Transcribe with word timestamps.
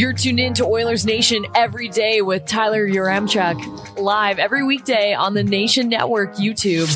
You're 0.00 0.14
tuned 0.14 0.40
in 0.40 0.54
to 0.54 0.64
Oilers 0.64 1.04
Nation 1.04 1.44
every 1.54 1.86
day 1.86 2.22
with 2.22 2.46
Tyler 2.46 2.88
Yaremchuk, 2.88 3.98
live 3.98 4.38
every 4.38 4.64
weekday 4.64 5.12
on 5.12 5.34
the 5.34 5.44
Nation 5.44 5.90
Network 5.90 6.36
YouTube. 6.36 6.88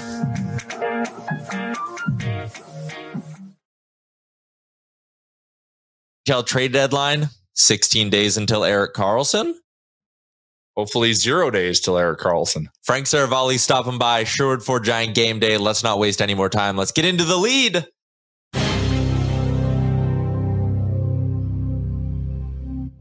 NHL 6.27 6.47
trade 6.47 6.73
deadline, 6.73 7.29
16 7.53 8.09
days 8.09 8.39
until 8.39 8.65
Erik 8.65 8.95
Karlsson. 8.95 9.53
Hopefully, 10.75 11.13
zero 11.13 11.51
days 11.51 11.81
till 11.81 11.99
Erik 11.99 12.21
Karlsson. 12.21 12.69
Frank 12.85 13.05
Seravalli 13.05 13.59
stopping 13.59 13.99
by 13.99 14.25
Sherwood 14.25 14.63
for 14.63 14.81
Giant 14.81 15.15
Game 15.15 15.41
Day. 15.41 15.59
Let's 15.59 15.85
not 15.85 15.99
waste 15.99 16.23
any 16.23 16.33
more 16.33 16.49
time. 16.49 16.79
Let's 16.79 16.91
get 16.91 17.05
into 17.05 17.25
the 17.25 17.37
lead. 17.37 17.87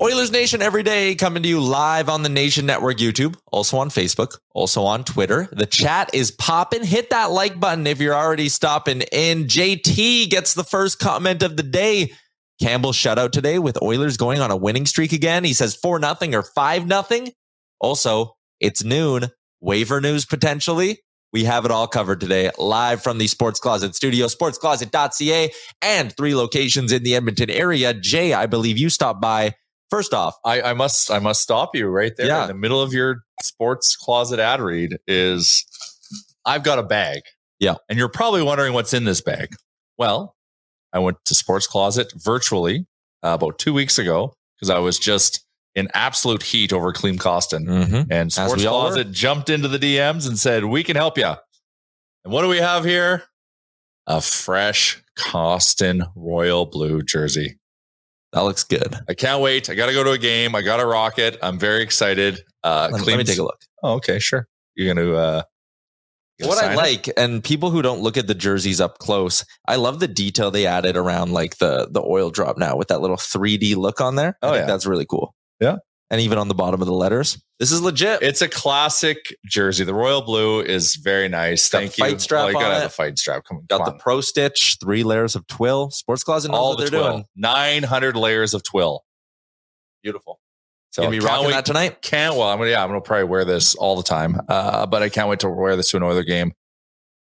Oilers 0.03 0.31
Nation 0.31 0.62
every 0.62 0.84
day 0.84 1.16
coming 1.16 1.44
to 1.44 1.47
you 1.47 1.62
live 1.62 2.09
on 2.09 2.24
the 2.24 2.30
Nation 2.30 2.66
Network 2.66 2.97
YouTube, 2.97 3.38
also 3.53 3.78
on 3.78 3.88
Facebook, 3.88 4.38
also 4.53 4.84
on 4.84 5.06
Twitter. 5.06 5.47
The 5.53 5.66
chat 5.66 6.09
is 6.14 6.30
popping. 6.30 6.84
Hit 6.84 7.12
that 7.12 7.31
like 7.31 7.58
button 7.58 7.88
if 7.88 8.02
you're 8.02 8.14
already 8.14 8.50
stopping 8.50 9.00
in. 9.14 9.46
JT 9.46 10.30
gets 10.30 10.56
the 10.56 10.66
first 10.66 11.00
comment 11.00 11.41
of 11.41 11.56
the 11.56 11.64
day. 11.64 12.12
Campbell 12.62 12.91
shutout 12.91 13.31
today 13.31 13.59
with 13.59 13.81
Oilers 13.81 14.18
going 14.18 14.41
on 14.41 14.52
a 14.52 14.58
winning 14.58 14.86
streak 14.86 15.14
again. 15.14 15.46
He 15.46 15.53
says 15.53 15.74
4 15.74 16.00
nothing 16.00 16.35
or 16.35 16.44
5 16.44 16.85
nothing. 16.85 17.31
Also, 17.80 18.35
it's 18.59 18.84
noon. 18.84 19.30
Waiver 19.62 20.02
news 20.02 20.25
potentially. 20.25 21.00
We 21.31 21.46
have 21.46 21.64
it 21.64 21.72
all 21.72 21.88
covered 21.88 22.20
today, 22.20 22.52
live 22.58 23.02
from 23.02 23.20
the 23.20 23.28
Sports 23.28 23.62
Closet 23.62 23.96
studio, 23.96 24.25
sportscloset.ca, 24.25 25.50
and 25.81 26.14
three 26.18 26.35
locations 26.35 26.91
in 26.91 27.03
the 27.03 27.16
Edmonton 27.16 27.50
area. 27.50 27.94
Jay, 27.94 28.34
I 28.34 28.47
believe 28.47 28.78
you 28.78 28.90
stopped 28.90 29.22
by 29.22 29.56
First 29.94 30.12
off, 30.16 30.36
I, 30.44 30.59
I, 30.59 30.74
must 30.74 31.12
I 31.12 31.20
must 31.20 31.44
stop 31.44 31.76
you 31.76 31.86
right 31.86 32.14
there 32.18 32.26
Yeah. 32.26 32.42
in 32.42 32.48
the 32.48 32.56
middle 32.56 32.81
of 32.81 32.94
your 32.94 33.18
sports 33.44 33.96
closet 33.96 34.40
ad 34.40 34.59
read 34.59 34.98
is 35.08 35.64
I've 36.46 36.64
got 36.64 36.80
a 36.80 36.84
bag. 36.84 37.22
Yeah. 37.59 37.76
And 37.88 38.00
you're 38.00 38.09
probably 38.09 38.42
wondering 38.42 38.74
what's 38.74 38.92
in 38.96 39.03
this 39.03 39.22
bag. 39.22 39.56
Well, 40.00 40.36
I 40.94 40.98
went 40.98 41.18
to 41.26 41.36
Sports 41.36 41.68
Closet 41.68 42.12
virtually 42.16 42.88
uh, 43.24 43.38
about 43.40 43.59
two 43.59 43.72
weeks 43.72 44.00
ago 44.00 44.34
because 44.58 44.72
I 44.72 44.80
was 44.80 44.98
just 44.98 45.46
in 45.76 45.90
absolute 45.94 46.42
heat 46.42 46.74
over 46.74 46.92
Klim 46.92 47.20
Kostin. 47.20 47.66
Mhm. 47.68 48.08
And 48.09 48.34
Sports 48.34 48.64
Closet 48.64 49.12
jumped 49.12 49.52
into 49.52 49.68
the 49.68 49.78
DMs 49.78 50.28
and 50.28 50.40
said, 50.40 50.66
We 50.66 50.84
can 50.84 50.96
help 50.96 51.20
you. 51.20 51.28
And 52.24 52.34
what 52.34 52.42
do 52.42 52.48
we 52.48 52.58
have 52.58 52.84
here? 52.84 53.26
A 54.08 54.22
fresh 54.22 55.03
Kostin 55.20 56.09
Royal 56.16 56.66
Blue 56.66 57.03
jersey. 57.03 57.59
That 58.34 58.42
looks 58.42 58.64
good. 58.64 58.96
I 59.08 59.14
can't 59.14 59.42
wait. 59.42 59.70
I 59.70 59.76
got 59.76 59.86
to 59.88 59.94
go 59.94 60.04
to 60.04 60.12
a 60.12 60.18
game. 60.18 60.54
I 60.56 60.62
got 60.62 60.78
to 60.78 60.86
rock 60.86 61.18
it. 61.20 61.38
I'm 61.42 61.58
very 61.58 61.82
excited. 61.84 62.42
Uh, 62.64 62.90
Let, 62.92 63.06
let 63.06 63.18
me 63.18 63.24
take 63.24 63.38
a 63.40 63.44
look. 63.44 63.62
Oh, 63.82 63.94
okay, 63.96 64.20
sure. 64.20 64.48
You're 64.76 64.94
going 64.94 65.08
to. 65.08 65.16
Uh, 65.16 65.44
you 66.40 66.46
gonna 66.46 66.56
What 66.56 66.58
I 66.64 66.68
sign 66.68 66.72
it? 66.74 66.78
like, 66.78 67.10
and 67.16 67.44
people 67.44 67.70
who 67.70 67.82
don't 67.84 68.02
look 68.02 68.18
at 68.18 68.26
the 68.28 68.34
jerseys 68.34 68.82
up 68.82 68.98
close, 68.98 69.46
I 69.68 69.76
love 69.76 70.00
the 70.00 70.08
detail 70.08 70.50
they 70.50 70.66
added 70.66 70.98
around 70.98 71.32
like 71.32 71.58
the 71.60 71.88
the 71.92 72.02
oil 72.02 72.32
drop 72.32 72.58
now 72.58 72.76
with 72.76 72.88
that 72.88 73.02
little 73.02 73.18
3D 73.18 73.76
look 73.76 74.02
on 74.02 74.16
there. 74.16 74.36
I 74.42 74.48
Oh, 74.48 74.52
think 74.54 74.62
yeah. 74.64 74.66
that's 74.66 74.88
really 74.88 75.06
cool. 75.06 75.36
Yeah. 75.60 75.76
And 76.13 76.22
even 76.22 76.38
on 76.38 76.47
the 76.47 76.53
bottom 76.53 76.79
of 76.79 76.85
the 76.85 76.94
letters. 76.94 77.41
This 77.59 77.72
is 77.72 77.81
legit. 77.81 78.22
It's 78.22 78.44
a 78.44 78.47
classic 78.47 79.35
jersey. 79.47 79.84
The 79.84 79.96
royal 79.96 80.22
blue 80.22 80.59
is 80.62 80.96
very 80.97 81.28
nice. 81.28 81.68
got 81.69 81.79
Thank 81.79 81.96
the 81.96 82.03
you. 82.06 82.09
fight 82.12 82.22
strap 82.22 82.40
Well, 82.41 82.47
you 82.50 82.59
gotta 82.59 82.74
have 82.75 82.84
the 82.84 82.90
fight 82.90 83.18
strap. 83.18 83.46
Come 83.46 83.63
Got 83.68 83.78
come 83.79 83.85
the 83.88 83.91
on. 83.94 83.97
pro 84.00 84.22
stitch, 84.22 84.78
three 84.79 85.03
layers 85.03 85.35
of 85.35 85.47
twill. 85.47 85.90
Sports 85.90 86.23
Closet 86.23 86.52
knows 86.52 86.57
all 86.59 86.69
what 86.75 86.85
the 86.85 86.91
they're 86.91 87.00
twill. 87.00 87.12
doing. 87.13 87.25
900 87.35 88.16
layers 88.16 88.53
of 88.53 88.62
twill. 88.62 89.03
Beautiful. 90.03 90.40
So 90.91 91.02
Gonna 91.02 91.12
be 91.18 91.19
rocking 91.19 91.47
wait- 91.47 91.53
that 91.53 91.66
tonight. 91.66 92.03
Can't. 92.03 92.35
Well, 92.35 92.47
I'm 92.47 92.59
gonna. 92.59 92.69
Yeah, 92.69 92.84
I'm 92.84 92.90
gonna 92.90 93.02
probably 93.02 93.23
wear 93.23 93.44
this 93.44 93.73
all 93.73 93.96
the 93.96 94.03
time. 94.03 94.40
Uh, 94.47 94.85
but 94.85 95.02
I 95.02 95.09
can't 95.09 95.28
wait 95.28 95.40
to 95.40 95.50
wear 95.50 95.75
this 95.75 95.90
to 95.91 95.97
an 95.97 96.03
Oiler 96.03 96.22
game, 96.23 96.53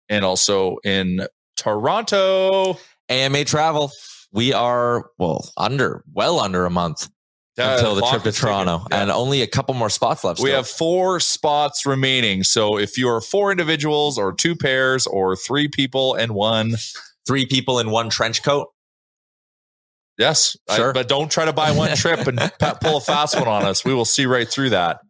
and 0.08 0.24
also 0.24 0.78
in 0.82 1.24
Toronto. 1.56 2.78
AMA 3.08 3.44
travel. 3.44 3.92
We 4.32 4.52
are 4.52 5.10
well 5.18 5.48
under, 5.56 6.02
well 6.12 6.40
under 6.40 6.64
a 6.66 6.70
month 6.70 7.08
Uh, 7.58 7.74
until 7.76 7.94
the 7.94 8.02
trip 8.06 8.22
to. 8.22 8.32
Toronto, 8.32 8.86
Yeah. 8.90 9.02
and 9.02 9.10
only 9.10 9.42
a 9.42 9.46
couple 9.46 9.74
more 9.74 9.90
spots 9.90 10.24
left. 10.24 10.40
We 10.40 10.46
still. 10.48 10.56
have 10.56 10.68
four 10.68 11.20
spots 11.20 11.84
remaining. 11.84 12.44
So 12.44 12.78
if 12.78 12.96
you 12.96 13.08
are 13.10 13.20
four 13.20 13.50
individuals 13.50 14.16
or 14.18 14.32
two 14.32 14.56
pairs 14.56 15.06
or 15.06 15.36
three 15.36 15.68
people 15.68 16.14
and 16.14 16.32
one, 16.32 16.76
three 17.26 17.44
people 17.44 17.78
in 17.78 17.90
one 17.90 18.08
trench 18.08 18.42
coat. 18.42 18.68
yes, 20.18 20.56
I- 20.68 20.76
Sure. 20.76 20.92
but 20.92 21.08
don't 21.08 21.30
try 21.30 21.44
to 21.44 21.52
buy 21.52 21.72
one 21.72 21.94
trip 21.96 22.26
and 22.26 22.38
pull 22.80 22.96
a 22.96 23.00
fast 23.00 23.34
one 23.36 23.48
on 23.48 23.64
us. 23.64 23.84
We 23.84 23.94
will 23.94 24.04
see 24.04 24.26
right 24.26 24.48
through 24.48 24.70
that. 24.70 25.00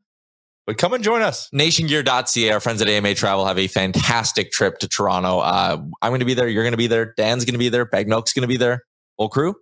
But 0.66 0.78
come 0.78 0.92
and 0.94 1.02
join 1.02 1.22
us. 1.22 1.48
nationgear.ca 1.52 2.50
our 2.52 2.60
friends 2.60 2.80
at 2.80 2.88
ama 2.88 3.14
travel 3.14 3.44
have 3.46 3.58
a 3.58 3.66
fantastic 3.66 4.52
trip 4.52 4.78
to 4.78 4.86
toronto 4.88 5.40
uh, 5.40 5.76
i'm 6.02 6.10
going 6.10 6.20
to 6.20 6.24
be 6.26 6.34
there 6.34 6.46
you're 6.48 6.62
going 6.62 6.70
to 6.72 6.76
be 6.76 6.86
there 6.86 7.14
dan's 7.16 7.44
going 7.44 7.54
to 7.54 7.58
be 7.58 7.68
there 7.68 7.84
bagnoke's 7.84 8.32
going 8.32 8.42
to 8.42 8.46
be 8.48 8.56
there 8.56 8.82
whole 9.18 9.28
crew 9.28 9.54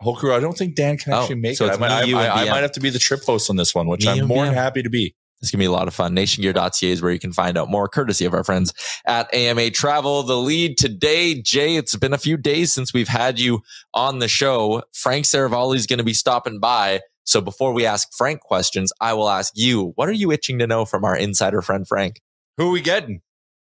Whole 0.00 0.16
crew. 0.16 0.32
I 0.34 0.40
don't 0.40 0.56
think 0.56 0.74
Dan 0.74 0.96
can 0.96 1.12
Oh, 1.12 1.20
actually 1.22 1.36
make 1.36 1.56
so 1.56 1.66
it. 1.66 1.72
I 1.72 1.76
might, 1.76 1.90
I, 1.90 2.02
you, 2.04 2.16
I- 2.16 2.42
I 2.46 2.50
might 2.50 2.62
have 2.62 2.72
to 2.72 2.80
be 2.80 2.90
the 2.90 2.98
trip 2.98 3.22
host 3.22 3.50
on 3.50 3.56
this 3.56 3.74
one, 3.74 3.86
which 3.86 4.04
Me 4.06 4.20
I'm 4.20 4.26
more 4.26 4.44
than 4.44 4.54
happy 4.54 4.82
to 4.82 4.90
be. 4.90 5.14
It's 5.42 5.50
going 5.50 5.58
to 5.58 5.62
be 5.62 5.66
a 5.66 5.70
lot 5.72 5.88
of 5.88 5.94
fun. 5.94 6.14
Nationgear.ca 6.14 6.90
is 6.90 7.00
where 7.00 7.12
you 7.12 7.18
can 7.18 7.32
find 7.32 7.56
out 7.56 7.70
more, 7.70 7.88
courtesy 7.88 8.26
of 8.26 8.34
our 8.34 8.44
friends 8.44 8.74
at 9.06 9.32
AMA 9.34 9.70
Travel. 9.70 10.22
The 10.22 10.36
lead 10.36 10.76
today, 10.76 11.40
Jay, 11.40 11.76
it's 11.76 11.96
been 11.96 12.12
a 12.12 12.18
few 12.18 12.36
days 12.36 12.72
since 12.72 12.92
we've 12.92 13.08
had 13.08 13.38
you 13.38 13.62
on 13.94 14.18
the 14.18 14.28
show. 14.28 14.82
Frank 14.92 15.24
Seravalli 15.24 15.76
is 15.76 15.86
going 15.86 15.98
to 15.98 16.04
be 16.04 16.12
stopping 16.12 16.60
by. 16.60 17.00
So 17.24 17.40
before 17.40 17.72
we 17.72 17.86
ask 17.86 18.08
Frank 18.16 18.40
questions, 18.40 18.92
I 19.00 19.14
will 19.14 19.30
ask 19.30 19.52
you, 19.56 19.92
what 19.94 20.08
are 20.10 20.12
you 20.12 20.30
itching 20.30 20.58
to 20.58 20.66
know 20.66 20.84
from 20.84 21.04
our 21.04 21.16
insider 21.16 21.62
friend, 21.62 21.88
Frank? 21.88 22.20
Who 22.58 22.68
are 22.68 22.72
we 22.72 22.82
getting? 22.82 23.22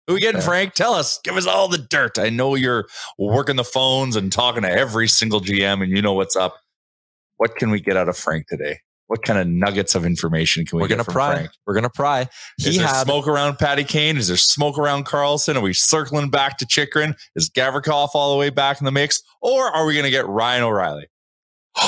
Who 0.08 0.14
are 0.14 0.16
we 0.16 0.22
getting, 0.22 0.42
Frank? 0.42 0.74
Tell 0.74 0.94
us. 0.94 1.20
Give 1.24 1.38
us 1.38 1.46
all 1.46 1.68
the 1.68 1.78
dirt. 1.78 2.18
I 2.18 2.30
know 2.30 2.56
you're 2.56 2.88
working 3.18 3.56
the 3.56 3.64
phones 3.64 4.16
and 4.16 4.32
talking 4.32 4.64
to 4.64 4.70
every 4.70 5.08
single 5.08 5.42
GM 5.42 5.84
and 5.84 5.96
you 5.96 6.02
know 6.02 6.14
what's 6.14 6.36
up. 6.36 6.58
What 7.38 7.56
can 7.56 7.72
we 7.72 7.80
get 7.80 7.98
out 7.98 8.10
of 8.10 8.18
Frank 8.18 8.48
today? 8.48 8.80
What 9.08 9.24
kind 9.24 9.38
of 9.38 9.48
nuggets 9.48 9.94
of 9.94 10.06
information 10.06 10.66
can 10.66 10.78
we 10.78 10.84
We're 10.84 10.88
get 10.88 10.96
going 10.96 11.00
to 11.00 11.04
from 11.06 11.14
pry. 11.14 11.36
Frank? 11.36 11.52
We're 11.66 11.74
going 11.74 11.84
to 11.84 11.90
pry. 11.90 12.30
He 12.58 12.70
Is 12.70 12.78
there 12.78 12.88
had 12.88 13.04
smoke 13.04 13.28
around 13.28 13.58
Patty 13.58 13.84
Kane? 13.84 14.16
Is 14.16 14.30
there 14.30 14.38
smoke 14.38 14.78
around 14.78 15.06
Karlsson? 15.06 15.56
Are 15.56 15.62
we 15.62 15.74
circling 15.74 16.30
back 16.30 16.58
to 16.60 16.66
Chychrun? 16.66 17.16
Is 17.36 17.50
Gavrikov 17.50 18.10
all 18.14 18.32
the 18.32 18.38
way 18.38 18.50
back 18.50 18.80
in 18.80 18.86
the 18.86 18.92
mix? 18.92 19.22
Or 19.42 19.66
are 19.66 19.86
we 19.86 19.94
going 19.94 20.06
to 20.06 20.12
get 20.12 20.28
Ryan 20.28 20.64
O'Reilly? 20.64 21.08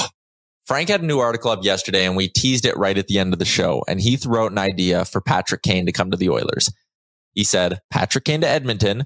Frank 0.65 0.89
had 0.89 1.01
a 1.01 1.05
new 1.05 1.19
article 1.19 1.51
up 1.51 1.63
yesterday 1.63 2.05
and 2.05 2.15
we 2.15 2.29
teased 2.29 2.65
it 2.65 2.75
right 2.77 2.97
at 2.97 3.07
the 3.07 3.19
end 3.19 3.33
of 3.33 3.39
the 3.39 3.45
show. 3.45 3.83
And 3.87 4.01
he 4.01 4.17
threw 4.17 4.39
out 4.43 4.51
an 4.51 4.57
idea 4.57 5.05
for 5.05 5.21
Patrick 5.21 5.61
Kane 5.61 5.85
to 5.85 5.91
come 5.91 6.11
to 6.11 6.17
the 6.17 6.29
Oilers. 6.29 6.69
He 7.33 7.43
said, 7.43 7.79
Patrick 7.91 8.25
Kane 8.25 8.41
to 8.41 8.47
Edmonton, 8.47 9.05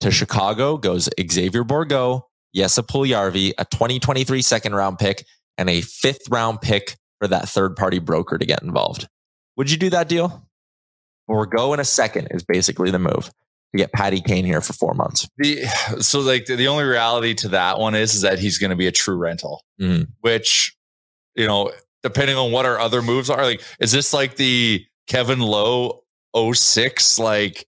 to 0.00 0.10
Chicago 0.10 0.76
goes 0.76 1.08
Xavier 1.30 1.64
Bourgault, 1.64 2.22
Jesse 2.54 2.82
Puljujärvi, 2.82 3.52
a 3.58 3.64
2023 3.64 4.42
second 4.42 4.74
round 4.74 4.98
pick, 4.98 5.24
and 5.58 5.68
a 5.70 5.80
fifth 5.80 6.28
round 6.30 6.60
pick 6.60 6.96
for 7.20 7.28
that 7.28 7.48
third 7.48 7.76
party 7.76 7.98
broker 7.98 8.38
to 8.38 8.44
get 8.46 8.62
involved. 8.62 9.08
Would 9.56 9.70
you 9.70 9.76
do 9.76 9.90
that 9.90 10.08
deal? 10.08 10.46
Bourgault 11.28 11.74
in 11.74 11.80
a 11.80 11.84
second 11.84 12.28
is 12.32 12.44
basically 12.44 12.90
the 12.90 12.98
move 12.98 13.26
to 13.72 13.78
get 13.78 13.92
Patty 13.92 14.20
Kane 14.20 14.44
here 14.44 14.60
for 14.60 14.72
four 14.72 14.94
months. 14.94 15.26
The 15.38 15.62
so 16.00 16.20
like 16.20 16.46
the, 16.46 16.56
the 16.56 16.68
only 16.68 16.84
reality 16.84 17.34
to 17.36 17.48
that 17.48 17.78
one 17.78 17.94
is 17.94 18.14
is 18.14 18.20
that 18.22 18.38
he's 18.38 18.58
going 18.58 18.70
to 18.70 18.76
be 18.76 18.86
a 18.86 18.92
true 18.92 19.16
rental, 19.16 19.64
Mhm. 19.80 20.08
which 20.20 20.76
you 21.34 21.46
know, 21.46 21.72
depending 22.02 22.36
on 22.36 22.52
what 22.52 22.66
our 22.66 22.78
other 22.78 23.02
moves 23.02 23.30
are, 23.30 23.42
like 23.42 23.62
is 23.80 23.90
this 23.90 24.12
like 24.12 24.36
the 24.36 24.84
Kevin 25.08 25.40
Lowe 25.40 26.03
06 26.34 27.18
like 27.18 27.66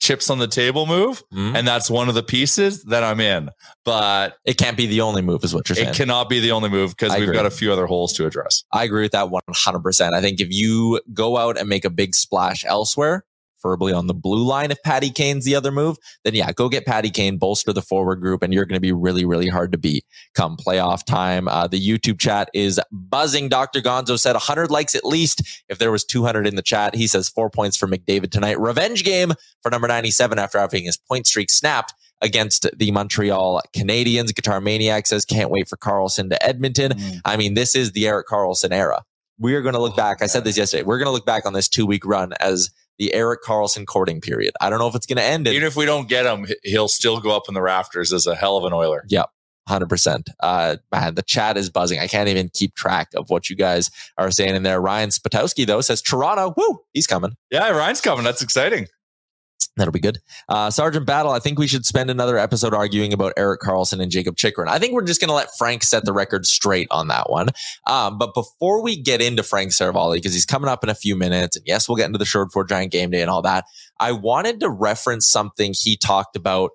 chips 0.00 0.28
on 0.30 0.38
the 0.38 0.46
table 0.46 0.86
move? 0.86 1.22
Mhm. 1.32 1.56
And 1.56 1.66
that's 1.66 1.88
one 1.90 2.08
of 2.08 2.14
the 2.14 2.22
pieces 2.22 2.82
that 2.84 3.02
I'm 3.02 3.18
in. 3.20 3.50
But 3.84 4.36
It 4.44 4.58
can't 4.58 4.76
be 4.76 4.86
the 4.86 5.00
only 5.00 5.22
move, 5.22 5.42
is 5.42 5.54
what 5.54 5.68
you're 5.68 5.76
saying. 5.76 5.88
it 5.88 5.94
cannot 5.96 6.28
be 6.28 6.38
the 6.40 6.52
only 6.52 6.68
move 6.68 6.90
because 6.96 7.12
we've 7.14 7.22
agree. 7.24 7.34
got 7.36 7.46
a 7.46 7.50
few 7.50 7.72
other 7.72 7.86
holes 7.86 8.12
to 8.14 8.26
address. 8.26 8.64
I 8.72 8.84
agree 8.84 9.02
with 9.02 9.12
that 9.12 9.30
100%. 9.30 10.14
I 10.14 10.20
think 10.20 10.40
if 10.40 10.48
you 10.50 11.00
go 11.14 11.36
out 11.38 11.58
and 11.58 11.68
make 11.68 11.84
a 11.84 11.90
big 11.90 12.14
splash 12.14 12.64
elsewhere, 12.66 13.24
preferably 13.66 13.92
on 13.92 14.06
the 14.06 14.14
blue 14.14 14.44
line, 14.44 14.70
if 14.70 14.80
Patty 14.84 15.10
Kane's 15.10 15.44
the 15.44 15.56
other 15.56 15.72
move, 15.72 15.96
then 16.22 16.34
yeah, 16.34 16.52
go 16.52 16.68
get 16.68 16.86
Patty 16.86 17.10
Kane, 17.10 17.36
bolster 17.36 17.72
the 17.72 17.82
forward 17.82 18.20
group, 18.20 18.42
and 18.42 18.54
you're 18.54 18.64
going 18.64 18.76
to 18.76 18.80
be 18.80 18.92
really, 18.92 19.24
really 19.24 19.48
hard 19.48 19.72
to 19.72 19.78
beat 19.78 20.04
come 20.34 20.56
playoff 20.56 21.04
time. 21.04 21.48
Uh, 21.48 21.66
the 21.66 21.80
YouTube 21.80 22.20
chat 22.20 22.48
is 22.54 22.80
buzzing. 22.92 23.48
Dr. 23.48 23.80
Gonzo 23.80 24.18
said 24.18 24.34
100 24.34 24.70
likes 24.70 24.94
at 24.94 25.04
least. 25.04 25.64
If 25.68 25.78
there 25.78 25.90
was 25.90 26.04
200 26.04 26.46
in 26.46 26.54
the 26.54 26.62
chat, 26.62 26.94
he 26.94 27.08
says 27.08 27.28
four 27.28 27.50
points 27.50 27.76
for 27.76 27.88
McDavid 27.88 28.30
tonight. 28.30 28.60
Revenge 28.60 29.02
game 29.02 29.32
for 29.62 29.70
number 29.70 29.88
97 29.88 30.38
after 30.38 30.58
having 30.60 30.84
his 30.84 30.96
point 30.96 31.26
streak 31.26 31.50
snapped 31.50 31.92
against 32.22 32.68
the 32.76 32.92
Montreal 32.92 33.60
Canadiens. 33.76 34.32
Guitar 34.34 34.60
Maniac 34.60 35.08
says, 35.08 35.24
can't 35.24 35.50
wait 35.50 35.68
for 35.68 35.76
Karlsson 35.76 36.30
to 36.30 36.40
Edmonton. 36.42 36.92
I 37.24 37.36
mean, 37.36 37.54
this 37.54 37.74
is 37.74 37.92
the 37.92 38.06
Erik 38.06 38.28
Karlsson 38.28 38.72
era. 38.72 39.02
We 39.38 39.54
are 39.54 39.60
going 39.60 39.74
to 39.74 39.80
look 39.80 39.96
back. 39.96 40.22
I 40.22 40.26
said 40.26 40.44
this 40.44 40.56
yesterday. 40.56 40.82
We're 40.82 40.98
going 40.98 41.08
to 41.08 41.12
look 41.12 41.26
back 41.26 41.44
on 41.44 41.52
this 41.52 41.68
two 41.68 41.84
week 41.84 42.06
run 42.06 42.32
as 42.40 42.70
the 42.98 43.12
Erik 43.14 43.42
Karlsson 43.42 43.86
courting 43.86 44.20
period. 44.20 44.54
I 44.60 44.70
don't 44.70 44.78
know 44.78 44.88
if 44.88 44.94
it's 44.94 45.06
going 45.06 45.18
to 45.18 45.24
end 45.24 45.46
in 45.46 45.54
Even 45.54 45.66
if 45.66 45.76
we 45.76 45.86
don't 45.86 46.08
get 46.08 46.26
him, 46.26 46.46
he'll 46.62 46.88
still 46.88 47.20
go 47.20 47.34
up 47.36 47.44
in 47.48 47.54
the 47.54 47.62
rafters 47.62 48.12
as 48.12 48.26
a 48.26 48.34
hell 48.34 48.56
of 48.56 48.64
an 48.64 48.72
Oiler. 48.72 49.04
Yep. 49.08 49.30
100%. 49.68 50.28
Uh, 50.40 50.76
man, 50.92 51.14
the 51.16 51.22
chat 51.22 51.56
is 51.56 51.70
buzzing. 51.70 51.98
I 51.98 52.06
can't 52.06 52.28
even 52.28 52.48
keep 52.52 52.74
track 52.74 53.08
of 53.16 53.30
what 53.30 53.50
you 53.50 53.56
guys 53.56 53.90
are 54.16 54.30
saying 54.30 54.54
in 54.54 54.62
there. 54.62 54.80
Ryan 54.80 55.10
Spatowski, 55.10 55.66
though, 55.66 55.80
says 55.80 56.00
Toronto. 56.00 56.54
Woo, 56.56 56.80
he's 56.92 57.06
coming. 57.06 57.36
Yeah, 57.50 57.68
Ryan's 57.70 58.00
coming. 58.00 58.24
That's 58.24 58.42
exciting. 58.42 58.86
That'll 59.76 59.92
be 59.92 60.00
good. 60.00 60.20
Uh, 60.48 60.70
Sergeant 60.70 61.04
Battle, 61.04 61.32
I 61.32 61.38
think 61.38 61.58
we 61.58 61.66
should 61.66 61.84
spend 61.84 62.08
another 62.08 62.38
episode 62.38 62.72
arguing 62.72 63.12
about 63.12 63.34
Erik 63.36 63.60
Karlsson 63.60 64.00
and 64.00 64.10
Jakob 64.10 64.36
Chychrun. 64.36 64.68
I 64.68 64.78
think 64.78 64.94
we're 64.94 65.04
just 65.04 65.20
going 65.20 65.28
to 65.28 65.34
let 65.34 65.54
Frank 65.58 65.82
set 65.82 66.06
the 66.06 66.14
record 66.14 66.46
straight 66.46 66.88
on 66.90 67.08
that 67.08 67.28
one. 67.28 67.48
Um, 67.86 68.16
but 68.16 68.32
before 68.32 68.82
we 68.82 68.96
get 69.00 69.20
into 69.20 69.42
Frank 69.42 69.72
Seravalli, 69.72 70.14
because 70.14 70.32
he's 70.32 70.46
coming 70.46 70.70
up 70.70 70.82
in 70.82 70.88
a 70.88 70.94
few 70.94 71.14
minutes, 71.14 71.56
and 71.56 71.66
yes, 71.66 71.88
we'll 71.88 71.96
get 71.96 72.06
into 72.06 72.18
the 72.18 72.24
Sherwood 72.24 72.52
Ford 72.52 72.68
Giant 72.68 72.90
game 72.90 73.10
day 73.10 73.20
and 73.20 73.30
all 73.30 73.42
that, 73.42 73.64
I 74.00 74.12
wanted 74.12 74.60
to 74.60 74.70
reference 74.70 75.28
something 75.28 75.74
he 75.78 75.98
talked 75.98 76.36
about 76.36 76.70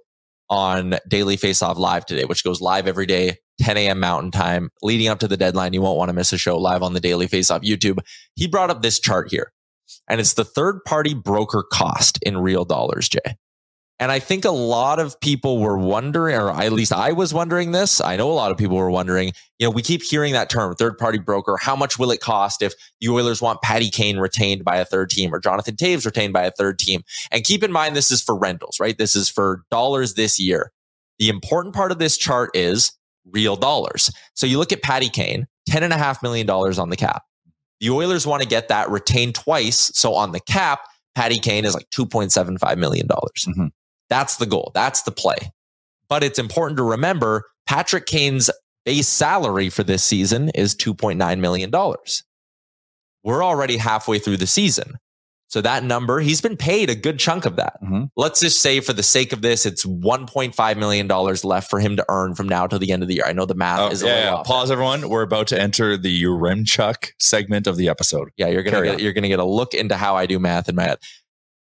on 0.48 0.95
Daily 1.07 1.38
Faceoff 1.38 1.77
Live 1.77 2.06
today, 2.06 2.25
which 2.25 2.44
goes 2.44 2.62
live 2.62 2.88
every 2.88 3.07
day, 3.07 3.38
10 3.62 3.77
a.m. 3.77 4.00
Mountain 4.00 4.31
Time, 4.31 4.69
leading 4.83 5.07
up 5.07 5.19
to 5.19 5.27
the 5.27 5.38
deadline. 5.38 5.74
You 5.74 5.81
won't 5.81 5.98
want 5.98 6.09
to 6.09 6.13
miss 6.13 6.33
a 6.33 6.38
show 6.38 6.57
live 6.57 6.83
on 6.83 6.94
the 6.94 7.00
Daily 7.00 7.27
Faceoff 7.27 7.63
YouTube. 7.63 8.00
He 8.36 8.48
brought 8.48 8.69
up 8.69 8.83
this 8.83 9.00
chart 9.00 9.31
here 9.31 9.53
and 10.07 10.19
it's 10.19 10.33
the 10.33 10.45
third 10.45 10.83
party 10.85 11.13
broker 11.13 11.63
cost 11.63 12.19
in 12.23 12.38
real 12.38 12.65
dollars, 12.65 13.09
Jay. 13.09 13.38
And 14.01 14.11
I 14.11 14.17
think 14.17 14.45
a 14.45 14.51
lot 14.51 14.99
of 14.99 15.19
people 15.21 15.59
were 15.59 15.77
wondering, 15.77 16.35
or 16.35 16.49
at 16.49 16.73
least 16.73 16.91
I 16.91 17.11
was 17.11 17.35
wondering 17.35 17.71
this. 17.71 18.01
I 18.01 18.15
know 18.15 18.31
a 18.31 18.33
lot 18.33 18.51
of 18.51 18.57
people 18.57 18.75
were 18.75 18.89
wondering, 18.89 19.31
you 19.59 19.67
know, 19.67 19.69
we 19.69 19.83
keep 19.83 20.01
hearing 20.01 20.33
that 20.33 20.49
term, 20.49 20.73
third 20.73 20.97
party 20.97 21.19
broker. 21.19 21.55
How 21.61 21.75
much 21.75 21.99
will 21.99 22.09
it 22.09 22.19
cost 22.19 22.63
if 22.63 22.73
the 22.99 23.09
Oilers 23.09 23.43
want 23.43 23.61
Patty 23.61 23.91
Kane 23.91 24.17
retained 24.17 24.65
by 24.65 24.77
a 24.77 24.85
third 24.85 25.11
team 25.11 25.31
or 25.31 25.39
Jonathan 25.39 25.75
Toews 25.75 26.03
retained 26.03 26.33
by 26.33 26.45
a 26.45 26.51
third 26.51 26.79
team? 26.79 27.03
And 27.29 27.43
keep 27.43 27.61
in 27.61 27.71
mind, 27.71 27.95
this 27.95 28.09
is 28.09 28.23
for 28.23 28.35
rentals, 28.35 28.79
right? 28.79 28.97
This 28.97 29.15
is 29.15 29.29
for 29.29 29.65
dollars 29.69 30.15
this 30.15 30.39
year. 30.39 30.71
The 31.19 31.29
important 31.29 31.75
part 31.75 31.91
of 31.91 31.99
this 31.99 32.17
chart 32.17 32.49
is 32.55 32.93
real 33.29 33.55
dollars. 33.55 34.09
So 34.33 34.47
you 34.47 34.57
look 34.57 34.71
at 34.71 34.81
Patty 34.81 35.09
Kane, 35.09 35.45
$10.5 35.69 36.23
million 36.23 36.49
on 36.49 36.89
the 36.89 36.97
cap. 36.97 37.21
The 37.81 37.89
Oilers 37.89 38.25
want 38.25 38.42
to 38.42 38.48
get 38.48 38.69
that 38.69 38.89
retained 38.89 39.36
twice. 39.36 39.92
So 39.94 40.13
on 40.13 40.31
the 40.31 40.39
cap, 40.39 40.81
Patty 41.16 41.39
Kane 41.39 41.66
is 41.66 41.74
like 41.74 41.89
$2.75 41.89 42.78
million. 42.78 43.07
Mhm. 43.07 43.72
That's 44.10 44.38
the 44.38 44.45
goal. 44.45 44.72
That's 44.74 45.01
the 45.01 45.12
play. 45.12 45.51
But 46.07 46.24
it's 46.24 46.39
important 46.39 46.78
to 46.78 46.83
remember 46.83 47.45
Patrick 47.66 48.06
Kane's 48.06 48.50
base 48.86 49.07
salary 49.07 49.69
for 49.69 49.83
this 49.83 50.04
season 50.04 50.50
is 50.50 50.75
$2.9 50.75 51.39
million. 51.39 51.72
We're 53.24 53.44
already 53.44 53.78
halfway 53.78 54.19
through 54.19 54.38
the 54.38 54.48
season. 54.48 54.98
So 55.51 55.59
that 55.59 55.83
number, 55.83 56.21
he's 56.21 56.39
been 56.39 56.56
paid 56.56 56.89
a 56.89 56.95
good 56.95 57.19
chunk 57.19 57.44
of 57.45 57.57
that. 57.57 57.74
Mhm. 57.83 58.07
Let's 58.15 58.39
just 58.39 58.62
say 58.62 58.80
for 58.80 58.94
the 58.94 59.03
sake 59.03 59.33
of 59.33 59.42
this, 59.42 59.65
it's 59.65 59.86
$1.5 59.86 60.77
million 60.77 61.07
left 61.09 61.69
for 61.69 61.81
him 61.81 61.98
to 61.98 62.06
earn 62.07 62.36
from 62.36 62.48
now 62.48 62.68
till 62.68 62.80
the 62.80 62.89
end 62.94 63.01
of 63.03 63.09
the 63.09 63.15
year. 63.15 63.25
I 63.27 63.33
know 63.33 63.45
the 63.45 63.53
math 63.53 63.80
Oh, 63.81 63.89
is 63.89 64.01
a 64.01 64.06
yeah, 64.07 64.15
little 64.15 64.38
yeah. 64.38 64.44
Pause, 64.45 64.71
everyone. 64.71 65.09
We're 65.09 65.24
about 65.24 65.48
to 65.48 65.59
enter 65.62 65.98
the 65.98 66.24
Yaremchuk 66.24 67.10
segment 67.20 67.67
of 67.67 67.75
the 67.75 67.89
episode. 67.89 68.29
Yeah, 68.38 68.48
you're 68.48 68.63
gonna 68.63 68.77
Carry 68.77 68.88
get, 68.88 68.93
on. 68.96 69.00
you're 69.01 69.12
gonna 69.12 69.27
get 69.27 69.39
a 69.39 69.43
look 69.46 69.74
into 69.74 69.98
how 69.98 70.15
I 70.15 70.25
do 70.25 70.39
math 70.39 70.70
in 70.70 70.75
my 70.75 70.84
head. 70.84 71.00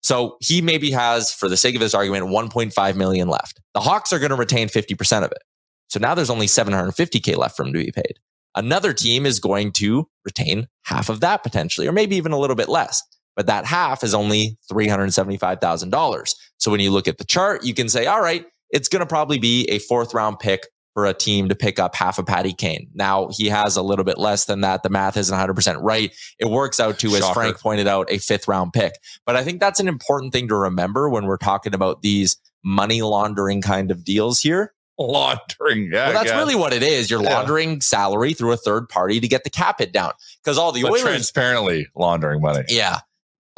So 0.02 0.38
he 0.40 0.61
maybe 0.61 0.90
has, 0.90 1.32
for 1.32 1.49
the 1.49 1.56
sake 1.56 1.76
of 1.76 1.80
this 1.80 1.94
argument, 1.94 2.26
1.5 2.26 2.97
million 2.97 3.28
left. 3.28 3.61
The 3.75 3.80
Hawks 3.80 4.12
are 4.12 4.18
going 4.18 4.30
to 4.30 4.37
retain 4.37 4.68
50% 4.68 5.25
of 5.25 5.30
it. 5.32 5.42
So 5.88 5.99
now 6.00 6.14
there's 6.14 6.30
only 6.30 6.47
750k 6.47 7.37
left 7.37 7.56
for 7.56 7.64
him 7.64 7.73
to 7.73 7.85
be 7.85 7.90
paid. 7.92 8.18
Another 8.54 8.92
team 8.92 9.26
is 9.26 9.38
going 9.40 9.73
to 9.73 10.08
retain 10.25 10.66
half 10.85 11.08
of 11.08 11.20
that 11.20 11.42
potentially, 11.42 11.87
or 11.87 11.92
maybe 11.92 12.16
even 12.16 12.32
a 12.32 12.38
little 12.38 12.56
bit 12.56 12.68
less. 12.68 13.02
But 13.38 13.47
that 13.47 13.64
half 13.66 14.02
is 14.02 14.14
only 14.14 14.59
$375,000. 14.68 16.35
So 16.59 16.71
when 16.73 16.80
you 16.80 16.90
look 16.90 17.07
at 17.07 17.18
the 17.18 17.25
chart, 17.25 17.64
you 17.64 17.73
can 17.73 17.88
say, 17.88 18.07
all 18.07 18.21
right, 18.21 18.45
it's 18.71 18.88
going 18.88 19.00
to 19.00 19.07
probably 19.07 19.38
be 19.38 19.64
a 19.71 19.78
fourth 19.78 20.12
round 20.12 20.40
pick 20.40 20.66
for 20.95 21.07
a 21.07 21.14
team 21.14 21.49
to 21.49 21.54
pick 21.54 21.78
up 21.78 21.95
half 21.95 22.18
of 22.18 22.26
Patty 22.26 22.52
Kane. 22.52 22.88
Now 22.95 23.28
he 23.30 23.47
has 23.49 23.76
a 23.76 23.83
little 23.83 24.04
bit 24.04 24.18
less 24.18 24.47
than 24.47 24.62
that. 24.62 24.83
The 24.83 24.88
math 24.88 25.16
isn't 25.16 25.37
100% 25.38 25.78
right. 25.80 26.12
It 26.40 26.47
works 26.47 26.80
out 26.80 26.99
to, 26.99 27.14
as 27.14 27.30
Frank 27.30 27.61
pointed 27.61 27.87
out, 27.87 28.11
a 28.11 28.18
fifth 28.18 28.49
round 28.49 28.73
pick. 28.73 28.95
But 29.25 29.37
I 29.37 29.45
think 29.45 29.61
that's 29.61 29.78
an 29.78 29.87
important 29.87 30.33
thing 30.33 30.49
to 30.49 30.57
remember 30.57 31.09
when 31.09 31.26
we're 31.26 31.37
talking 31.37 31.75
about 31.75 32.02
these 32.02 32.37
money 32.64 33.02
laundering 33.02 33.62
kind 33.62 33.92
of 33.92 34.04
deals 34.04 34.40
here. 34.40 34.75
Laundering. 34.99 35.90
Yeah. 35.92 36.09
Well, 36.09 36.25
that's 36.25 36.33
really 36.37 36.57
what 36.57 36.73
it 36.73 36.83
is. 36.83 37.09
You're 37.09 37.23
Yeah. 37.23 37.35
laundering 37.38 37.80
salary 37.80 38.35
through 38.35 38.50
a 38.50 38.57
third 38.57 38.88
party 38.88 39.21
to 39.21 39.28
get 39.28 39.45
the 39.45 39.50
cap 39.50 39.78
hit 39.78 39.92
down. 39.92 40.11
Because 40.42 40.59
all 40.59 40.73
the 40.73 40.83
But 40.83 40.90
Oilers, 40.90 41.02
transparently 41.02 41.87
laundering 41.95 42.40
money. 42.40 42.64
yeah, 42.68 42.99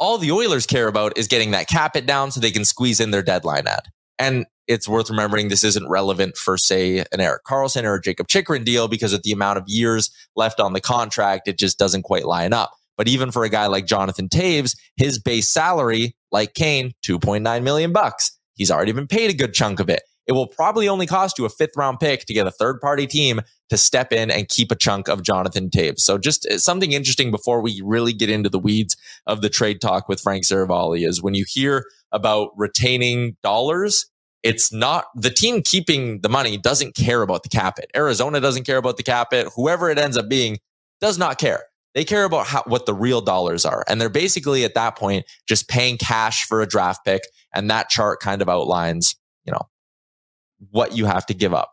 all 0.01 0.17
the 0.17 0.31
Oilers 0.31 0.65
care 0.65 0.87
about 0.87 1.15
is 1.15 1.27
getting 1.27 1.51
that 1.51 1.69
cap 1.69 1.95
it 1.95 2.07
down 2.07 2.31
so 2.31 2.39
they 2.39 2.51
can 2.51 2.65
squeeze 2.65 2.99
in 2.99 3.11
their 3.11 3.21
deadline 3.21 3.67
ad. 3.67 3.83
And 4.17 4.47
it's 4.67 4.87
worth 4.87 5.11
remembering 5.11 5.47
this 5.47 5.63
isn't 5.63 5.87
relevant 5.87 6.37
for, 6.37 6.57
say, 6.57 7.05
an 7.11 7.19
Erik 7.19 7.43
Karlsson 7.43 7.83
or 7.83 7.95
a 7.95 8.01
Jakob 8.01 8.27
Chychrun 8.27 8.63
deal 8.63 8.87
because 8.87 9.13
of 9.13 9.21
the 9.21 9.31
amount 9.31 9.59
of 9.59 9.63
years 9.67 10.09
left 10.35 10.59
on 10.59 10.73
the 10.73 10.81
contract, 10.81 11.47
it 11.47 11.57
just 11.57 11.77
doesn't 11.77 12.01
quite 12.01 12.25
line 12.25 12.51
up. 12.51 12.71
But 12.97 13.07
even 13.07 13.31
for 13.31 13.43
a 13.43 13.49
guy 13.49 13.67
like 13.67 13.85
Jonathan 13.85 14.27
Toews, 14.27 14.75
his 14.97 15.19
base 15.19 15.47
salary, 15.47 16.15
like 16.31 16.55
Kane, 16.55 16.93
2.9 17.05 17.63
million 17.63 17.93
bucks. 17.93 18.37
He's 18.55 18.71
already 18.71 18.91
been 18.91 19.07
paid 19.07 19.29
a 19.29 19.35
good 19.35 19.53
chunk 19.53 19.79
of 19.79 19.89
it. 19.89 20.01
It 20.27 20.33
will 20.33 20.47
probably 20.47 20.87
only 20.87 21.07
cost 21.07 21.37
you 21.37 21.45
a 21.45 21.49
fifth 21.49 21.75
round 21.75 21.99
pick 21.99 22.25
to 22.25 22.33
get 22.33 22.47
a 22.47 22.51
third 22.51 22.79
party 22.79 23.05
team 23.05 23.41
to 23.71 23.77
step 23.77 24.11
in 24.11 24.29
and 24.29 24.49
keep 24.49 24.69
a 24.69 24.75
chunk 24.75 25.07
of 25.07 25.23
Jonathan 25.23 25.69
Toews. 25.69 25.99
So 25.99 26.17
just 26.17 26.45
uh, 26.45 26.57
something 26.57 26.91
interesting 26.91 27.31
before 27.31 27.61
we 27.61 27.81
really 27.85 28.11
get 28.11 28.29
into 28.29 28.49
the 28.49 28.59
weeds 28.59 28.97
of 29.25 29.41
the 29.41 29.47
trade 29.47 29.79
talk 29.79 30.09
with 30.09 30.19
Frank 30.19 30.43
Seravalli 30.43 31.07
is 31.07 31.23
when 31.23 31.35
you 31.35 31.45
hear 31.47 31.85
about 32.11 32.49
retaining 32.57 33.37
dollars, 33.41 34.07
it's 34.43 34.73
not 34.73 35.05
the 35.15 35.29
team 35.29 35.61
keeping 35.63 36.19
the 36.19 36.27
money 36.27 36.57
doesn't 36.57 36.95
care 36.95 37.21
about 37.21 37.43
the 37.43 37.49
cap 37.49 37.79
it. 37.79 37.89
Arizona 37.95 38.41
doesn't 38.41 38.65
care 38.65 38.75
about 38.75 38.97
the 38.97 39.03
cap 39.03 39.31
it. 39.31 39.47
Whoever 39.55 39.89
it 39.89 39.97
ends 39.97 40.17
up 40.17 40.27
being 40.27 40.57
does 40.99 41.17
not 41.17 41.39
care. 41.39 41.63
They 41.95 42.03
care 42.03 42.25
about 42.25 42.47
how, 42.47 42.63
what 42.67 42.85
the 42.85 42.93
real 42.93 43.21
dollars 43.21 43.63
are. 43.63 43.85
And 43.87 44.01
they're 44.01 44.09
basically 44.09 44.65
at 44.65 44.73
that 44.73 44.97
point 44.97 45.25
just 45.47 45.69
paying 45.69 45.97
cash 45.97 46.45
for 46.45 46.61
a 46.61 46.67
draft 46.67 47.05
pick. 47.05 47.21
And 47.53 47.69
that 47.69 47.87
chart 47.87 48.19
kind 48.19 48.41
of 48.41 48.49
outlines, 48.49 49.15
you 49.45 49.53
know, 49.53 49.69
what 50.71 50.97
you 50.97 51.05
have 51.05 51.25
to 51.27 51.33
give 51.33 51.53
up. 51.53 51.71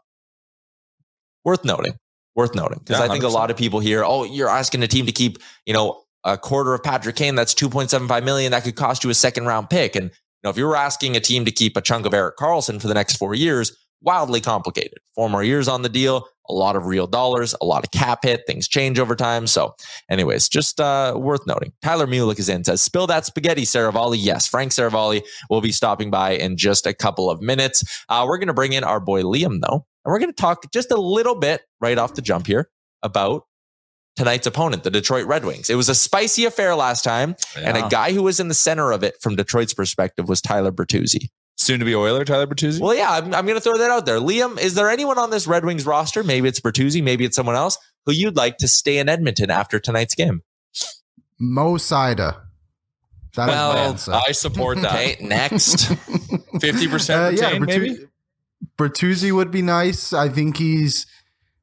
Worth 1.44 1.64
noting. 1.64 1.94
Worth 2.34 2.54
noting. 2.54 2.80
Because 2.84 3.00
Yeah, 3.00 3.06
I 3.06 3.08
think 3.08 3.24
a 3.24 3.28
100%. 3.28 3.32
lot 3.32 3.50
of 3.50 3.56
people 3.56 3.80
here, 3.80 4.04
oh, 4.04 4.24
you're 4.24 4.48
asking 4.48 4.82
a 4.82 4.88
team 4.88 5.06
to 5.06 5.12
keep, 5.12 5.38
you 5.66 5.74
know, 5.74 6.02
a 6.24 6.36
quarter 6.36 6.74
of 6.74 6.82
Patrick 6.82 7.16
Kane, 7.16 7.34
that's 7.34 7.54
2.75 7.54 8.24
million. 8.24 8.52
That 8.52 8.64
could 8.64 8.76
cost 8.76 9.04
you 9.04 9.10
a 9.10 9.14
second 9.14 9.46
round 9.46 9.70
pick. 9.70 9.96
And, 9.96 10.06
you 10.06 10.10
know, 10.44 10.50
if 10.50 10.56
you 10.56 10.66
were 10.66 10.76
asking 10.76 11.16
a 11.16 11.20
team 11.20 11.44
to 11.44 11.50
keep 11.50 11.76
a 11.76 11.80
chunk 11.80 12.06
of 12.06 12.14
Erik 12.14 12.36
Karlsson 12.36 12.80
for 12.80 12.88
the 12.88 12.94
next 12.94 13.16
four 13.16 13.34
years, 13.34 13.72
wildly 14.02 14.40
complicated. 14.40 14.98
Four 15.14 15.28
more 15.28 15.42
years 15.42 15.68
on 15.68 15.82
the 15.82 15.88
deal, 15.88 16.28
a 16.48 16.52
lot 16.52 16.76
of 16.76 16.86
real 16.86 17.06
dollars, 17.06 17.54
a 17.60 17.64
lot 17.64 17.84
of 17.84 17.90
cap 17.90 18.20
hit. 18.22 18.42
Things 18.46 18.68
change 18.68 18.98
over 18.98 19.14
time. 19.14 19.46
So, 19.46 19.74
anyways, 20.08 20.48
just 20.48 20.80
uh, 20.80 21.14
worth 21.16 21.46
noting. 21.46 21.72
Tyler 21.82 22.06
Mulick 22.06 22.38
is 22.38 22.48
in, 22.48 22.64
says, 22.64 22.80
spill 22.80 23.06
that 23.08 23.26
spaghetti, 23.26 23.62
Seravalli. 23.62 24.16
Yes, 24.18 24.46
Frank 24.46 24.72
Seravalli 24.72 25.22
will 25.50 25.60
be 25.60 25.72
stopping 25.72 26.10
by 26.10 26.32
in 26.32 26.56
just 26.56 26.86
a 26.86 26.94
couple 26.94 27.28
of 27.28 27.40
minutes. 27.42 28.04
Uh, 28.08 28.24
we're 28.26 28.38
going 28.38 28.48
to 28.48 28.54
bring 28.54 28.72
in 28.72 28.84
our 28.84 29.00
boy 29.00 29.22
Liam, 29.22 29.60
though, 29.60 29.84
and 30.04 30.12
we're 30.12 30.18
going 30.18 30.30
to 30.30 30.36
talk 30.36 30.70
just 30.72 30.90
a 30.90 30.96
little 31.00 31.34
bit 31.34 31.62
right 31.80 31.98
off 31.98 32.14
the 32.14 32.22
jump 32.22 32.46
here 32.46 32.70
about 33.02 33.44
tonight's 34.16 34.46
opponent, 34.46 34.82
the 34.84 34.90
Detroit 34.90 35.26
Red 35.26 35.44
Wings. 35.44 35.70
It 35.70 35.76
was 35.76 35.88
a 35.88 35.94
spicy 35.94 36.44
affair 36.44 36.74
last 36.74 37.04
time, 37.04 37.36
and 37.56 37.76
a 37.76 37.88
guy 37.88 38.12
who 38.12 38.22
was 38.22 38.40
in 38.40 38.48
the 38.48 38.54
center 38.54 38.90
of 38.92 39.02
it 39.04 39.14
from 39.20 39.36
Detroit's 39.36 39.74
perspective 39.74 40.28
was 40.28 40.40
Tyler 40.40 40.72
Bertuzzi. 40.72 41.30
Soon 41.56 41.80
to 41.80 41.84
be 41.84 41.94
Oiler, 41.94 42.24
Tyler 42.24 42.46
Bertuzzi. 42.46 42.80
Well, 42.80 42.94
yeah, 42.94 43.10
I'm, 43.10 43.34
I'm 43.34 43.44
going 43.44 43.56
to 43.56 43.60
throw 43.60 43.76
that 43.78 43.90
out 43.90 44.06
there. 44.06 44.18
Liam, 44.18 44.60
is 44.60 44.74
there 44.74 44.88
anyone 44.88 45.18
on 45.18 45.30
this 45.30 45.46
Red 45.46 45.64
Wings 45.64 45.84
roster? 45.86 46.22
Maybe 46.22 46.48
it's 46.48 46.60
Bertuzzi, 46.60 47.02
maybe 47.02 47.24
it's 47.24 47.34
someone 47.36 47.56
else 47.56 47.76
who 48.06 48.12
you'd 48.12 48.36
like 48.36 48.58
to 48.58 48.68
stay 48.68 48.98
in 48.98 49.08
Edmonton 49.08 49.50
after 49.50 49.78
tonight's 49.80 50.14
game. 50.14 50.42
Mo 51.38 51.74
Seider. 51.74 52.40
That 53.36 53.48
is 53.48 53.54
Well, 53.54 53.72
my 53.74 53.78
answer. 53.80 54.12
I 54.12 54.32
support 54.32 54.80
that. 54.82 54.92
Okay, 54.92 55.16
next. 55.20 55.86
Fifty 56.60 56.88
percent 56.88 57.38
Uh, 57.38 57.40
yeah, 57.42 57.56
retained, 57.56 57.66
maybe. 57.66 57.98
Bertu- 58.76 58.90
Bertuzzi 58.90 59.32
would 59.32 59.50
be 59.50 59.62
nice. 59.62 60.12
I 60.12 60.28
think 60.28 60.56
he's, 60.56 61.06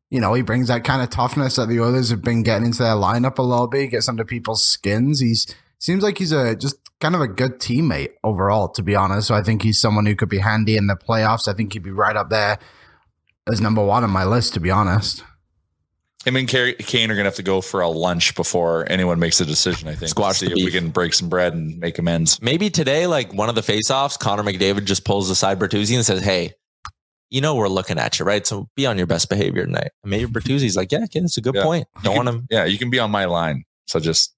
you 0.10 0.20
know, 0.20 0.34
he 0.34 0.42
brings 0.42 0.68
that 0.68 0.84
kind 0.84 1.02
of 1.02 1.10
toughness 1.10 1.56
that 1.56 1.70
the 1.70 1.80
others 1.80 2.10
have 2.10 2.22
been 2.22 2.44
getting 2.44 2.68
into 2.68 2.84
their 2.84 2.96
lineup 2.96 3.38
a 3.38 3.42
little 3.42 3.68
bit. 3.68 3.82
He 3.82 3.88
gets 3.88 4.10
under 4.10 4.26
people's 4.26 4.64
skins. 4.64 5.20
He's 5.20 5.48
seems 5.80 6.04
like 6.04 6.18
he's 6.18 6.32
a 6.32 6.56
just 6.56 6.78
kind 7.00 7.16
of 7.16 7.22
a 7.22 7.28
good 7.28 7.60
teammate 7.60 8.12
overall, 8.24 8.70
to 8.70 8.84
be 8.84 8.96
honest. 8.96 9.28
So 9.28 9.36
I 9.36 9.44
think 9.44 9.62
he's 9.62 9.80
someone 9.80 10.06
who 10.06 10.16
could 10.16 10.30
be 10.30 10.40
handy 10.40 10.78
in 10.78 10.88
the 10.88 10.96
playoffs. 10.96 11.48
I 11.48 11.54
think 11.54 11.74
he'd 11.74 11.84
be 11.84 11.92
right 11.92 12.16
up 12.16 12.30
there 12.30 12.60
as 13.48 13.62
number 13.62 13.84
one 13.84 14.04
on 14.04 14.10
my 14.10 14.26
list, 14.26 14.54
to 14.56 14.60
be 14.60 14.72
honest. 14.72 15.24
Him 16.24 16.38
and 16.38 16.48
Kane 16.48 17.12
are 17.12 17.16
gonna 17.16 17.26
have 17.26 17.36
to 17.36 17.44
go 17.44 17.62
for 17.62 17.82
a 17.82 17.88
lunch 17.88 18.34
before 18.34 18.90
anyone 18.90 19.20
makes 19.20 19.40
a 19.42 19.46
decision. 19.46 19.88
I 19.88 19.94
think. 19.94 20.10
Squash 20.10 20.40
see 20.40 20.48
the 20.48 20.54
if 20.54 20.66
we 20.66 20.72
can 20.72 20.90
break 20.90 21.14
some 21.14 21.30
bread 21.30 21.54
and 21.54 21.78
make 21.80 22.00
amends. 22.00 22.42
maybe 22.42 22.72
today, 22.72 23.06
like 23.06 23.32
one 23.32 23.48
of 23.48 23.54
the 23.54 23.62
faceoffs, 23.62 24.18
Connor 24.18 24.42
McDavid 24.42 24.86
just 24.86 25.06
pulls 25.06 25.30
aside 25.30 25.60
Bertuzzi 25.60 25.96
and 25.96 26.04
says, 26.04 26.24
Hey, 26.24 26.54
you 27.36 27.42
know 27.42 27.54
we're 27.56 27.68
looking 27.68 28.00
at 28.00 28.18
you, 28.18 28.26
right? 28.26 28.48
So 28.48 28.68
be 28.76 28.86
on 28.86 28.98
your 28.98 29.08
best 29.08 29.30
behavior 29.30 29.66
tonight. 29.66 29.92
And 30.04 30.10
maybe 30.10 30.26
Bertuzzi's 30.32 30.76
like, 30.78 30.92
Yeah, 30.92 31.04
okay, 31.04 31.20
that's 31.20 31.38
a 31.38 31.42
good 31.42 31.56
Yeah. 31.56 31.64
point. 31.64 31.88
Don't 32.04 32.16
want 32.16 32.30
can- 32.30 32.48
Yeah, 32.50 32.66
you 32.66 32.78
can 32.78 32.90
be 32.90 33.00
on 33.00 33.12
my 33.12 33.26
line. 33.26 33.66
So 33.88 34.00
just 34.00 34.34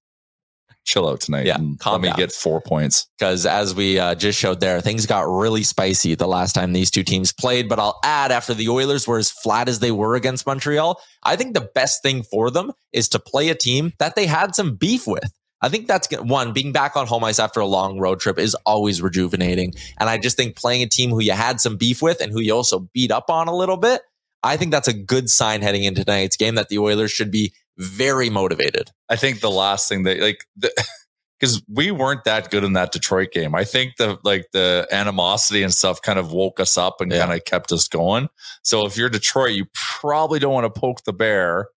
chill 0.84 1.08
out 1.08 1.20
tonight. 1.20 1.44
Yeah, 1.46 1.58
let 1.86 2.00
me 2.00 2.08
down. 2.08 2.16
get 2.16 2.32
four 2.32 2.60
points. 2.62 3.06
because 3.18 3.44
as 3.46 3.74
we 3.74 3.98
uh, 3.98 4.14
just 4.14 4.38
showed 4.38 4.60
there, 4.60 4.80
things 4.80 5.04
got 5.06 5.28
really 5.28 5.62
spicy 5.62 6.14
the 6.14 6.26
last 6.26 6.54
time 6.54 6.72
these 6.72 6.90
two 6.90 7.04
teams 7.04 7.30
played. 7.32 7.68
But 7.68 7.78
I'll 7.78 7.98
add, 8.02 8.32
after 8.32 8.54
the 8.54 8.68
Oilers 8.70 9.06
were 9.06 9.18
as 9.18 9.30
flat 9.30 9.68
as 9.68 9.80
they 9.80 9.92
were 9.92 10.14
against 10.14 10.46
Montreal, 10.46 10.98
I 11.22 11.36
think 11.36 11.52
the 11.54 11.68
best 11.74 12.02
thing 12.02 12.22
for 12.22 12.50
them 12.50 12.72
is 12.92 13.08
to 13.10 13.18
play 13.18 13.50
a 13.50 13.54
team 13.54 13.92
that 13.98 14.14
they 14.16 14.24
had 14.26 14.54
some 14.54 14.76
beef 14.76 15.06
with. 15.06 15.30
I 15.60 15.68
think 15.68 15.86
that's 15.88 16.06
good. 16.06 16.28
one 16.28 16.52
being 16.52 16.72
back 16.72 16.96
on 16.96 17.06
home 17.06 17.24
ice 17.24 17.38
after 17.38 17.60
a 17.60 17.66
long 17.66 17.98
road 17.98 18.20
trip 18.20 18.38
is 18.38 18.54
always 18.66 19.02
rejuvenating, 19.02 19.74
and 19.98 20.08
I 20.08 20.18
just 20.18 20.36
think 20.36 20.56
playing 20.56 20.82
a 20.82 20.88
team 20.88 21.10
who 21.10 21.20
you 21.20 21.32
had 21.32 21.60
some 21.60 21.76
beef 21.76 22.00
with 22.02 22.20
and 22.20 22.32
who 22.32 22.40
you 22.40 22.54
also 22.54 22.88
beat 22.94 23.10
up 23.10 23.28
on 23.30 23.48
a 23.48 23.54
little 23.54 23.76
bit. 23.76 24.02
I 24.44 24.56
think 24.56 24.70
that's 24.70 24.86
a 24.86 24.92
good 24.92 25.28
sign 25.28 25.62
heading 25.62 25.82
into 25.82 26.04
tonight's 26.04 26.36
game 26.36 26.54
that 26.54 26.68
the 26.68 26.78
Oilers 26.78 27.10
should 27.10 27.32
be 27.32 27.52
very 27.76 28.30
motivated. 28.30 28.90
I 29.08 29.16
think 29.16 29.40
the 29.40 29.50
last 29.50 29.88
thing 29.88 30.04
that 30.04 30.20
like 30.20 30.44
because 31.40 31.60
we 31.68 31.90
weren't 31.90 32.22
that 32.24 32.50
good 32.50 32.62
in 32.62 32.74
that 32.74 32.92
Detroit 32.92 33.32
game. 33.32 33.54
I 33.56 33.64
think 33.64 33.96
the 33.96 34.16
like 34.22 34.46
the 34.52 34.86
animosity 34.92 35.64
and 35.64 35.74
stuff 35.74 36.00
kind 36.02 36.20
of 36.20 36.30
woke 36.32 36.60
us 36.60 36.78
up 36.78 37.00
and 37.00 37.10
Yeah. 37.10 37.26
kind 37.26 37.32
of 37.36 37.44
kept 37.44 37.72
us 37.72 37.88
going. 37.88 38.28
So 38.62 38.86
if 38.86 38.96
you're 38.96 39.08
Detroit, 39.08 39.52
you 39.52 39.66
probably 39.74 40.38
don't 40.38 40.54
want 40.54 40.72
to 40.72 40.80
poke 40.80 41.02
the 41.04 41.12
bear 41.12 41.68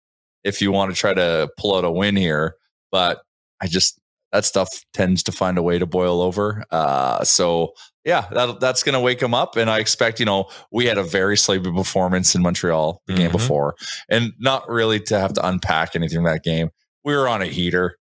if 0.43 0.61
you 0.61 0.71
want 0.71 0.91
to 0.93 0.97
try 0.99 1.13
to 1.15 1.49
pull 1.57 1.75
out 1.75 1.83
a 1.83 1.91
win 1.91 2.15
here. 2.15 2.55
But 2.91 3.21
I 3.61 3.67
just 3.67 3.99
that 4.31 4.45
stuff 4.45 4.69
tends 4.93 5.23
to 5.23 5.31
find 5.31 5.57
a 5.57 5.61
way 5.61 5.77
to 5.77 5.85
boil 5.85 6.21
over. 6.21 6.63
Uh, 6.71 7.21
so 7.23 7.73
yeah, 8.05 8.27
that, 8.31 8.61
that's 8.61 8.81
going 8.81 8.93
to 8.93 8.99
wake 9.01 9.19
them 9.19 9.33
up. 9.33 9.57
And 9.57 9.69
I 9.69 9.79
expect, 9.79 10.19
you 10.21 10.25
know, 10.25 10.45
we 10.71 10.85
had 10.85 10.97
a 10.97 11.03
very 11.03 11.35
sleepy 11.35 11.69
performance 11.69 12.33
in 12.33 12.41
Montreal 12.41 13.01
the 13.07 13.13
game 13.13 13.29
Mhm. 13.29 13.33
before, 13.33 13.75
and 14.09 14.31
not 14.39 14.69
really 14.69 15.01
to 15.01 15.19
have 15.19 15.33
to 15.33 15.45
unpack 15.45 15.95
anything 15.97 16.23
that 16.23 16.43
game. 16.43 16.69
We 17.03 17.13
were 17.15 17.27
on 17.27 17.41
a 17.41 17.45
heater. 17.45 17.97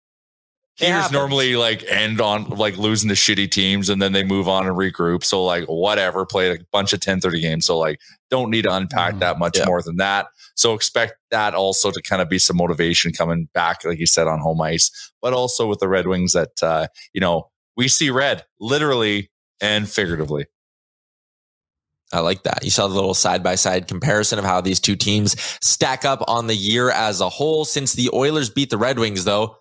Heaters 0.79 1.12
normally 1.12 1.55
like 1.55 1.83
end 1.88 2.21
on 2.21 2.45
like 2.50 2.77
losing 2.77 3.09
to 3.09 3.15
shitty 3.15 3.51
teams 3.51 3.89
and 3.89 4.01
then 4.01 4.13
they 4.13 4.24
move 4.24 4.48
on 4.48 4.65
and 4.65 4.75
regroup. 4.75 5.24
So 5.24 5.43
like 5.43 5.65
whatever, 5.65 6.25
play 6.25 6.51
a 6.51 6.57
bunch 6.71 6.93
of 6.93 7.00
10 7.01 7.19
30 7.19 7.41
games. 7.41 7.65
So 7.65 7.77
like 7.77 8.00
don't 8.31 8.50
need 8.50 8.63
to 8.63 8.74
unpack 8.74 9.15
Mhm. 9.15 9.19
that 9.19 9.39
much 9.39 9.57
Yeah. 9.57 9.65
more 9.65 9.81
than 9.81 9.98
that. 9.98 10.27
So 10.55 10.74
expect 10.74 11.13
that 11.31 11.53
also 11.53 11.91
to 11.91 12.01
kind 12.01 12.21
of 12.21 12.29
be 12.29 12.39
some 12.39 12.57
motivation 12.57 13.12
coming 13.12 13.50
back, 13.53 13.83
like 13.86 14.00
you 14.00 14.05
said, 14.07 14.27
on 14.27 14.39
home 14.39 14.62
ice, 14.62 14.91
but 15.21 15.33
also 15.33 15.67
with 15.67 15.79
the 15.79 15.88
Red 15.88 16.07
Wings 16.07 16.33
that 16.33 16.51
uh, 16.63 16.88
you 17.13 17.21
know, 17.21 17.50
we 17.77 17.88
see 17.88 18.09
red 18.09 18.43
literally 18.59 19.29
and 19.62 19.89
figuratively. 19.89 20.45
I 22.12 22.21
like 22.21 22.41
that. 22.43 22.63
You 22.63 22.71
saw 22.71 22.88
the 22.88 22.95
little 22.95 23.13
side 23.13 23.43
by 23.43 23.53
side 23.53 23.88
comparison 23.88 24.39
of 24.39 24.45
how 24.45 24.62
these 24.62 24.79
two 24.79 24.95
teams 24.95 25.36
stack 25.62 26.05
up 26.05 26.24
on 26.27 26.48
the 26.48 26.55
year 26.55 26.89
as 26.89 27.21
a 27.21 27.29
whole. 27.29 27.65
Since 27.65 27.93
the 27.93 28.09
Oilers 28.13 28.50
beat 28.50 28.71
the 28.71 28.79
Red 28.79 28.98
Wings, 28.98 29.25
though, 29.25 29.57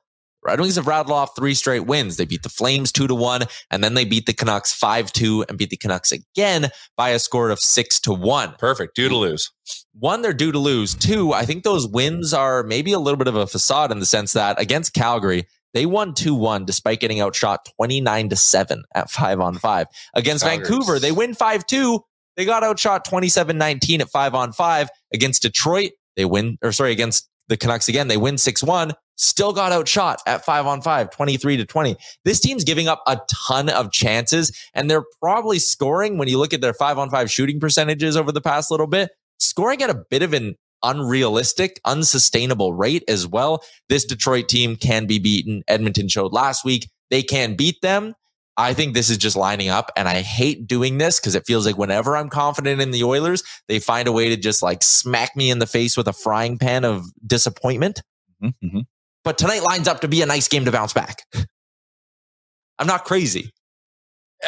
Red 0.48 0.60
Wings 0.60 0.76
have 0.76 0.86
rattled 0.86 1.12
off 1.12 1.36
three 1.36 1.54
straight 1.54 1.86
wins. 1.86 2.16
They 2.16 2.24
beat 2.24 2.42
the 2.42 2.48
Flames 2.48 2.90
two 2.90 3.06
to 3.06 3.14
one, 3.14 3.42
and 3.70 3.84
then 3.84 3.94
they 3.94 4.04
beat 4.04 4.26
the 4.26 4.32
Canucks 4.32 4.72
five 4.72 5.12
two, 5.12 5.44
and 5.48 5.58
beat 5.58 5.70
the 5.70 5.76
Canucks 5.76 6.10
again 6.10 6.70
by 6.96 7.10
a 7.10 7.18
score 7.18 7.50
of 7.50 7.58
six 7.58 8.00
to 8.00 8.12
one. 8.12 8.54
Perfect. 8.58 8.96
Due 8.96 9.08
to 9.08 9.16
lose. 9.16 9.52
One, 9.92 10.22
they're 10.22 10.32
due 10.32 10.52
to 10.52 10.58
lose. 10.58 10.94
Two, 10.94 11.32
I 11.32 11.44
think 11.44 11.64
those 11.64 11.86
wins 11.86 12.32
are 12.32 12.62
maybe 12.62 12.92
a 12.92 12.98
little 12.98 13.18
bit 13.18 13.28
of 13.28 13.36
a 13.36 13.46
facade 13.46 13.92
in 13.92 13.98
the 13.98 14.06
sense 14.06 14.32
that 14.32 14.60
against 14.60 14.94
Calgary, 14.94 15.46
they 15.74 15.84
won 15.84 16.14
2 16.14 16.34
1 16.34 16.64
despite 16.64 17.00
getting 17.00 17.20
outshot 17.20 17.68
29 17.76 18.30
to 18.30 18.36
7 18.36 18.84
at 18.94 19.10
5 19.10 19.40
on 19.40 19.54
5. 19.58 19.86
Against 20.14 20.44
Calgary's- 20.44 20.68
Vancouver, 20.68 20.98
they 20.98 21.12
win 21.12 21.34
5 21.34 21.66
2. 21.66 22.00
They 22.36 22.44
got 22.44 22.62
outshot 22.64 23.04
27 23.04 23.58
19 23.58 24.00
at 24.00 24.08
5 24.08 24.34
on 24.34 24.52
5. 24.52 24.88
Against 25.12 25.42
Detroit, 25.42 25.90
they 26.16 26.24
win, 26.24 26.56
or 26.62 26.72
sorry, 26.72 26.92
against 26.92 27.28
the 27.48 27.56
Canucks 27.56 27.88
again, 27.88 28.08
they 28.08 28.16
win 28.16 28.38
6 28.38 28.62
1. 28.62 28.92
Still 29.18 29.52
got 29.52 29.72
outshot 29.72 30.20
at 30.26 30.44
5 30.44 30.66
on 30.66 30.80
5, 30.80 31.10
23 31.10 31.56
to 31.58 31.66
20. 31.66 31.96
This 32.24 32.40
team's 32.40 32.64
giving 32.64 32.88
up 32.88 33.02
a 33.06 33.20
ton 33.30 33.68
of 33.68 33.92
chances, 33.92 34.56
and 34.74 34.90
they're 34.90 35.04
probably 35.20 35.58
scoring 35.58 36.18
when 36.18 36.28
you 36.28 36.38
look 36.38 36.54
at 36.54 36.60
their 36.60 36.74
5 36.74 36.98
on 36.98 37.10
5 37.10 37.30
shooting 37.30 37.60
percentages 37.60 38.16
over 38.16 38.32
the 38.32 38.40
past 38.40 38.70
little 38.70 38.86
bit 38.86 39.10
scoring 39.38 39.82
at 39.82 39.90
a 39.90 40.04
bit 40.10 40.22
of 40.22 40.32
an 40.32 40.56
unrealistic, 40.82 41.80
unsustainable 41.84 42.72
rate 42.72 43.04
as 43.08 43.26
well. 43.26 43.62
This 43.88 44.04
Detroit 44.04 44.48
team 44.48 44.76
can 44.76 45.06
be 45.06 45.18
beaten. 45.18 45.62
Edmonton 45.68 46.08
showed 46.08 46.32
last 46.32 46.64
week 46.64 46.88
they 47.10 47.22
can 47.22 47.56
beat 47.56 47.80
them. 47.82 48.14
I 48.56 48.74
think 48.74 48.94
this 48.94 49.08
is 49.08 49.18
just 49.18 49.36
lining 49.36 49.68
up, 49.68 49.92
and 49.96 50.08
I 50.08 50.20
hate 50.20 50.66
doing 50.66 50.98
this 50.98 51.20
because 51.20 51.36
it 51.36 51.46
feels 51.46 51.64
like 51.64 51.78
whenever 51.78 52.16
I'm 52.16 52.28
confident 52.28 52.80
in 52.80 52.90
the 52.90 53.04
Oilers, 53.04 53.44
they 53.68 53.78
find 53.78 54.08
a 54.08 54.12
way 54.12 54.30
to 54.30 54.36
just 54.36 54.64
like 54.64 54.82
smack 54.82 55.36
me 55.36 55.48
in 55.50 55.60
the 55.60 55.66
face 55.66 55.96
with 55.96 56.08
a 56.08 56.12
frying 56.12 56.58
pan 56.58 56.84
of 56.84 57.04
disappointment. 57.24 58.02
Mhm, 58.42 58.54
mhm. 58.64 58.86
But 59.28 59.36
tonight 59.36 59.62
lines 59.62 59.86
up 59.86 60.00
to 60.00 60.08
be 60.08 60.22
a 60.22 60.26
nice 60.26 60.48
game 60.48 60.64
to 60.64 60.72
bounce 60.72 60.94
back. 60.94 61.22
I'm 62.78 62.86
not 62.86 63.04
crazy. 63.04 63.50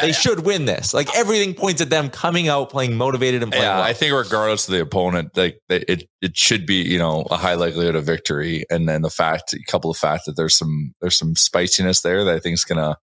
They 0.01 0.11
should 0.11 0.43
win 0.43 0.65
this. 0.65 0.91
Like 0.91 1.15
everything 1.15 1.53
points 1.53 1.81
at 1.81 1.91
them 1.91 2.09
coming 2.09 2.47
out, 2.47 2.71
playing 2.71 2.97
motivated 2.97 3.43
and 3.43 3.51
playing 3.51 3.63
Yeah, 3.65 3.75
well. 3.75 3.83
I 3.83 3.93
think 3.93 4.11
regardless 4.11 4.67
of 4.67 4.71
the 4.71 4.81
opponent, 4.81 5.37
like 5.37 5.59
it, 5.69 6.09
it 6.19 6.35
should 6.35 6.65
be 6.65 6.81
you 6.81 6.97
know 6.97 7.27
a 7.29 7.37
high 7.37 7.53
likelihood 7.53 7.93
of 7.93 8.05
victory, 8.05 8.65
and 8.71 8.89
then 8.89 9.03
the 9.03 9.11
fact, 9.11 9.53
a 9.53 9.59
couple 9.69 9.91
of 9.91 9.97
fact 9.97 10.25
that 10.25 10.35
there's 10.35 10.57
some 10.57 10.95
there's 10.99 11.15
some 11.15 11.35
spiciness 11.35 12.01
there 12.01 12.23
that 12.23 12.33
I 12.33 12.39
think 12.39 12.55
is 12.55 12.65
gonna 12.65 12.97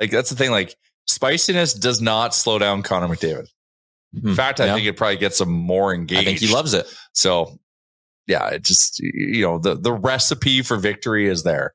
like 0.00 0.10
that's 0.10 0.30
the 0.30 0.34
thing. 0.34 0.50
Like 0.50 0.74
spiciness 1.06 1.72
does 1.72 2.00
not 2.00 2.34
slow 2.34 2.58
down 2.58 2.82
Connor 2.82 3.06
McDavid. 3.14 3.46
In 4.12 4.22
Hmm, 4.22 4.34
fact, 4.34 4.58
I 4.58 4.66
yeah. 4.66 4.74
think 4.74 4.88
it 4.88 4.96
probably 4.96 5.18
gets 5.18 5.40
him 5.40 5.50
more 5.52 5.94
engaged. 5.94 6.20
I 6.20 6.24
think 6.24 6.40
he 6.40 6.52
loves 6.52 6.74
it. 6.74 6.92
So 7.12 7.58
yeah, 8.26 8.48
it 8.48 8.64
just 8.64 9.00
you 9.00 9.42
know 9.42 9.58
the 9.58 9.74
the 9.74 9.92
recipe 9.92 10.62
for 10.62 10.76
victory 10.76 11.28
is 11.28 11.42
there. 11.42 11.74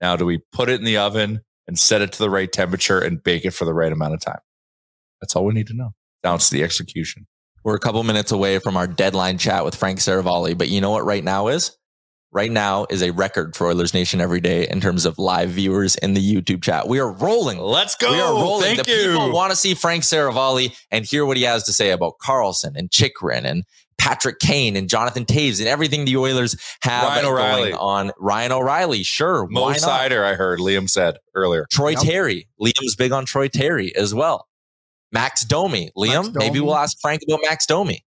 Now, 0.00 0.16
do 0.16 0.26
we 0.26 0.42
put 0.52 0.68
it 0.68 0.80
in 0.80 0.84
the 0.84 0.96
oven 0.96 1.42
and 1.68 1.78
set 1.78 2.02
it 2.02 2.12
to 2.12 2.18
the 2.18 2.30
right 2.30 2.50
temperature 2.50 2.98
and 2.98 3.22
bake 3.22 3.44
it 3.44 3.52
for 3.52 3.64
the 3.64 3.74
right 3.74 3.92
amount 3.92 4.14
of 4.14 4.20
time? 4.20 4.40
That's 5.20 5.36
all 5.36 5.44
we 5.44 5.54
need 5.54 5.68
to 5.68 5.74
know. 5.74 5.90
Down 6.22 6.38
to 6.38 6.50
the 6.50 6.62
execution. 6.62 7.26
We're 7.64 7.76
a 7.76 7.80
couple 7.80 8.02
minutes 8.02 8.32
away 8.32 8.58
from 8.58 8.76
our 8.76 8.88
deadline 8.88 9.38
chat 9.38 9.64
with 9.64 9.76
Frank 9.76 10.00
Seravalli, 10.00 10.58
but 10.58 10.68
you 10.68 10.80
know 10.80 10.90
what 10.90 11.04
right 11.04 11.22
now 11.22 11.48
is? 11.48 11.76
Right 12.32 12.50
now 12.50 12.86
is 12.88 13.02
a 13.02 13.12
record 13.12 13.54
for 13.54 13.68
Oilers 13.68 13.92
Nation 13.92 14.20
every 14.20 14.40
day 14.40 14.66
in 14.66 14.80
terms 14.80 15.04
of 15.04 15.18
live 15.18 15.50
viewers 15.50 15.96
in 15.96 16.14
the 16.14 16.20
YouTube 16.20 16.62
chat. 16.62 16.88
We 16.88 16.98
are 16.98 17.12
rolling. 17.12 17.58
Let's 17.58 17.94
go. 17.94 18.10
We 18.10 18.20
are 18.20 18.32
rolling. 18.32 18.62
Thank 18.62 18.86
the 18.86 18.90
you. 18.90 19.12
people 19.12 19.32
want 19.32 19.50
to 19.50 19.56
see 19.56 19.74
Frank 19.74 20.02
Seravalli 20.02 20.74
and 20.90 21.04
hear 21.04 21.26
what 21.26 21.36
he 21.36 21.42
has 21.42 21.64
to 21.64 21.72
say 21.72 21.90
about 21.90 22.14
Karlsson 22.18 22.72
and 22.74 22.90
Chychrun 22.90 23.44
and 23.44 23.64
Patrick 23.98 24.38
Kane 24.38 24.76
and 24.76 24.88
Jonathan 24.88 25.24
Toews 25.24 25.60
and 25.60 25.68
everything 25.68 26.04
the 26.04 26.16
Oilers 26.16 26.56
have 26.82 27.04
Ryan 27.04 27.24
going 27.24 27.74
on. 27.74 28.12
Ryan 28.18 28.52
O'Reilly, 28.52 29.02
sure. 29.02 29.46
Mo 29.48 29.62
why 29.62 29.72
not? 29.72 29.80
Seider, 29.80 30.24
I 30.24 30.34
heard 30.34 30.58
Liam 30.58 30.88
said 30.88 31.18
earlier. 31.34 31.66
Troy 31.70 31.90
Yep. 31.90 32.00
Terry. 32.00 32.48
Liam's 32.60 32.96
big 32.96 33.12
on 33.12 33.24
Troy 33.24 33.48
Terry 33.48 33.94
as 33.94 34.14
well. 34.14 34.48
Max 35.12 35.44
Domi. 35.44 35.90
Liam, 35.96 36.24
Max 36.24 36.36
maybe 36.36 36.60
we'll 36.60 36.76
ask 36.76 36.98
Frank 37.00 37.20
about 37.28 37.40
Max 37.44 37.66
Domi. 37.66 38.04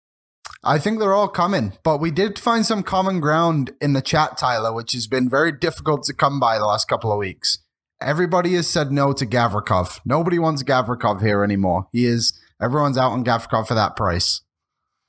I 0.65 0.79
think 0.79 0.99
they're 0.99 1.15
all 1.15 1.29
coming, 1.29 1.75
but 1.85 1.99
we 2.01 2.11
did 2.11 2.39
find 2.39 2.67
some 2.67 2.83
common 2.83 3.21
ground 3.21 3.71
in 3.81 3.93
the 3.93 4.03
chat, 4.03 4.37
Tyler, 4.37 4.73
which 4.73 4.93
has 4.93 5.07
been 5.07 5.29
very 5.31 5.53
difficult 5.53 6.03
to 6.05 6.15
come 6.15 6.41
by 6.41 6.59
the 6.59 6.67
last 6.67 6.89
couple 6.89 7.13
of 7.13 7.19
weeks. 7.19 7.59
Everybody 8.01 8.55
has 8.55 8.67
said 8.69 8.91
no 8.91 9.13
to 9.13 9.27
Gavrikov. 9.27 10.01
Nobody 10.05 10.39
wants 10.39 10.63
Gavrikov 10.63 11.21
here 11.21 11.45
anymore. 11.45 11.87
He 11.93 12.07
is 12.07 12.33
everyone's 12.61 12.99
out 12.99 13.13
on 13.13 13.25
Gavrikov 13.25 13.69
for 13.69 13.75
that 13.75 13.97
price. 13.97 14.41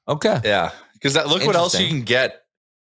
Okay. 0.09 0.41
Yeah, 0.43 0.71
because 0.93 1.13
that 1.13 1.27
look 1.27 1.45
what 1.45 1.55
else 1.55 1.79
you 1.79 1.87
can 1.87 2.01
get 2.01 2.41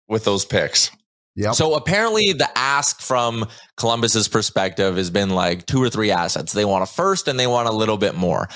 with 0.08 0.24
those 0.24 0.44
picks. 0.44 0.90
Yep. 1.36 1.54
So 1.54 1.74
apparently, 1.74 2.32
the 2.32 2.48
ask 2.58 3.00
from 3.00 3.46
Columbus's 3.76 4.26
perspective 4.26 4.96
has 4.96 5.10
been 5.10 5.30
like 5.30 5.66
two 5.66 5.82
or 5.82 5.88
three 5.88 6.10
assets. 6.10 6.52
They 6.52 6.64
want 6.64 6.82
a 6.82 6.86
first 6.86 7.28
and 7.28 7.38
they 7.38 7.46
want 7.46 7.68
a 7.68 7.72
little 7.72 7.96
bit 7.96 8.14
more. 8.14 8.48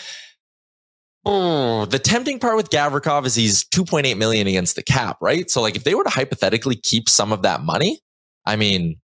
Oh, 1.26 1.86
the 1.86 1.98
tempting 1.98 2.38
part 2.38 2.56
with 2.56 2.68
Gavrikov 2.70 3.24
is 3.24 3.34
he's 3.34 3.64
2.8 3.64 4.18
million 4.18 4.46
against 4.46 4.76
the 4.76 4.82
cap, 4.82 5.18
right? 5.22 5.48
So 5.50 5.62
like 5.62 5.76
if 5.76 5.84
they 5.84 5.94
were 5.94 6.04
to 6.04 6.10
hypothetically 6.10 6.76
keep 6.76 7.08
some 7.08 7.32
of 7.32 7.42
that 7.42 7.62
money, 7.62 8.00
I 8.44 8.56
mean 8.56 8.96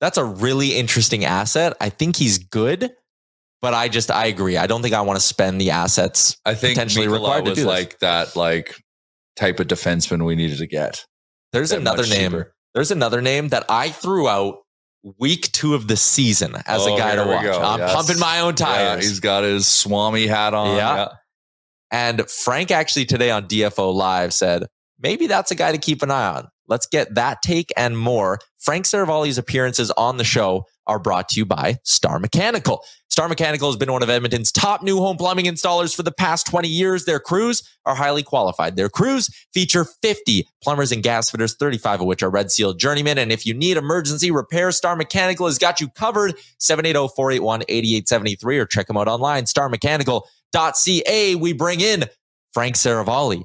that's 0.00 0.18
a 0.18 0.24
really 0.24 0.76
interesting 0.76 1.24
asset. 1.24 1.76
I 1.80 1.90
think 1.90 2.16
he's 2.16 2.38
good, 2.38 2.90
but 3.62 3.74
I 3.74 3.88
just 3.88 4.10
I 4.10 4.26
agree. 4.26 4.56
I 4.56 4.66
don't 4.66 4.82
think 4.82 4.94
I 4.94 5.00
want 5.02 5.18
to 5.18 5.24
spend 5.24 5.60
the 5.60 5.70
assets 5.70 6.36
I 6.44 6.54
think 6.54 6.74
Potentially 6.76 7.06
Mikula 7.06 7.12
required 7.12 7.44
to 7.44 7.50
was 7.50 7.58
do 7.58 7.64
this. 7.64 7.68
like 7.72 7.98
that, 8.00 8.36
like 8.36 8.74
type 9.36 9.60
of 9.60 9.66
defenseman 9.68 10.24
we 10.24 10.36
needed 10.36 10.58
to 10.58 10.66
get. 10.66 11.04
There's 11.52 11.72
another 11.72 12.06
name. 12.06 12.30
cheaper. 12.32 12.54
There's 12.74 12.90
another 12.90 13.20
name 13.20 13.48
that 13.48 13.64
I 13.68 13.88
threw 13.90 14.28
out 14.28 14.58
week 15.18 15.50
two 15.52 15.74
of 15.74 15.88
the 15.88 15.96
season 15.96 16.54
as 16.66 16.86
Oh, 16.86 16.94
a 16.94 16.98
guy 16.98 17.16
to 17.16 17.24
watch. 17.24 17.44
I'm 17.46 17.80
Yes. 17.80 17.94
pumping 17.94 18.18
my 18.18 18.40
own 18.40 18.54
Yeah, 18.58 18.66
tires. 18.66 19.08
he's 19.08 19.18
got 19.20 19.42
his 19.44 19.66
Swami 19.66 20.26
hat 20.26 20.54
on. 20.54 20.76
Yeah. 20.76 21.08
and 21.90 22.28
Frank 22.30 22.70
actually 22.70 23.04
today 23.06 23.30
on 23.30 23.48
DFO 23.48 23.92
Live 23.92 24.32
said, 24.32 24.66
maybe 25.00 25.26
that's 25.26 25.50
a 25.50 25.54
guy 25.54 25.72
to 25.72 25.78
keep 25.78 26.02
an 26.02 26.10
eye 26.10 26.26
on. 26.28 26.48
Let's 26.68 26.86
get 26.86 27.14
that 27.16 27.42
take 27.42 27.72
and 27.76 27.98
more. 27.98 28.38
Frank 28.60 28.84
Seravalli's 28.84 29.38
appearances 29.38 29.90
on 29.92 30.16
the 30.18 30.22
show 30.24 30.64
are 30.90 30.98
brought 30.98 31.28
to 31.30 31.38
you 31.38 31.46
by 31.46 31.78
Star 31.84 32.18
Mechanical. 32.18 32.84
Star 33.08 33.28
Mechanical 33.28 33.68
has 33.68 33.76
been 33.76 33.92
one 33.92 34.02
of 34.02 34.10
Edmonton's 34.10 34.50
top 34.50 34.82
new 34.82 34.98
home 34.98 35.16
plumbing 35.16 35.46
installers 35.46 35.94
for 35.94 36.02
the 36.02 36.12
past 36.12 36.46
20 36.46 36.68
years. 36.68 37.04
Their 37.04 37.20
crews 37.20 37.62
are 37.86 37.94
highly 37.94 38.24
qualified. 38.24 38.76
Their 38.76 38.88
crews 38.88 39.30
feature 39.54 39.84
50 39.84 40.48
plumbers 40.62 40.92
and 40.92 41.02
gas 41.02 41.30
fitters, 41.30 41.54
35 41.54 42.00
of 42.00 42.06
which 42.06 42.22
are 42.22 42.30
Red 42.30 42.50
Seal 42.50 42.72
journeymen. 42.74 43.18
And 43.18 43.30
if 43.30 43.46
you 43.46 43.54
need 43.54 43.76
emergency 43.76 44.30
repair, 44.30 44.72
Star 44.72 44.96
Mechanical 44.96 45.46
has 45.46 45.58
got 45.58 45.80
you 45.80 45.88
covered. 45.90 46.34
oh, 46.34 46.38
780-481-8873 46.60 48.60
or 48.60 48.66
check 48.66 48.88
them 48.88 48.96
out 48.96 49.08
online, 49.08 49.44
starmechanical.ca. 49.44 51.34
We 51.36 51.52
bring 51.52 51.80
in 51.80 52.04
Frank 52.52 52.74
Seravalli. 52.74 53.44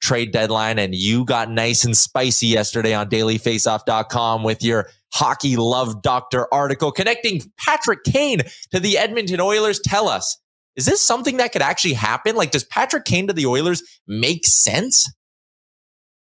trade 0.00 0.32
deadline, 0.32 0.78
and 0.78 0.94
you 0.94 1.24
got 1.24 1.50
nice 1.50 1.84
and 1.84 1.96
spicy 1.96 2.46
yesterday 2.46 2.94
on 2.94 3.08
dailyfaceoff.com 3.08 4.42
with 4.42 4.62
your 4.62 4.88
hockey 5.12 5.56
love 5.56 6.02
doctor 6.02 6.52
article 6.52 6.92
connecting 6.92 7.42
Patrick 7.58 8.04
Kane 8.04 8.40
to 8.70 8.80
the 8.80 8.98
Edmonton 8.98 9.40
Oilers. 9.40 9.80
Tell 9.80 10.08
us, 10.08 10.38
is 10.76 10.86
this 10.86 11.02
something 11.02 11.38
that 11.38 11.52
could 11.52 11.62
actually 11.62 11.94
happen? 11.94 12.36
Like, 12.36 12.52
does 12.52 12.64
Patrick 12.64 13.04
Kane 13.04 13.26
to 13.26 13.32
the 13.32 13.46
Oilers 13.46 13.82
make 14.06 14.46
sense? 14.46 15.12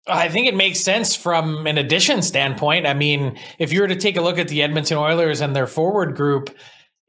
I 0.08 0.28
think 0.28 0.48
it 0.48 0.56
makes 0.56 0.82
sense 0.82 1.16
from 1.16 1.66
an 1.66 1.78
addition 1.78 2.22
standpoint. 2.22 2.86
I 2.86 2.94
mean, 2.94 3.40
if 3.58 3.72
you 3.72 3.82
were 3.82 3.88
to 3.88 3.96
take 3.96 4.18
a 4.18 4.22
look 4.22 4.38
at 4.38 4.50
the 4.50 4.62
Edmonton 4.62 4.98
Oilers 4.98 5.40
and 5.40 5.56
their 5.56 5.68
forward 5.68 6.16
group, 6.16 6.54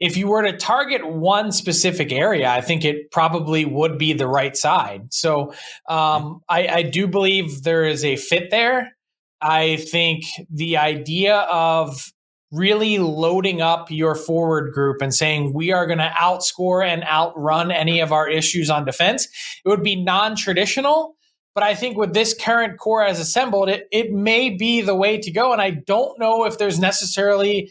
if 0.01 0.17
you 0.17 0.29
were 0.29 0.43
to 0.43 0.57
target 0.57 1.07
one 1.07 1.53
specific 1.53 2.13
area, 2.13 2.49
I 2.49 2.61
think 2.61 2.85
it 2.85 3.11
probably 3.11 3.65
would 3.65 3.99
be 3.99 4.13
the 4.13 4.27
right 4.27 4.57
side. 4.57 5.13
So 5.13 5.55
um, 5.89 6.41
I, 6.49 6.67
I 6.69 6.83
do 6.83 7.07
believe 7.07 7.63
there 7.63 7.85
is 7.85 8.05
a 8.05 8.17
fit 8.17 8.51
there. 8.51 8.97
I 9.41 9.77
think 9.77 10.25
the 10.51 10.79
idea 10.79 11.37
of 11.37 12.13
really 12.51 12.99
loading 12.99 13.61
up 13.61 13.91
your 13.91 14.15
forward 14.15 14.73
group 14.73 15.03
and 15.03 15.15
saying 15.15 15.53
we 15.53 15.73
are 15.73 15.87
going 15.87 15.99
to 15.99 16.13
outscore 16.17 16.87
and 16.87 17.03
outrun 17.05 17.71
any 17.71 18.01
of 18.01 18.13
our 18.13 18.29
issues 18.29 18.71
on 18.71 18.85
defense, 18.85 19.27
it 19.65 19.69
would 19.69 19.83
be 19.83 19.97
non 19.97 20.37
traditional. 20.37 21.17
But 21.55 21.63
I 21.63 21.75
think 21.75 21.97
with 21.97 22.15
this 22.15 22.35
current 22.35 22.79
core 22.79 23.05
as 23.05 23.21
assembled, 23.21 23.69
it, 23.69 23.87
it 23.93 24.13
may 24.13 24.51
be 24.51 24.81
the 24.81 24.95
way 24.95 25.19
to 25.19 25.31
go. 25.31 25.53
And 25.53 25.63
I 25.63 25.71
don't 25.71 26.19
know 26.19 26.45
if 26.47 26.59
there's 26.59 26.81
necessarily 26.81 27.71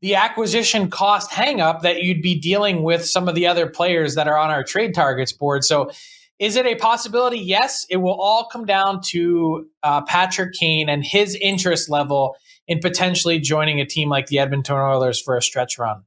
the 0.00 0.14
acquisition 0.14 0.90
cost 0.90 1.30
hangup 1.30 1.82
that 1.82 2.02
you'd 2.02 2.22
be 2.22 2.38
dealing 2.38 2.82
with 2.82 3.04
some 3.04 3.28
of 3.28 3.34
the 3.34 3.46
other 3.46 3.66
players 3.66 4.14
that 4.14 4.28
are 4.28 4.38
on 4.38 4.50
our 4.50 4.64
trade 4.64 4.94
targets 4.94 5.32
board. 5.32 5.64
So, 5.64 5.90
is 6.38 6.56
it 6.56 6.64
a 6.64 6.74
possibility? 6.74 7.38
Yes. 7.38 7.84
It 7.90 7.98
will 7.98 8.18
all 8.18 8.48
come 8.50 8.64
down 8.64 9.02
to 9.08 9.68
uh, 9.82 10.00
Patrick 10.02 10.54
Kane 10.54 10.88
and 10.88 11.04
his 11.04 11.34
interest 11.34 11.90
level 11.90 12.34
in 12.66 12.78
potentially 12.78 13.38
joining 13.38 13.78
a 13.78 13.84
team 13.84 14.08
like 14.08 14.28
the 14.28 14.38
Edmonton 14.38 14.76
Oilers 14.76 15.20
for 15.20 15.36
a 15.36 15.42
stretch 15.42 15.78
run. 15.78 16.02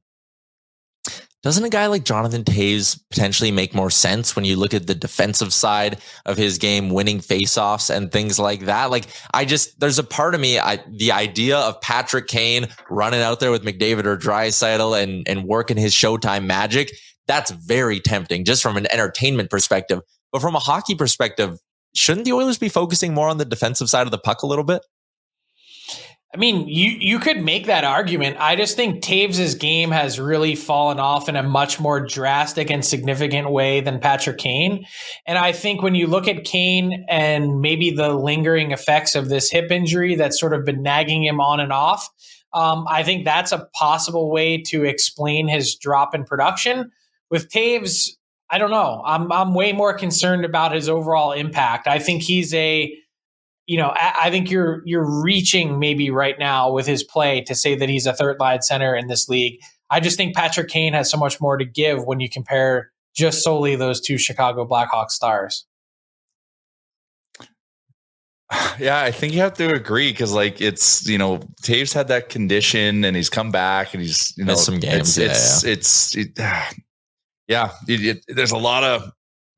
Doesn't 1.44 1.62
a 1.62 1.68
guy 1.68 1.86
like 1.88 2.04
Jonathan 2.04 2.42
Toews 2.42 2.98
potentially 3.10 3.52
make 3.52 3.74
more 3.74 3.90
sense 3.90 4.34
when 4.34 4.46
you 4.46 4.56
look 4.56 4.72
at 4.72 4.86
the 4.86 4.94
defensive 4.94 5.52
side 5.52 5.98
of 6.24 6.38
his 6.38 6.56
game, 6.56 6.88
winning 6.88 7.20
faceoffs 7.20 7.94
and 7.94 8.10
things 8.10 8.38
like 8.38 8.60
that? 8.60 8.90
Like, 8.90 9.04
I 9.34 9.44
just, 9.44 9.78
there's 9.78 9.98
a 9.98 10.04
part 10.04 10.34
of 10.34 10.40
me, 10.40 10.58
I, 10.58 10.82
the 10.88 11.12
idea 11.12 11.58
of 11.58 11.82
Patrick 11.82 12.28
Kane 12.28 12.68
running 12.88 13.20
out 13.20 13.40
there 13.40 13.50
with 13.50 13.62
McDavid 13.62 14.06
or 14.06 14.16
Draisaitl 14.16 15.02
and, 15.02 15.28
and 15.28 15.44
working 15.44 15.76
his 15.76 15.92
Showtime 15.94 16.46
magic, 16.46 16.90
that's 17.26 17.50
very 17.50 18.00
tempting 18.00 18.46
just 18.46 18.62
from 18.62 18.78
an 18.78 18.90
entertainment 18.90 19.50
perspective. 19.50 20.00
But 20.32 20.40
from 20.40 20.56
a 20.56 20.60
hockey 20.60 20.94
perspective, 20.94 21.58
shouldn't 21.94 22.24
the 22.24 22.32
Oilers 22.32 22.56
be 22.56 22.70
focusing 22.70 23.12
more 23.12 23.28
on 23.28 23.36
the 23.36 23.44
defensive 23.44 23.90
side 23.90 24.06
of 24.06 24.12
the 24.12 24.18
puck 24.18 24.42
a 24.42 24.46
little 24.46 24.64
bit? 24.64 24.82
I 26.34 26.36
mean, 26.36 26.66
you 26.66 26.90
you 26.98 27.20
could 27.20 27.44
make 27.44 27.66
that 27.66 27.84
argument. 27.84 28.38
I 28.40 28.56
just 28.56 28.74
think 28.74 29.04
Toews' 29.04 29.56
game 29.56 29.92
has 29.92 30.18
really 30.18 30.56
fallen 30.56 30.98
off 30.98 31.28
in 31.28 31.36
a 31.36 31.44
much 31.44 31.78
more 31.78 32.04
drastic 32.04 32.70
and 32.70 32.84
significant 32.84 33.50
way 33.50 33.80
than 33.80 34.00
Patrick 34.00 34.38
Kane. 34.38 34.84
And 35.28 35.38
I 35.38 35.52
think 35.52 35.80
when 35.80 35.94
you 35.94 36.08
look 36.08 36.26
at 36.26 36.42
Kane 36.42 37.06
and 37.08 37.60
maybe 37.60 37.92
the 37.92 38.14
lingering 38.14 38.72
effects 38.72 39.14
of 39.14 39.28
this 39.28 39.48
hip 39.48 39.70
injury 39.70 40.16
that's 40.16 40.40
sort 40.40 40.54
of 40.54 40.64
been 40.64 40.82
nagging 40.82 41.22
him 41.22 41.40
on 41.40 41.60
and 41.60 41.72
off, 41.72 42.08
um, 42.52 42.84
I 42.88 43.04
think 43.04 43.24
that's 43.24 43.52
a 43.52 43.68
possible 43.78 44.28
way 44.28 44.60
to 44.62 44.84
explain 44.84 45.46
his 45.46 45.76
drop 45.76 46.16
in 46.16 46.24
production. 46.24 46.90
With 47.30 47.48
Toews, 47.48 48.08
I 48.50 48.58
don't 48.58 48.72
know. 48.72 49.02
I'm 49.06 49.30
I'm 49.30 49.54
way 49.54 49.72
more 49.72 49.94
concerned 49.94 50.44
about 50.44 50.74
his 50.74 50.88
overall 50.88 51.30
impact. 51.30 51.86
I 51.86 52.00
think 52.00 52.22
he's 52.22 52.52
a 52.54 52.92
you 53.66 53.78
know, 53.78 53.92
I, 53.94 54.14
I, 54.24 54.30
think 54.30 54.50
you're 54.50 54.82
you're 54.84 55.22
reaching 55.22 55.78
maybe 55.78 56.10
right 56.10 56.38
now 56.38 56.70
with 56.70 56.86
his 56.86 57.02
play 57.02 57.40
to 57.42 57.54
say 57.54 57.74
that 57.74 57.88
he's 57.88 58.06
a 58.06 58.12
third 58.12 58.38
line 58.38 58.62
center 58.62 58.94
in 58.94 59.06
this 59.06 59.28
league. 59.28 59.58
I 59.90 60.00
just 60.00 60.16
think 60.16 60.34
Patrick 60.34 60.68
Kane 60.68 60.92
has 60.92 61.10
so 61.10 61.16
much 61.16 61.40
more 61.40 61.56
to 61.56 61.64
give 61.64 62.04
when 62.04 62.20
you 62.20 62.28
compare 62.28 62.90
just 63.14 63.42
solely 63.42 63.76
those 63.76 64.00
two 64.00 64.18
Chicago 64.18 64.66
Blackhawks 64.66 65.10
stars. 65.10 65.66
Yeah, 68.78 69.00
I 69.00 69.10
think 69.12 69.32
you 69.32 69.40
have 69.40 69.54
to 69.54 69.68
agree 69.70 70.10
because, 70.10 70.32
like, 70.32 70.60
it's 70.60 71.06
you 71.06 71.16
know, 71.16 71.38
Toews 71.62 71.94
had 71.94 72.08
that 72.08 72.28
condition 72.28 73.04
and 73.04 73.16
he's 73.16 73.30
come 73.30 73.50
back 73.50 73.94
and 73.94 74.02
he's 74.02 74.36
you 74.36 74.44
know 74.44 74.52
Missed 74.52 74.64
some 74.64 74.80
games. 74.80 75.16
It's 75.16 75.18
yeah, 75.18 75.24
it's 75.26 75.64
yeah. 75.64 75.72
it's, 75.72 76.16
it, 76.16 76.38
yeah. 77.48 77.70
It, 77.88 78.04
it, 78.04 78.24
there's 78.28 78.52
a 78.52 78.58
lot 78.58 78.84
of 78.84 79.10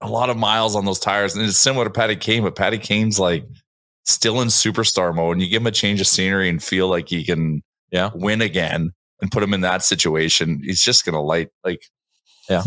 a 0.02 0.08
lot 0.08 0.28
of 0.28 0.36
miles 0.36 0.76
on 0.76 0.84
those 0.84 0.98
tires, 0.98 1.34
and 1.34 1.44
it's 1.44 1.58
similar 1.58 1.84
to 1.84 1.90
Patty 1.90 2.16
Kane, 2.16 2.42
but 2.42 2.56
Patty 2.56 2.78
Kane's 2.78 3.18
like 3.18 3.46
still 4.06 4.40
in 4.40 4.48
superstar 4.48 5.14
mode 5.14 5.32
and 5.36 5.42
you 5.42 5.50
give 5.50 5.60
him 5.62 5.66
a 5.66 5.72
change 5.72 6.00
of 6.00 6.06
scenery 6.06 6.48
and 6.48 6.62
feel 6.62 6.88
like 6.88 7.08
he 7.08 7.24
can 7.24 7.62
yeah 7.90 8.10
win 8.14 8.40
again 8.40 8.92
and 9.20 9.30
put 9.30 9.42
him 9.42 9.52
in 9.52 9.60
that 9.62 9.82
situation 9.82 10.60
he's 10.64 10.82
just 10.82 11.04
gonna 11.04 11.20
light 11.22 11.48
like 11.64 11.80
yeah 12.48 12.62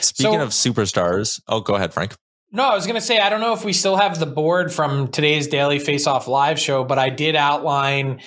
speaking 0.00 0.34
So- 0.34 0.42
of 0.42 0.48
superstars 0.50 1.40
oh 1.48 1.60
go 1.60 1.74
ahead 1.74 1.92
frank 1.94 2.14
No, 2.52 2.64
I 2.64 2.74
was 2.74 2.84
going 2.84 2.96
to 2.96 3.00
say, 3.00 3.20
I 3.20 3.28
don't 3.30 3.40
know 3.40 3.52
if 3.52 3.64
we 3.64 3.72
still 3.72 3.94
have 3.96 4.18
the 4.18 4.26
board 4.26 4.72
from 4.72 5.06
today's 5.12 5.46
Daily 5.46 5.78
Face 5.78 6.08
Off 6.08 6.26
live 6.26 6.58
show, 6.58 6.82
but 6.82 6.98
I 6.98 7.08
did 7.08 7.36
outline 7.36 8.20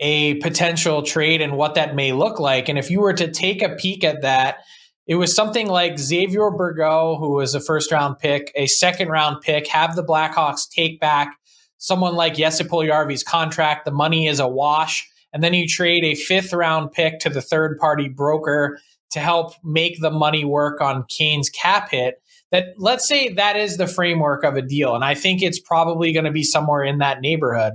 a 0.00 0.36
potential 0.36 1.02
trade 1.02 1.42
and 1.42 1.52
what 1.54 1.74
that 1.74 1.94
may 1.94 2.12
look 2.12 2.40
like. 2.40 2.70
And 2.70 2.78
if 2.78 2.90
you 2.90 3.00
were 3.02 3.12
to 3.12 3.30
take 3.30 3.60
a 3.60 3.76
peek 3.76 4.04
at 4.04 4.22
that, 4.22 4.60
it 5.06 5.16
was 5.16 5.34
something 5.36 5.68
like 5.68 5.98
Xavier 5.98 6.50
Bourgault, 6.50 7.18
who 7.18 7.34
was 7.34 7.54
a 7.54 7.60
first 7.60 7.92
round 7.92 8.18
pick, 8.18 8.50
a 8.54 8.66
second 8.68 9.08
round 9.08 9.42
pick, 9.42 9.66
have 9.66 9.96
the 9.96 10.04
Blackhawks 10.04 10.66
take 10.70 10.98
back 10.98 11.36
someone 11.78 12.14
like 12.14 12.34
Jesse 12.34 12.64
Puljujärvi's 12.64 13.22
contract. 13.22 13.84
The 13.84 13.90
money 13.90 14.26
is 14.26 14.40
a 14.40 14.48
wash. 14.48 15.08
And 15.32 15.42
then 15.42 15.54
you 15.54 15.66
trade 15.66 16.04
a 16.04 16.14
fifth 16.14 16.52
round 16.52 16.92
pick 16.92 17.18
to 17.20 17.30
the 17.30 17.42
third 17.42 17.78
party 17.78 18.08
broker 18.08 18.78
to 19.10 19.20
help 19.20 19.52
make 19.64 20.00
the 20.00 20.10
money 20.10 20.44
work 20.44 20.80
on 20.80 21.04
Kane's 21.08 21.48
cap 21.48 21.90
hit 21.90 22.22
that 22.50 22.74
let's 22.78 23.06
say 23.06 23.28
that 23.28 23.56
is 23.56 23.76
the 23.76 23.86
framework 23.86 24.44
of 24.44 24.56
a 24.56 24.62
deal 24.62 24.94
and 24.94 25.04
i 25.04 25.14
think 25.14 25.42
it's 25.42 25.60
probably 25.60 26.12
going 26.12 26.24
to 26.24 26.30
be 26.30 26.42
somewhere 26.42 26.82
in 26.82 26.98
that 26.98 27.20
neighborhood 27.20 27.74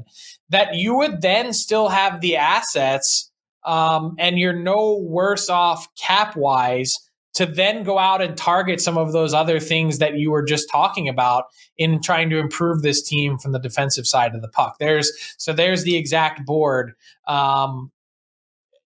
that 0.49 0.75
you 0.75 0.95
would 0.95 1.21
then 1.21 1.53
still 1.53 1.89
have 1.89 2.21
the 2.21 2.35
assets 2.35 3.31
um, 3.65 4.15
and 4.19 4.37
you're 4.37 4.51
no 4.51 4.97
worse 4.97 5.49
off 5.49 5.87
cap 5.95 6.35
wise 6.35 6.97
to 7.33 7.45
then 7.45 7.83
go 7.83 7.97
out 7.97 8.21
and 8.21 8.37
target 8.37 8.79
some 8.79 8.97
of 8.97 9.11
those 9.11 9.33
other 9.33 9.59
things 9.59 9.99
that 9.99 10.15
you 10.15 10.31
were 10.31 10.43
just 10.43 10.69
talking 10.69 11.09
about 11.09 11.45
in 11.77 12.01
trying 12.01 12.29
to 12.29 12.37
improve 12.37 12.81
this 12.81 13.01
team 13.01 13.37
from 13.37 13.51
the 13.51 13.59
defensive 13.59 14.07
side 14.07 14.35
of 14.35 14.41
the 14.41 14.47
puck. 14.47 14.77
There's 14.79 15.11
so 15.37 15.53
there's 15.53 15.83
the 15.83 15.95
exact 15.95 16.45
board. 16.45 16.93
Um, 17.27 17.91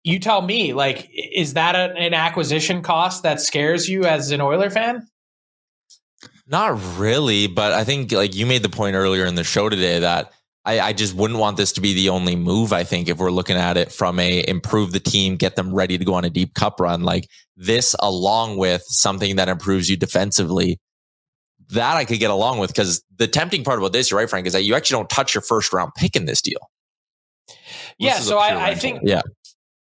you 0.04 0.20
tell 0.20 0.42
me 0.42 0.74
like 0.74 1.10
is 1.14 1.54
that 1.56 1.76
a, 1.76 1.94
an 1.98 2.14
acquisition 2.14 2.82
cost 2.82 3.24
that 3.24 3.42
scares 3.42 3.90
you 3.90 4.06
as 4.06 4.32
an 4.32 4.42
oiler 4.42 4.70
fan? 4.70 5.08
Not 6.50 6.80
really, 6.98 7.48
but 7.48 7.74
I 7.74 7.84
think 7.84 8.14
like 8.14 8.34
you 8.34 8.46
made 8.46 8.64
the 8.64 8.70
point 8.70 8.96
earlier 8.96 9.26
in 9.26 9.36
the 9.36 9.44
show 9.44 9.68
today 9.68 10.00
that 10.00 10.32
I, 10.68 10.82
I 10.82 10.94
just 10.94 11.16
wouldn't 11.16 11.40
want 11.40 11.56
this 11.56 11.72
to 11.74 11.82
be 11.82 11.94
the 11.94 12.10
only 12.10 12.36
move. 12.36 12.74
I 12.74 12.84
think 12.84 13.08
if 13.08 13.20
we're 13.20 13.32
looking 13.32 13.56
at 13.56 13.78
it 13.78 13.90
from 13.90 14.20
a 14.20 14.44
improve 14.46 14.92
the 14.92 15.00
team, 15.00 15.38
get 15.38 15.56
them 15.56 15.74
ready 15.74 15.98
to 15.98 16.04
go 16.04 16.14
on 16.14 16.26
a 16.26 16.30
deep 16.30 16.56
cup 16.56 16.82
run, 16.82 17.04
like 17.04 17.30
this, 17.56 17.96
along 18.00 18.58
with 18.58 18.84
something 18.84 19.38
that 19.38 19.48
improves 19.48 19.90
you 19.90 19.96
defensively, 19.96 20.78
that 21.70 21.96
I 21.96 22.04
could 22.04 22.20
get 22.20 22.32
along 22.32 22.60
with. 22.60 22.72
Because 22.72 23.02
the 23.16 23.30
tempting 23.30 23.64
part 23.64 23.80
about 23.80 23.94
this, 23.94 24.12
you're 24.12 24.20
right, 24.20 24.30
Frank, 24.30 24.46
is 24.46 24.52
that 24.52 24.64
you 24.64 24.76
actually 24.76 24.96
don't 24.96 25.10
touch 25.10 25.34
your 25.34 25.42
first 25.42 25.72
round 25.72 25.94
pick 25.96 26.18
in 26.18 26.26
this 26.26 26.42
deal. 26.42 26.60
yeah 27.98 28.18
This 28.18 28.28
so 28.28 28.38
I, 28.38 28.72
I 28.72 28.76
think 28.76 29.00
Yeah, 29.04 29.22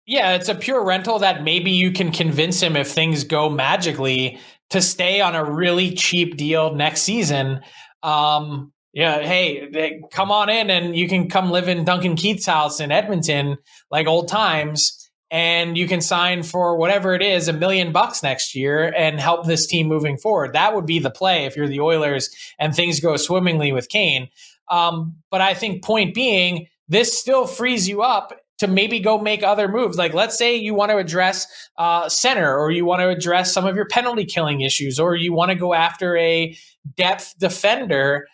Yeah, 0.04 0.34
it's 0.34 0.50
a 0.50 0.54
pure 0.54 0.84
rental 0.84 1.18
that 1.20 1.42
maybe 1.42 1.70
you 1.70 1.92
can 1.92 2.12
convince 2.12 2.62
him 2.62 2.76
if 2.76 2.88
things 2.88 3.24
go 3.24 3.48
magically 3.48 4.38
to 4.68 4.82
stay 4.82 5.22
on 5.22 5.34
a 5.34 5.50
really 5.50 5.94
cheap 5.94 6.36
deal 6.36 6.74
next 6.74 7.02
season. 7.04 7.62
Um, 8.02 8.70
yeah, 8.92 9.20
hey, 9.20 9.68
they- 9.70 10.00
come 10.10 10.30
on 10.30 10.48
in 10.48 10.70
and 10.70 10.96
you 10.96 11.08
can 11.08 11.28
come 11.28 11.50
live 11.50 11.68
in 11.68 11.84
Duncan 11.84 12.16
Keith's 12.16 12.46
house 12.46 12.80
in 12.80 12.90
Edmonton 12.90 13.58
like 13.90 14.06
old 14.06 14.28
times. 14.28 14.94
And 15.30 15.76
you 15.76 15.86
can 15.86 16.00
sign 16.00 16.42
for 16.42 16.76
whatever 16.78 17.12
it 17.14 17.20
is, 17.20 17.48
a 17.48 17.52
million 17.52 17.92
bucks 17.92 18.22
next 18.22 18.54
year 18.54 18.90
and 18.96 19.20
help 19.20 19.44
this 19.44 19.66
team 19.66 19.86
moving 19.86 20.16
forward. 20.16 20.54
That 20.54 20.74
would 20.74 20.86
be 20.86 21.00
the 21.00 21.10
play 21.10 21.44
if 21.44 21.54
you're 21.54 21.68
the 21.68 21.80
Oilers 21.80 22.30
and 22.58 22.74
things 22.74 22.98
go 22.98 23.14
swimmingly 23.18 23.70
with 23.70 23.90
Kane. 23.90 24.28
Um, 24.70 25.16
but 25.30 25.42
I 25.42 25.52
think 25.52 25.84
point 25.84 26.14
being, 26.14 26.66
this 26.88 27.18
still 27.18 27.46
frees 27.46 27.86
you 27.86 28.00
up 28.00 28.32
to 28.58 28.66
maybe 28.66 29.00
go 29.00 29.18
make 29.18 29.42
other 29.42 29.68
moves. 29.68 29.98
Like 29.98 30.14
let's 30.14 30.36
say 30.36 30.56
you 30.56 30.74
want 30.74 30.90
to 30.90 30.96
address 30.96 31.46
uh, 31.76 32.08
center, 32.08 32.58
or 32.58 32.70
you 32.70 32.84
want 32.84 33.00
to 33.00 33.08
address 33.08 33.52
some 33.52 33.66
of 33.66 33.76
your 33.76 33.86
penalty 33.86 34.24
killing 34.24 34.62
issues, 34.62 34.98
or 34.98 35.14
you 35.14 35.32
want 35.32 35.50
to 35.50 35.54
go 35.54 35.74
after 35.74 36.16
a 36.16 36.56
depth 36.96 37.34
defender. 37.38 38.26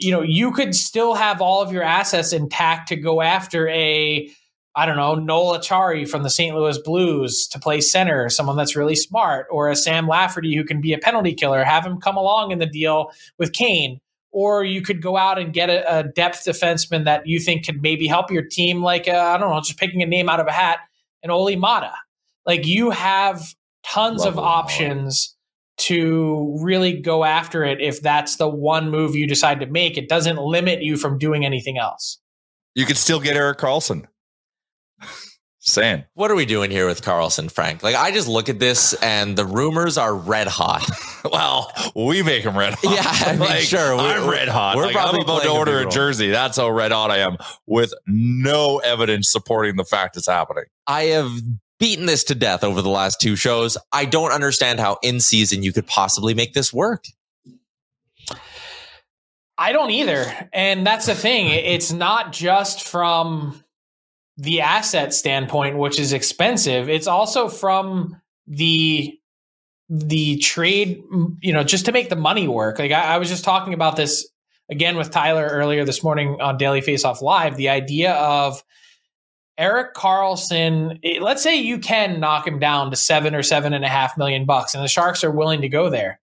You 0.00 0.10
know, 0.10 0.22
you 0.22 0.50
could 0.50 0.74
still 0.74 1.14
have 1.14 1.40
all 1.40 1.62
of 1.62 1.72
your 1.72 1.82
assets 1.82 2.32
intact 2.32 2.88
to 2.88 2.96
go 2.96 3.20
after 3.20 3.68
a 3.68 4.30
I 4.76 4.86
don't 4.86 4.96
know, 4.96 5.16
Noel 5.16 5.58
Acciari 5.58 6.08
from 6.08 6.22
the 6.22 6.30
St. 6.30 6.54
Louis 6.54 6.78
Blues 6.78 7.48
to 7.48 7.58
play 7.58 7.80
center, 7.80 8.28
someone 8.28 8.56
that's 8.56 8.76
really 8.76 8.94
smart, 8.94 9.46
or 9.50 9.68
a 9.68 9.74
Sam 9.74 10.06
Lafferty 10.06 10.54
who 10.54 10.64
can 10.64 10.80
be 10.80 10.92
a 10.92 10.98
penalty 10.98 11.34
killer, 11.34 11.64
have 11.64 11.84
him 11.84 12.00
come 12.00 12.16
along 12.16 12.52
in 12.52 12.60
the 12.60 12.66
deal 12.66 13.10
with 13.38 13.52
Kane. 13.52 14.00
Or 14.32 14.62
you 14.62 14.80
could 14.80 15.02
go 15.02 15.16
out 15.16 15.40
and 15.40 15.52
get 15.52 15.70
a, 15.70 15.98
a 15.98 16.02
depth 16.04 16.44
defenseman 16.44 17.04
that 17.04 17.26
you 17.26 17.40
think 17.40 17.66
could 17.66 17.82
maybe 17.82 18.06
help 18.06 18.30
your 18.30 18.44
team, 18.44 18.80
like, 18.80 19.08
uh, 19.08 19.34
I 19.34 19.38
don't 19.38 19.50
know, 19.50 19.60
just 19.60 19.76
picking 19.76 20.02
a 20.02 20.06
name 20.06 20.28
out 20.28 20.38
of 20.38 20.46
a 20.46 20.52
hat, 20.52 20.78
an 21.24 21.30
Olli 21.30 21.56
Määttä. 21.56 21.90
Like, 22.46 22.64
you 22.64 22.90
have 22.90 23.42
tons 23.82 24.24
Love 24.24 24.38
of 24.38 24.38
options 24.38 25.36
to 25.80 26.58
really 26.62 27.00
go 27.00 27.24
after 27.24 27.64
it 27.64 27.80
if 27.80 28.00
that's 28.02 28.36
the 28.36 28.48
one 28.48 28.90
move 28.90 29.14
you 29.16 29.26
decide 29.26 29.60
to 29.60 29.66
make. 29.66 29.96
It 29.96 30.08
doesn't 30.08 30.36
limit 30.38 30.82
you 30.82 30.96
from 30.96 31.18
doing 31.18 31.44
anything 31.44 31.78
else. 31.78 32.18
you 32.74 32.86
could 32.86 32.96
still 32.96 33.20
get 33.20 33.36
Erik 33.36 33.58
Karlsson. 33.58 34.06
Saying 35.62 36.04
what 36.14 36.30
are 36.30 36.34
we 36.34 36.46
doing 36.46 36.70
here 36.70 36.86
with 36.86 37.02
Karlsson, 37.02 37.50
Frank? 37.50 37.82
Like 37.82 37.94
I 37.94 38.12
just 38.12 38.26
look 38.26 38.48
at 38.48 38.58
this 38.58 38.94
and 38.94 39.36
the 39.36 39.44
rumors 39.44 39.98
are 39.98 40.14
red 40.14 40.46
hot. 40.46 40.88
well, 41.30 41.70
we 41.94 42.22
make 42.22 42.44
them 42.44 42.56
red 42.56 42.74
hot. 42.74 42.84
Yeah, 42.94 43.30
I 43.30 43.36
mean, 43.36 43.60
sure, 43.64 43.94
we're- 43.94 44.08
I'm 44.14 44.28
red 44.30 44.48
hot. 44.48 44.76
we're 44.76 44.86
Like, 44.86 44.96
I'm 44.96 45.02
probably 45.02 45.20
about 45.20 45.42
to 45.42 45.48
playing 45.48 45.56
a 45.56 45.58
order 45.58 45.78
a 45.80 45.90
jersey. 45.90 46.30
That's 46.30 46.56
how 46.56 46.70
red 46.70 46.92
hot 46.92 47.10
I 47.10 47.18
am, 47.18 47.36
with 47.66 47.92
no 48.06 48.78
evidence 48.78 49.30
supporting 49.30 49.76
the 49.76 49.84
fact 49.84 50.16
it's 50.16 50.26
happening. 50.26 50.64
I 50.86 51.02
have 51.04 51.30
beaten 51.80 52.06
this 52.06 52.22
to 52.24 52.34
death 52.36 52.62
over 52.62 52.82
the 52.82 52.88
last 52.88 53.20
two 53.20 53.34
shows. 53.34 53.76
I 53.90 54.04
don't 54.04 54.30
understand 54.30 54.78
how 54.78 54.98
in 55.02 55.18
season 55.18 55.64
you 55.64 55.72
could 55.72 55.86
possibly 55.86 56.34
make 56.34 56.52
this 56.52 56.72
work. 56.72 57.06
I 59.58 59.72
don't 59.72 59.90
either. 59.90 60.48
And 60.52 60.86
that's 60.86 61.06
the 61.06 61.14
thing. 61.14 61.48
It's 61.48 61.90
not 61.90 62.32
just 62.32 62.86
from 62.86 63.62
the 64.36 64.60
asset 64.60 65.12
standpoint, 65.12 65.76
which 65.76 65.98
is 65.98 66.12
expensive. 66.12 66.88
It's 66.88 67.06
also 67.06 67.48
from 67.48 68.20
the 68.46 69.16
the 69.92 70.38
trade, 70.38 71.02
you 71.40 71.52
know, 71.52 71.64
just 71.64 71.84
to 71.86 71.92
make 71.92 72.08
the 72.10 72.16
money 72.16 72.46
work. 72.46 72.78
Like 72.78 72.92
I, 72.92 73.14
I 73.14 73.18
was 73.18 73.28
just 73.28 73.44
talking 73.44 73.74
about 73.74 73.96
this 73.96 74.26
again 74.70 74.96
with 74.96 75.10
Tyler 75.10 75.46
earlier 75.46 75.84
this 75.84 76.02
morning 76.04 76.40
on 76.40 76.56
Daily 76.56 76.80
Face 76.80 77.04
Off 77.04 77.20
Live. 77.20 77.56
The 77.56 77.68
idea 77.68 78.12
of 78.12 78.62
Erik 79.60 79.94
Karlsson, 79.94 80.98
eh, 81.04 81.18
let's 81.20 81.42
say 81.42 81.54
you 81.54 81.78
can 81.78 82.18
knock 82.18 82.46
him 82.46 82.58
down 82.58 82.90
to 82.90 82.96
seven 82.96 83.34
or 83.34 83.42
seven 83.42 83.74
and 83.74 83.84
a 83.84 83.88
half 83.88 84.16
million 84.16 84.46
bucks, 84.46 84.74
and 84.74 84.82
the 84.82 84.88
Sharks 84.88 85.22
are 85.22 85.30
willing 85.30 85.60
to 85.60 85.68
go 85.68 85.90
there. 85.90 86.18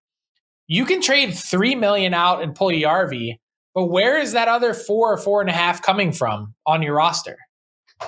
You 0.66 0.84
can 0.84 1.00
trade 1.00 1.32
three 1.32 1.76
million 1.76 2.12
out 2.12 2.42
and 2.42 2.54
Puljujärvi, 2.54 3.38
but 3.74 3.86
where 3.86 4.18
is 4.18 4.32
that 4.32 4.48
other 4.48 4.74
four 4.74 5.12
or 5.12 5.16
four 5.16 5.40
and 5.40 5.48
a 5.48 5.52
half 5.52 5.80
coming 5.80 6.10
from 6.12 6.52
on 6.66 6.82
your 6.82 6.96
roster? 6.96 7.38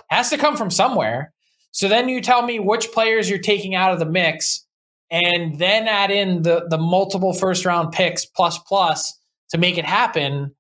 Has 0.09 0.31
to 0.31 0.37
come 0.37 0.57
from 0.57 0.71
somewhere. 0.71 1.33
So 1.71 1.87
then 1.87 2.09
you 2.09 2.21
tell 2.21 2.43
me 2.43 2.59
which 2.59 2.90
players 2.90 3.31
you're 3.31 3.38
taking 3.38 3.77
out 3.77 3.93
of 3.93 4.01
the 4.01 4.07
mix, 4.07 4.66
and 5.12 5.59
then 5.61 5.87
add 5.87 6.11
in 6.11 6.43
the 6.43 6.66
the 6.69 6.79
multiple 6.79 7.33
first 7.33 7.64
round 7.64 7.93
picks 7.93 8.27
plus 8.27 8.59
plus 8.59 9.16
to 9.51 9.59
make 9.59 9.79
it 9.79 9.85
happen. 9.85 10.55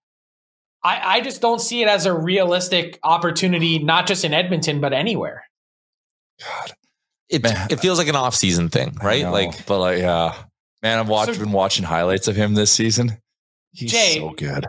I, 0.82 1.16
I 1.16 1.20
just 1.20 1.40
don't 1.40 1.60
see 1.60 1.82
it 1.82 1.88
as 1.88 2.06
a 2.06 2.12
realistic 2.12 2.98
opportunity, 3.02 3.78
not 3.78 4.06
just 4.06 4.24
in 4.24 4.32
Edmonton, 4.32 4.80
but 4.80 4.92
anywhere. 4.92 5.44
God, 6.40 6.72
It, 7.28 7.42
Man. 7.42 7.68
it 7.70 7.80
feels 7.80 7.98
like 7.98 8.08
an 8.08 8.16
off-season 8.16 8.70
thing, 8.70 8.96
right? 9.02 9.28
Like 9.30 9.66
but 9.66 9.78
like, 9.78 9.98
yeah, 9.98 10.34
man, 10.82 10.98
I've 10.98 11.08
watched, 11.08 11.34
So- 11.34 11.40
been 11.40 11.52
watching 11.52 11.84
highlights 11.84 12.28
of 12.28 12.36
him 12.36 12.54
this 12.54 12.72
season. 12.72 13.18
He's 13.72 13.92
Jay, 13.92 14.16
so 14.18 14.30
good. 14.30 14.66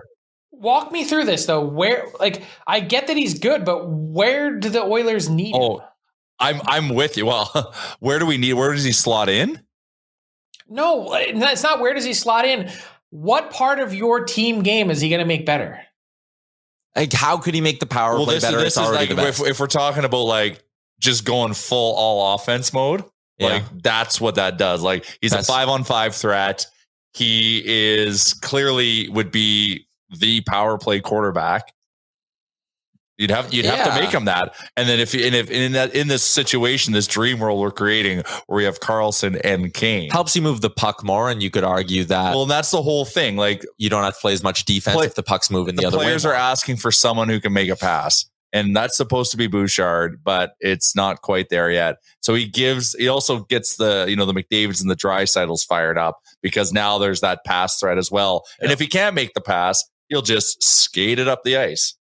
Walk 0.52 0.92
me 0.92 1.06
through 1.06 1.26
this 1.26 1.46
though. 1.48 1.66
Where, 1.66 2.06
like, 2.20 2.44
I 2.68 2.82
get 2.82 3.08
that 3.08 3.18
he's 3.18 3.40
good, 3.40 3.66
but 3.66 3.90
where 3.90 4.52
do 4.60 4.70
the 4.70 4.84
Oilers 4.84 5.28
need 5.30 5.56
him? 5.56 5.62
Oh, 5.62 5.84
I'm 6.40 6.62
I'm 6.68 6.90
with 6.90 7.18
you. 7.18 7.26
Well, 7.26 7.74
where 8.00 8.20
do 8.20 8.26
we 8.28 8.38
need? 8.38 8.54
Where 8.54 8.72
does 8.74 8.84
he 8.84 8.92
slot 8.92 9.28
in? 9.30 9.62
No, 10.70 11.08
uh, 11.08 11.18
it's 11.20 11.64
not. 11.64 11.80
Where 11.80 11.94
does 11.96 12.04
he 12.06 12.14
slot 12.14 12.46
in? 12.46 12.70
What 13.10 13.50
part 13.52 13.80
of 13.80 13.94
your 13.96 14.24
team 14.24 14.62
game 14.62 14.92
is 14.92 15.02
he 15.02 15.10
going 15.10 15.20
to 15.20 15.26
make 15.26 15.46
better? 15.48 15.80
Like 16.96 17.14
how 17.14 17.38
could 17.38 17.54
he 17.54 17.62
make 17.62 17.80
the 17.80 17.86
power 17.86 18.16
well, 18.16 18.26
play 18.26 18.36
this, 18.36 18.44
better? 18.44 18.58
this 18.58 18.68
it's 18.68 18.78
is 18.78 18.84
already 18.84 19.14
like 19.14 19.28
if, 19.28 19.42
if 19.42 19.60
we're 19.60 19.68
talking 19.68 20.04
about 20.04 20.24
like 20.24 20.64
just 21.00 21.26
going 21.26 21.54
full 21.54 21.96
all 21.96 22.36
offense 22.36 22.74
mode, 22.74 23.04
Yeah. 23.38 23.48
like 23.48 23.64
that's 23.82 24.20
what 24.22 24.36
that 24.36 24.58
does. 24.58 24.82
Like 24.84 25.06
he's 25.22 25.32
That's- 25.32 25.48
a 25.48 25.52
five 25.52 25.70
on 25.70 25.84
five 25.84 26.16
threat. 26.16 26.66
He 27.14 27.62
is 27.66 28.34
clearly 28.36 29.10
would 29.10 29.32
be 29.32 29.88
the 30.18 30.42
power 30.42 30.78
play 30.78 31.00
quarterback. 31.02 31.74
You'd 33.22 33.30
have 33.30 33.54
you'd 33.54 33.66
have 33.66 33.94
to 33.94 34.02
make 34.02 34.12
him 34.12 34.26
that, 34.26 34.56
and 34.76 34.90
then 34.90 35.00
if 35.00 35.14
and 35.14 35.36
if 35.36 35.52
in 35.52 35.74
that 35.74 35.94
in 35.94 36.08
this 36.08 36.24
situation, 36.24 36.92
this 36.92 37.06
dream 37.06 37.38
world 37.38 37.60
we're 37.60 37.70
creating, 37.70 38.24
where 38.48 38.58
we 38.58 38.64
have 38.64 38.80
Karlsson 38.80 39.40
and 39.44 39.72
Kane, 39.72 40.10
helps 40.10 40.36
you 40.36 40.42
move 40.42 40.62
the 40.62 40.72
puck 40.72 41.04
more, 41.04 41.30
and 41.30 41.44
you 41.44 41.52
could 41.52 41.64
argue 41.64 42.04
that 42.06 42.34
well, 42.34 42.48
that's 42.48 42.72
the 42.72 42.82
whole 42.82 43.06
thing. 43.06 43.38
Like 43.38 43.64
you 43.78 43.92
don't 43.92 44.04
have 44.04 44.16
to 44.16 44.20
play 44.20 44.34
as 44.34 44.42
much 44.42 44.66
defense 44.66 44.96
Play- 44.96 45.06
if 45.06 45.14
the 45.14 45.22
puck's 45.22 45.52
moving 45.52 45.76
the, 45.76 45.84
the 45.84 45.88
other 45.90 46.00
way. 46.00 46.06
players 46.06 46.26
are 46.26 46.34
asking 46.34 46.78
for 46.78 46.92
someone 46.92 47.30
who 47.30 47.40
can 47.40 47.54
make 47.54 47.70
a 47.70 47.76
pass. 47.76 48.26
And 48.54 48.76
that's 48.76 48.98
supposed 48.98 49.32
to 49.32 49.38
be 49.38 49.48
Bouchard, 49.48 50.22
but 50.26 50.56
it's 50.60 50.94
not 50.94 51.22
quite 51.22 51.48
there 51.48 51.72
yet. 51.72 51.98
So 52.22 52.34
he 52.34 52.46
gives, 52.48 52.94
he 52.96 53.08
also 53.08 53.46
gets 53.46 53.78
the, 53.78 54.06
you 54.10 54.18
know, 54.18 54.26
the 54.26 54.34
McDavids 54.34 54.82
and 54.82 54.92
the 54.92 54.96
dry 54.96 55.26
fired 55.26 55.98
up 55.98 56.20
because 56.42 56.74
now 56.74 56.98
there's 56.98 57.22
that 57.22 57.46
pass 57.46 57.80
threat 57.80 57.98
as 57.98 58.12
well. 58.12 58.44
And 58.60 58.70
if 58.70 58.80
he 58.80 58.88
can't 58.88 59.16
make 59.16 59.36
the 59.36 59.42
pass, 59.42 59.86
he'll 60.10 60.22
just 60.22 60.62
skate 60.62 61.18
it 61.18 61.30
up 61.30 61.44
the 61.44 61.56
ice. 61.56 61.96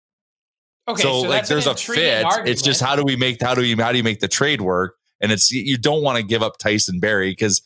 Okay, 0.87 1.01
so, 1.01 1.23
so, 1.23 1.29
like 1.29 1.47
there's 1.47 1.67
a 1.67 1.75
fit. 1.75 2.23
Argument. 2.23 2.49
It's 2.49 2.61
just 2.61 2.81
how 2.81 2.95
do 2.95 3.03
we 3.03 3.15
make 3.15 3.41
how 3.41 3.53
do 3.55 3.63
you 3.63 3.75
how 3.77 3.91
do 3.91 3.97
you 3.97 4.03
make 4.03 4.19
the 4.19 4.27
trade 4.27 4.61
work? 4.61 4.95
And 5.21 5.31
it's 5.31 5.51
you 5.51 5.77
don't 5.77 6.01
want 6.03 6.17
to 6.17 6.23
give 6.23 6.41
up 6.41 6.57
Tyson 6.57 6.99
Barrie 6.99 7.31
because 7.31 7.61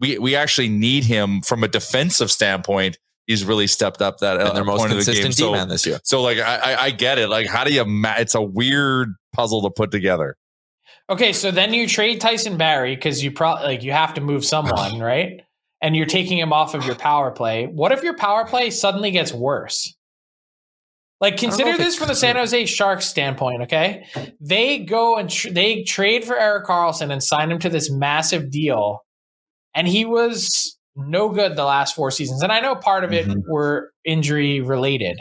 we 0.00 0.18
we 0.18 0.34
actually 0.34 0.68
need 0.68 1.04
him 1.04 1.42
from 1.42 1.62
a 1.64 1.68
defensive 1.68 2.30
standpoint. 2.30 2.98
He's 3.26 3.44
really 3.44 3.66
stepped 3.66 4.02
up 4.02 4.18
that 4.18 4.40
uh, 4.40 4.46
and 4.48 4.56
their 4.56 4.64
most 4.64 4.80
point 4.80 4.92
of 4.92 4.98
the 4.98 5.12
game. 5.12 5.22
consistent 5.22 5.56
So- 5.56 5.64
this 5.66 5.86
year. 5.86 5.98
so 6.04 6.22
like 6.22 6.38
I, 6.38 6.56
I 6.56 6.82
I 6.84 6.90
get 6.90 7.18
it. 7.18 7.28
Like 7.28 7.46
how 7.46 7.64
do 7.64 7.72
you? 7.72 7.84
Ma- 7.84 8.16
it's 8.18 8.34
a 8.34 8.42
weird 8.42 9.14
puzzle 9.32 9.62
to 9.62 9.70
put 9.70 9.90
together. 9.90 10.36
Okay, 11.10 11.34
so 11.34 11.50
then 11.50 11.74
you 11.74 11.86
trade 11.86 12.20
Tyson 12.20 12.56
Barrie 12.56 12.94
because 12.94 13.22
you 13.22 13.30
probably 13.30 13.64
like 13.66 13.82
you 13.82 13.92
have 13.92 14.14
to 14.14 14.20
move 14.22 14.44
someone, 14.44 14.98
right? 15.00 15.42
And 15.82 15.94
you're 15.94 16.06
taking 16.06 16.38
him 16.38 16.52
off 16.52 16.74
of 16.74 16.86
your 16.86 16.94
power 16.94 17.30
play. 17.30 17.66
What 17.66 17.92
if 17.92 18.02
your 18.02 18.16
power 18.16 18.46
play 18.46 18.70
suddenly 18.70 19.10
gets 19.10 19.34
worse? 19.34 19.94
Like 21.24 21.38
consider 21.38 21.76
this 21.78 21.96
from 21.96 22.08
the 22.08 22.14
San. 22.14 22.36
Jose 22.36 22.66
Sharks 22.66 23.06
standpoint, 23.06 23.62
okay? 23.62 24.06
They 24.40 24.80
go 24.80 25.16
and 25.16 25.30
tr- 25.30 25.50
they 25.50 25.82
trade 25.84 26.24
for 26.24 26.36
Erik 26.36 26.66
Karlsson 26.66 27.10
and 27.10 27.22
sign 27.22 27.50
him 27.50 27.58
to 27.60 27.70
this 27.70 27.90
massive 27.90 28.50
deal, 28.50 29.00
and 29.74 29.88
he 29.88 30.04
was 30.04 30.76
no 30.96 31.30
good 31.30 31.56
the 31.56 31.64
last 31.64 31.94
four 31.96 32.10
seasons. 32.10 32.42
And 32.42 32.52
I 32.52 32.60
know 32.60 32.74
part 32.74 33.04
of 33.04 33.12
it 33.12 33.26
Mhm. 33.26 33.42
were 33.48 33.90
injury 34.04 34.60
related, 34.60 35.18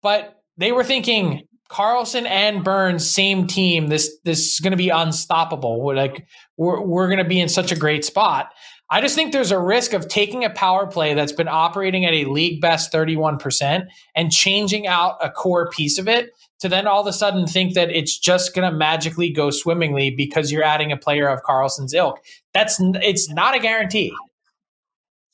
but 0.00 0.36
they 0.56 0.70
were 0.70 0.84
thinking 0.84 1.42
Karlsson 1.68 2.26
and 2.26 2.62
Burns, 2.64 3.08
same 3.08 3.46
team. 3.46 3.88
This 3.88 4.16
this 4.24 4.52
is 4.54 4.60
going 4.60 4.72
to 4.72 4.76
be 4.76 4.90
unstoppable. 4.90 5.80
We're 5.82 5.96
like 5.96 6.24
we're 6.56 6.80
we're 6.80 7.06
going 7.08 7.18
to 7.18 7.24
be 7.28 7.40
in 7.40 7.48
such 7.48 7.72
a 7.72 7.76
great 7.76 8.04
spot. 8.04 8.50
I 8.92 9.00
just 9.00 9.14
think 9.14 9.32
there's 9.32 9.52
a 9.52 9.58
risk 9.58 9.92
of 9.92 10.08
taking 10.08 10.44
a 10.44 10.50
power 10.50 10.86
play 10.86 11.14
that's 11.14 11.32
been 11.32 11.46
operating 11.48 12.04
at 12.04 12.12
a 12.12 12.24
league 12.24 12.60
best 12.60 12.92
31% 12.92 13.86
and 14.16 14.32
changing 14.32 14.88
out 14.88 15.16
a 15.22 15.30
core 15.30 15.70
piece 15.70 15.96
of 15.98 16.08
it 16.08 16.30
to 16.58 16.68
then 16.68 16.86
all 16.86 17.00
of 17.00 17.06
a 17.06 17.12
sudden 17.12 17.46
think 17.46 17.74
that 17.74 17.90
it's 17.90 18.18
just 18.18 18.54
going 18.54 18.70
to 18.70 18.76
magically 18.76 19.30
go 19.30 19.50
swimmingly 19.50 20.10
because 20.10 20.50
you're 20.50 20.64
adding 20.64 20.90
a 20.90 20.96
player 20.96 21.28
of 21.28 21.42
Karlsson's 21.42 21.94
ilk. 21.94 22.18
That's 22.52 22.78
it's 22.80 23.30
not 23.30 23.54
a 23.54 23.60
guarantee. 23.60 24.12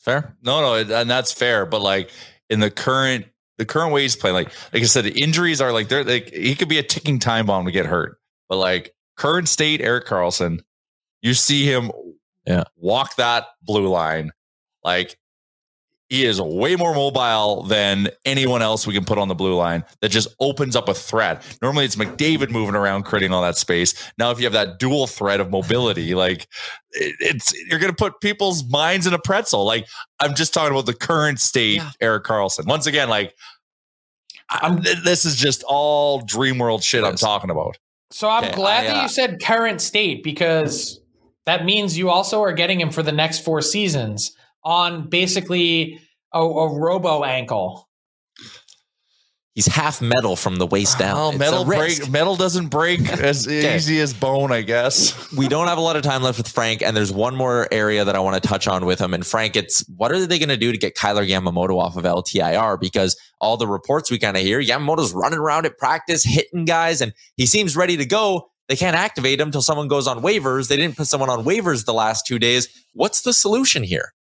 Fair. 0.00 0.36
No, 0.42 0.60
no, 0.60 0.94
and 0.94 1.10
that's 1.10 1.32
fair. 1.32 1.66
But 1.66 1.80
like 1.80 2.10
in 2.50 2.60
the 2.60 2.70
current 2.70 3.26
the 3.58 3.64
current 3.64 3.92
way 3.92 4.02
he's 4.02 4.16
playing, 4.16 4.34
like 4.34 4.52
like 4.72 4.82
I 4.82 4.86
said, 4.86 5.06
injuries 5.06 5.60
are 5.60 5.72
like 5.72 5.88
they're 5.88 6.04
like 6.04 6.30
he 6.32 6.54
could 6.54 6.68
be 6.68 6.78
a 6.78 6.82
ticking 6.82 7.18
time 7.18 7.46
bomb 7.46 7.64
to 7.64 7.72
get 7.72 7.86
hurt. 7.86 8.18
But 8.48 8.58
like 8.58 8.94
current 9.16 9.48
state, 9.48 9.80
Erik 9.80 10.06
Karlsson, 10.06 10.60
you 11.22 11.34
see 11.34 11.64
him 11.64 11.90
Yeah. 12.46 12.64
walk 12.76 13.16
that 13.16 13.46
blue 13.62 13.88
line. 13.88 14.30
Like 14.84 15.18
he 16.08 16.24
is 16.24 16.40
way 16.40 16.76
more 16.76 16.94
mobile 16.94 17.64
than 17.64 18.08
anyone 18.24 18.62
else 18.62 18.86
we 18.86 18.94
can 18.94 19.04
put 19.04 19.18
on 19.18 19.26
the 19.26 19.34
blue 19.34 19.56
line 19.56 19.82
that 20.00 20.10
just 20.10 20.28
opens 20.38 20.76
up 20.76 20.88
a 20.88 20.94
threat. 20.94 21.42
Normally 21.60 21.84
it's 21.84 21.96
McDavid 21.96 22.50
moving 22.50 22.76
around 22.76 23.02
creating 23.02 23.32
all 23.32 23.42
that 23.42 23.56
space. 23.56 23.92
Now 24.16 24.30
if 24.30 24.38
you 24.38 24.44
have 24.44 24.52
that 24.52 24.78
dual 24.78 25.08
threat 25.08 25.40
of 25.40 25.50
mobility, 25.50 26.14
like 26.14 26.46
it's 26.92 27.52
you're 27.68 27.80
going 27.80 27.90
to 27.90 27.96
put 27.96 28.20
people's 28.20 28.64
minds 28.70 29.08
in 29.08 29.14
a 29.14 29.18
pretzel. 29.18 29.64
Like 29.64 29.88
I'm 30.20 30.36
just 30.36 30.54
talking 30.54 30.70
about 30.72 30.86
the 30.86 30.94
current 30.94 31.40
state 31.40 31.78
Yeah. 31.78 31.90
Erik 32.00 32.22
Karlsson. 32.24 32.66
Once 32.66 32.86
again 32.86 33.08
like 33.08 33.34
I'm, 34.48 34.80
this 35.02 35.24
is 35.24 35.34
just 35.34 35.64
all 35.66 36.20
dream 36.20 36.58
world 36.58 36.84
shit 36.84 37.02
I'm 37.02 37.16
talking 37.16 37.50
about. 37.50 37.78
So 38.12 38.30
I'm 38.30 38.44
Okay, 38.44 38.54
glad 38.54 38.84
I, 38.84 38.86
that 38.86 38.96
uh, 38.98 39.02
you 39.02 39.08
said 39.08 39.42
current 39.42 39.80
state 39.80 40.22
because 40.22 41.00
that 41.46 41.64
means 41.64 41.96
you 41.96 42.10
also 42.10 42.42
are 42.42 42.52
getting 42.52 42.80
him 42.80 42.90
for 42.90 43.02
the 43.02 43.12
next 43.12 43.44
four 43.44 43.62
seasons 43.62 44.32
on 44.64 45.08
basically 45.08 45.98
a, 46.34 46.40
a 46.40 46.78
robo 46.78 47.24
ankle. 47.24 47.88
He's 49.54 49.66
half 49.68 50.02
metal 50.02 50.36
from 50.36 50.56
the 50.56 50.66
waist 50.66 50.98
down. 50.98 51.16
Oh, 51.16 51.30
It's 51.30 51.38
metal 51.38 51.64
break 51.64 52.10
metal 52.10 52.36
doesn't 52.36 52.66
break 52.68 53.00
as 53.22 53.46
Okay. 53.46 53.74
easy 53.74 54.00
as 54.00 54.12
bone, 54.12 54.52
I 54.52 54.60
guess. 54.60 55.32
we 55.32 55.48
don't 55.48 55.66
have 55.66 55.78
a 55.78 55.80
lot 55.80 55.96
of 55.96 56.02
time 56.02 56.22
left 56.22 56.36
with 56.36 56.48
Frank, 56.48 56.82
and 56.82 56.94
there's 56.94 57.10
one 57.10 57.34
more 57.34 57.66
area 57.72 58.04
that 58.04 58.14
I 58.14 58.18
want 58.18 58.42
to 58.42 58.46
touch 58.46 58.68
on 58.68 58.84
with 58.84 59.00
him. 59.00 59.14
And 59.14 59.26
Frank, 59.26 59.56
it's 59.56 59.82
what 59.96 60.12
are 60.12 60.26
they 60.26 60.38
going 60.38 60.50
to 60.50 60.58
do 60.58 60.72
to 60.72 60.76
get 60.78 60.94
Kailer 60.94 61.24
Yamamoto 61.24 61.80
off 61.80 61.96
of 61.96 62.04
LTIR? 62.04 62.78
Because 62.78 63.16
all 63.40 63.56
the 63.56 63.66
reports 63.66 64.10
we 64.10 64.18
kind 64.18 64.36
of 64.36 64.42
hear, 64.42 64.60
Yamamoto's 64.62 65.14
running 65.14 65.38
around 65.38 65.64
at 65.64 65.78
practice, 65.78 66.22
hitting 66.22 66.66
guys, 66.66 67.00
and 67.00 67.14
he 67.38 67.46
seems 67.46 67.74
ready 67.78 67.96
to 67.96 68.04
go. 68.04 68.50
They 68.68 68.76
can't 68.76 68.96
activate 68.96 69.40
him 69.40 69.48
until 69.48 69.62
someone 69.62 69.88
goes 69.88 70.06
on 70.06 70.22
waivers. 70.22 70.68
They 70.68 70.76
didn't 70.76 70.96
put 70.96 71.06
someone 71.06 71.30
on 71.30 71.44
waivers 71.44 71.84
the 71.84 71.94
last 71.94 72.26
two 72.26 72.38
days. 72.38 72.68
What's 72.94 73.22
the 73.22 73.32
solution 73.32 73.82
here? 73.82 74.12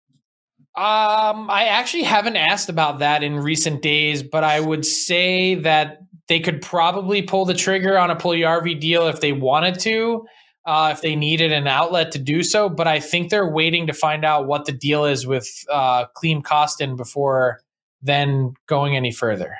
Um, 0.75 1.49
I 1.49 1.67
actually 1.69 2.03
haven't 2.03 2.35
asked 2.35 2.67
about 2.67 2.99
that 2.99 3.23
in 3.23 3.37
recent 3.37 3.81
days, 3.81 4.21
but 4.21 4.43
I 4.43 4.59
would 4.59 4.85
say 4.85 5.55
that 5.55 5.99
they 6.27 6.39
could 6.39 6.61
probably 6.61 7.21
pull 7.21 7.45
the 7.45 7.53
trigger 7.53 7.97
on 7.97 8.11
a 8.11 8.15
Puljujärvi 8.15 8.79
deal 8.79 9.07
if 9.07 9.21
they 9.21 9.31
wanted 9.31 9.79
to, 9.81 10.25
uh, 10.65 10.89
if 10.91 11.01
they 11.01 11.15
needed 11.15 11.51
an 11.51 11.67
outlet 11.67 12.11
to 12.11 12.19
do 12.19 12.43
so. 12.43 12.67
But 12.67 12.87
I 12.87 12.99
think 12.99 13.29
they're 13.29 13.49
waiting 13.49 13.87
to 13.87 13.93
find 13.93 14.25
out 14.25 14.47
what 14.47 14.65
the 14.65 14.73
deal 14.73 15.05
is 15.05 15.25
with 15.25 15.49
uh, 15.71 16.05
Klim 16.13 16.41
Kostin 16.43 16.97
before 16.97 17.61
then 18.01 18.53
going 18.67 18.95
any 18.95 19.11
further. 19.11 19.55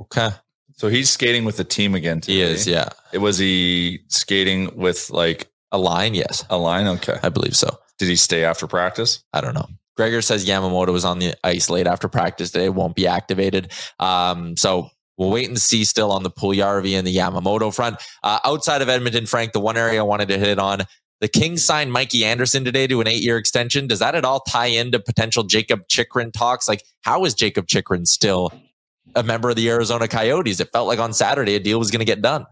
Okay, 0.00 0.30
So 0.80 0.88
he's 0.88 1.10
skating 1.10 1.44
with 1.44 1.58
the 1.58 1.64
team 1.64 1.94
again. 1.94 2.22
Today. 2.22 2.32
he 2.32 2.40
is. 2.40 2.66
Yeah, 2.66 2.88
It 3.12 3.18
was 3.18 3.36
he 3.36 4.00
skating 4.08 4.74
with 4.78 5.10
like 5.10 5.50
a 5.70 5.76
line. 5.76 6.14
Yes, 6.14 6.46
a 6.48 6.56
line. 6.56 6.86
Okay. 6.86 7.18
I 7.22 7.28
believe 7.28 7.54
so. 7.54 7.78
Did 7.98 8.08
he 8.08 8.16
stay 8.16 8.44
after 8.44 8.66
practice? 8.66 9.22
I 9.34 9.42
don't 9.42 9.52
know. 9.52 9.68
Gregor 9.98 10.22
says 10.22 10.46
Yamamoto 10.46 10.90
was 10.90 11.04
on 11.04 11.18
the 11.18 11.34
ice 11.44 11.68
late 11.68 11.86
after 11.86 12.08
practice 12.08 12.50
today, 12.50 12.70
won't 12.70 12.96
be 12.96 13.06
activated. 13.06 13.72
Um, 13.98 14.56
so 14.56 14.88
we'll 15.18 15.28
wait 15.28 15.48
and 15.48 15.58
see 15.58 15.84
still 15.84 16.10
on 16.12 16.22
the 16.22 16.30
Puljujärvi 16.30 16.96
and 16.96 17.06
the 17.06 17.14
Yamamoto 17.14 17.74
front. 17.74 17.96
Uh, 18.22 18.38
outside 18.46 18.80
of 18.80 18.88
Edmonton, 18.88 19.26
Frank, 19.26 19.52
the 19.52 19.60
one 19.60 19.76
area 19.76 20.00
I 20.00 20.04
wanted 20.04 20.28
to 20.28 20.38
hit 20.38 20.58
on, 20.58 20.84
the 21.20 21.28
Kings 21.28 21.62
signed 21.62 21.92
Mikey 21.92 22.24
Anderson 22.24 22.64
today 22.64 22.86
to 22.86 23.02
an 23.02 23.06
eight-year 23.06 23.36
extension. 23.36 23.86
Does 23.86 23.98
that 23.98 24.14
at 24.14 24.24
all 24.24 24.40
tie 24.40 24.68
into 24.68 24.98
potential 24.98 25.44
Jakob 25.44 25.88
Chychrun 25.88 26.32
talks? 26.32 26.66
Like, 26.66 26.82
how 27.02 27.26
is 27.26 27.34
Jakob 27.34 27.66
Chychrun 27.66 28.06
still 28.06 28.50
a 29.14 29.22
member 29.22 29.50
of 29.50 29.56
the 29.56 29.68
Arizona 29.68 30.08
Coyotes? 30.08 30.60
It 30.60 30.68
felt 30.72 30.86
like 30.86 30.98
on 30.98 31.12
Saturday 31.12 31.54
a 31.54 31.60
deal 31.60 31.78
was 31.78 31.90
going 31.90 32.00
to 32.00 32.04
get 32.04 32.22
done. 32.22 32.46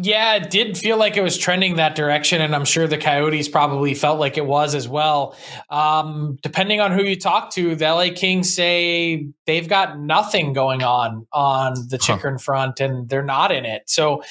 Yeah, 0.00 0.36
it 0.36 0.50
did 0.50 0.78
feel 0.78 0.96
like 0.96 1.16
it 1.16 1.22
was 1.22 1.36
trending 1.36 1.76
that 1.76 1.94
direction, 1.94 2.40
and 2.40 2.54
I'm 2.54 2.64
sure 2.64 2.86
the 2.86 2.96
Coyotes 2.96 3.48
probably 3.48 3.92
felt 3.92 4.18
like 4.18 4.38
it 4.38 4.46
was 4.46 4.74
as 4.74 4.88
well. 4.88 5.36
Um, 5.68 6.38
depending 6.42 6.80
on 6.80 6.92
who 6.92 7.02
you 7.02 7.16
talk 7.16 7.50
to, 7.52 7.74
the 7.74 7.84
LA 7.84 8.08
Kings 8.14 8.54
say 8.54 9.28
they've 9.46 9.68
got 9.68 9.98
nothing 9.98 10.52
going 10.52 10.82
on 10.82 11.26
on 11.32 11.74
the 11.88 11.98
Chychrun 11.98 12.34
huh. 12.34 12.38
front, 12.38 12.80
and 12.80 13.08
they're 13.08 13.22
not 13.22 13.52
in 13.52 13.64
it. 13.64 13.82
So 13.86 14.22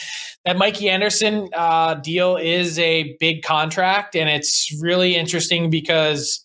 that 0.45 0.57
Mikey 0.57 0.89
Anderson 0.89 1.49
uh, 1.53 1.95
deal 1.95 2.37
is 2.37 2.79
a 2.79 3.15
big 3.19 3.43
contract, 3.43 4.15
and 4.15 4.29
it's 4.29 4.75
really 4.81 5.15
interesting 5.15 5.69
because 5.69 6.44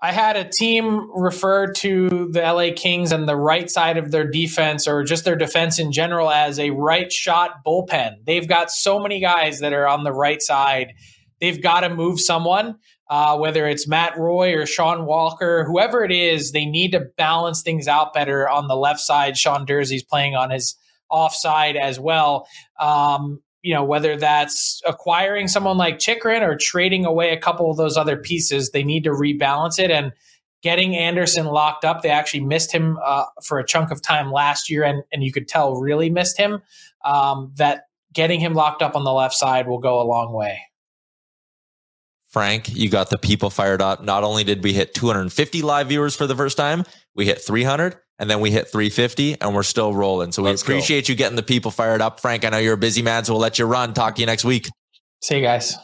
I 0.00 0.12
had 0.12 0.36
a 0.36 0.48
team 0.48 1.10
refer 1.12 1.72
to 1.72 2.28
the 2.30 2.40
LA 2.40 2.68
Kings 2.74 3.10
and 3.10 3.28
the 3.28 3.36
right 3.36 3.68
side 3.68 3.96
of 3.96 4.12
their 4.12 4.30
defense 4.30 4.86
or 4.86 5.02
just 5.02 5.24
their 5.24 5.34
defense 5.34 5.80
in 5.80 5.90
general 5.90 6.30
as 6.30 6.60
a 6.60 6.70
right 6.70 7.10
shot 7.10 7.64
bullpen. 7.66 8.24
They've 8.24 8.46
got 8.46 8.70
so 8.70 9.00
many 9.00 9.20
guys 9.20 9.58
that 9.58 9.72
are 9.72 9.88
on 9.88 10.04
the 10.04 10.12
right 10.12 10.40
side. 10.40 10.92
They've 11.40 11.60
got 11.60 11.80
to 11.80 11.88
move 11.88 12.20
someone, 12.20 12.76
uh, 13.10 13.38
whether 13.38 13.66
it's 13.66 13.88
Matt 13.88 14.16
Roy 14.16 14.54
or 14.54 14.66
Sean 14.66 15.04
Walker, 15.04 15.64
whoever 15.64 16.04
it 16.04 16.12
is, 16.12 16.52
they 16.52 16.64
need 16.66 16.92
to 16.92 17.00
balance 17.16 17.62
things 17.62 17.88
out 17.88 18.14
better 18.14 18.48
on 18.48 18.68
the 18.68 18.76
left 18.76 19.00
side. 19.00 19.36
Sean 19.36 19.64
Durzi's 19.66 20.04
playing 20.04 20.36
on 20.36 20.50
his 20.50 20.76
offside 21.10 21.76
as 21.76 21.98
well. 21.98 22.46
Um, 22.78 23.40
you 23.62 23.74
know, 23.74 23.84
whether 23.84 24.16
that's 24.16 24.80
acquiring 24.86 25.48
someone 25.48 25.76
like 25.76 25.98
Chychrun 25.98 26.42
or 26.42 26.56
trading 26.56 27.04
away 27.04 27.30
a 27.30 27.38
couple 27.38 27.70
of 27.70 27.76
those 27.76 27.96
other 27.96 28.16
pieces, 28.16 28.70
they 28.70 28.84
need 28.84 29.04
to 29.04 29.10
rebalance 29.10 29.78
it. 29.78 29.90
And 29.90 30.12
getting 30.62 30.96
Anderson 30.96 31.46
locked 31.46 31.84
up, 31.84 32.02
they 32.02 32.10
actually 32.10 32.40
missed 32.40 32.72
him 32.72 32.98
uh, 33.04 33.24
for 33.42 33.58
a 33.58 33.66
chunk 33.66 33.90
of 33.90 34.00
time 34.00 34.30
last 34.30 34.70
year, 34.70 34.84
and, 34.84 35.02
and 35.12 35.24
you 35.24 35.32
could 35.32 35.48
tell 35.48 35.74
really 35.76 36.10
missed 36.10 36.38
him. 36.38 36.62
Um, 37.04 37.52
that 37.56 37.84
getting 38.12 38.40
him 38.40 38.54
locked 38.54 38.82
up 38.82 38.96
on 38.96 39.04
the 39.04 39.12
left 39.12 39.34
side 39.34 39.68
will 39.68 39.78
go 39.78 40.00
a 40.00 40.04
long 40.04 40.32
way. 40.32 40.60
Frank, 42.28 42.68
you 42.68 42.90
got 42.90 43.10
the 43.10 43.18
people 43.18 43.48
fired 43.48 43.80
up. 43.80 44.02
Not 44.02 44.22
only 44.22 44.44
did 44.44 44.62
we 44.62 44.72
hit 44.72 44.94
250 44.94 45.62
live 45.62 45.88
viewers 45.88 46.14
for 46.14 46.26
the 46.26 46.36
first 46.36 46.56
time, 46.56 46.84
we 47.14 47.24
hit 47.24 47.40
300 47.40 47.96
and 48.18 48.28
then 48.28 48.40
we 48.40 48.50
hit 48.50 48.68
350 48.68 49.40
and 49.40 49.54
we're 49.54 49.62
still 49.62 49.94
rolling. 49.94 50.32
So 50.32 50.42
we 50.42 50.50
Let's 50.50 50.62
appreciate 50.62 51.06
go. 51.06 51.12
you 51.12 51.16
getting 51.16 51.36
the 51.36 51.42
people 51.42 51.70
fired 51.70 52.00
up. 52.00 52.20
Frank, 52.20 52.44
I 52.44 52.50
know 52.50 52.58
you're 52.58 52.74
a 52.74 52.78
busy 52.78 53.02
man, 53.02 53.24
so 53.24 53.34
we'll 53.34 53.40
let 53.40 53.58
you 53.58 53.66
run. 53.66 53.94
Talk 53.94 54.16
to 54.16 54.20
you 54.20 54.26
next 54.26 54.44
week. 54.44 54.68
See 55.22 55.36
you 55.36 55.42
guys. 55.42 55.76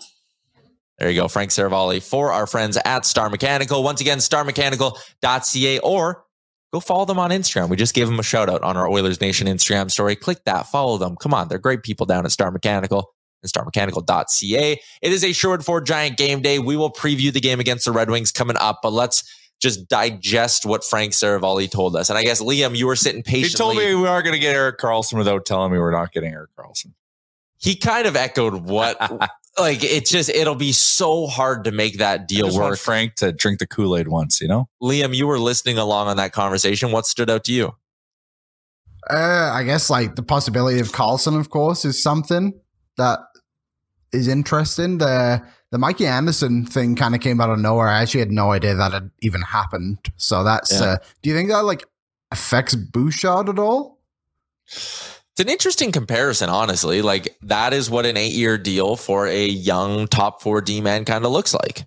There 0.98 1.10
you 1.10 1.20
go. 1.20 1.28
Frank 1.28 1.50
Seravalli 1.50 2.02
for 2.02 2.32
our 2.32 2.46
friends 2.46 2.78
at 2.84 3.04
Star 3.04 3.28
Mechanical. 3.28 3.82
Once 3.82 4.00
again, 4.00 4.18
starmechanical.ca 4.18 5.78
or 5.80 6.24
go 6.72 6.80
follow 6.80 7.04
them 7.04 7.18
on 7.18 7.30
Instagram. 7.30 7.68
We 7.68 7.76
just 7.76 7.94
gave 7.94 8.06
them 8.06 8.18
a 8.18 8.22
shout 8.22 8.48
out 8.48 8.62
on 8.62 8.76
our 8.76 8.88
Oilers 8.88 9.20
Nation 9.20 9.46
Instagram 9.46 9.90
story. 9.90 10.14
Click 10.16 10.44
that, 10.44 10.66
follow 10.66 10.98
them. 10.98 11.16
Come 11.16 11.34
on, 11.34 11.48
they're 11.48 11.58
great 11.58 11.82
people 11.82 12.06
down 12.06 12.24
at 12.24 12.32
Star 12.32 12.50
Mechanical 12.50 13.12
and 13.42 13.52
starmechanical.ca. 13.52 14.80
It 15.02 15.12
is 15.12 15.24
a 15.24 15.32
Sherwood 15.32 15.64
Ford 15.64 15.84
Giant 15.86 16.16
game 16.16 16.42
day. 16.42 16.58
We 16.58 16.76
will 16.76 16.92
preview 16.92 17.32
the 17.32 17.40
game 17.40 17.60
against 17.60 17.84
the 17.84 17.92
Red 17.92 18.08
Wings 18.10 18.32
coming 18.32 18.56
up, 18.56 18.78
but 18.82 18.92
let's 18.92 19.24
just 19.64 19.88
digest 19.88 20.66
what 20.66 20.84
Frank 20.84 21.14
Seravalli 21.14 21.70
told 21.70 21.96
us. 21.96 22.10
And 22.10 22.18
I 22.18 22.22
guess 22.22 22.42
Liam, 22.42 22.76
you 22.76 22.86
were 22.86 22.96
sitting 22.96 23.22
patiently. 23.22 23.48
He 23.48 23.54
told 23.54 23.76
me 23.76 23.94
we 23.94 24.06
are 24.06 24.22
going 24.22 24.34
to 24.34 24.38
get 24.38 24.54
Erik 24.54 24.78
Karlsson 24.78 25.16
without 25.16 25.46
telling 25.46 25.72
me 25.72 25.78
we're 25.78 25.90
not 25.90 26.12
getting 26.12 26.32
Erik 26.32 26.50
Karlsson. 26.54 26.92
He 27.56 27.74
kind 27.74 28.06
of 28.06 28.14
echoed 28.14 28.68
what, 28.68 29.00
like 29.58 29.82
it's 29.82 30.10
just 30.10 30.28
it'll 30.28 30.54
be 30.54 30.72
so 30.72 31.26
hard 31.26 31.64
to 31.64 31.72
make 31.72 31.96
that 31.98 32.28
deal 32.28 32.54
work. 32.54 32.78
Frank 32.78 33.14
to 33.16 33.32
drink 33.32 33.58
the 33.58 33.66
Kool 33.66 33.96
Aid 33.96 34.08
once, 34.08 34.42
you 34.42 34.48
know. 34.48 34.68
Liam, 34.82 35.14
you 35.14 35.26
were 35.26 35.38
listening 35.38 35.78
along 35.78 36.08
on 36.08 36.18
that 36.18 36.32
conversation. 36.32 36.92
What 36.92 37.06
stood 37.06 37.30
out 37.30 37.44
to 37.44 37.52
you? 37.52 37.74
Uh, 39.08 39.50
I 39.52 39.64
guess 39.64 39.88
like 39.88 40.14
the 40.14 40.22
possibility 40.22 40.78
of 40.78 40.88
Karlsson, 40.88 41.40
of 41.40 41.48
course, 41.48 41.86
is 41.86 42.02
something 42.02 42.52
that 42.98 43.20
is 44.12 44.28
interesting. 44.28 44.98
The 44.98 45.42
the 45.74 45.78
Mikey 45.78 46.06
Anderson 46.06 46.64
thing 46.64 46.94
kind 46.94 47.16
of 47.16 47.20
came 47.20 47.40
out 47.40 47.50
of 47.50 47.58
nowhere. 47.58 47.88
I 47.88 48.00
actually 48.00 48.20
had 48.20 48.30
no 48.30 48.52
idea 48.52 48.76
that 48.76 48.92
had 48.92 49.10
even 49.22 49.42
happened. 49.42 49.98
So 50.16 50.44
that's. 50.44 50.72
Yeah. 50.72 50.84
Uh, 50.84 50.96
do 51.20 51.30
you 51.30 51.34
think 51.34 51.48
that 51.48 51.64
like 51.64 51.84
affects 52.30 52.76
Bouchard 52.76 53.48
at 53.48 53.58
all? 53.58 53.98
It's 54.66 55.40
an 55.40 55.48
interesting 55.48 55.90
comparison, 55.90 56.48
honestly. 56.48 57.02
Like 57.02 57.36
that 57.42 57.72
is 57.72 57.90
what 57.90 58.06
an 58.06 58.16
eight-year 58.16 58.56
deal 58.56 58.94
for 58.94 59.26
a 59.26 59.46
young 59.46 60.06
top 60.06 60.42
four 60.42 60.60
D 60.60 60.80
man 60.80 61.04
kind 61.04 61.24
of 61.24 61.32
looks 61.32 61.52
like. 61.52 61.84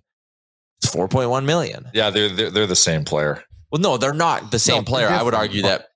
It's 0.82 0.91
four 0.91 1.08
point 1.08 1.30
one 1.30 1.45
million. 1.45 1.86
Yeah, 1.93 2.10
they're, 2.10 2.28
they're 2.28 2.50
they're 2.50 2.67
the 2.67 2.76
same 2.76 3.06
player. 3.06 3.41
Well, 3.71 3.80
no, 3.80 3.95
they're 3.95 4.12
not 4.12 4.52
the 4.52 4.60
same 4.60 4.80
no, 4.80 4.84
player. 4.84 5.08
I 5.08 5.23
would 5.23 5.34
argue 5.34 5.62
that 5.62 5.88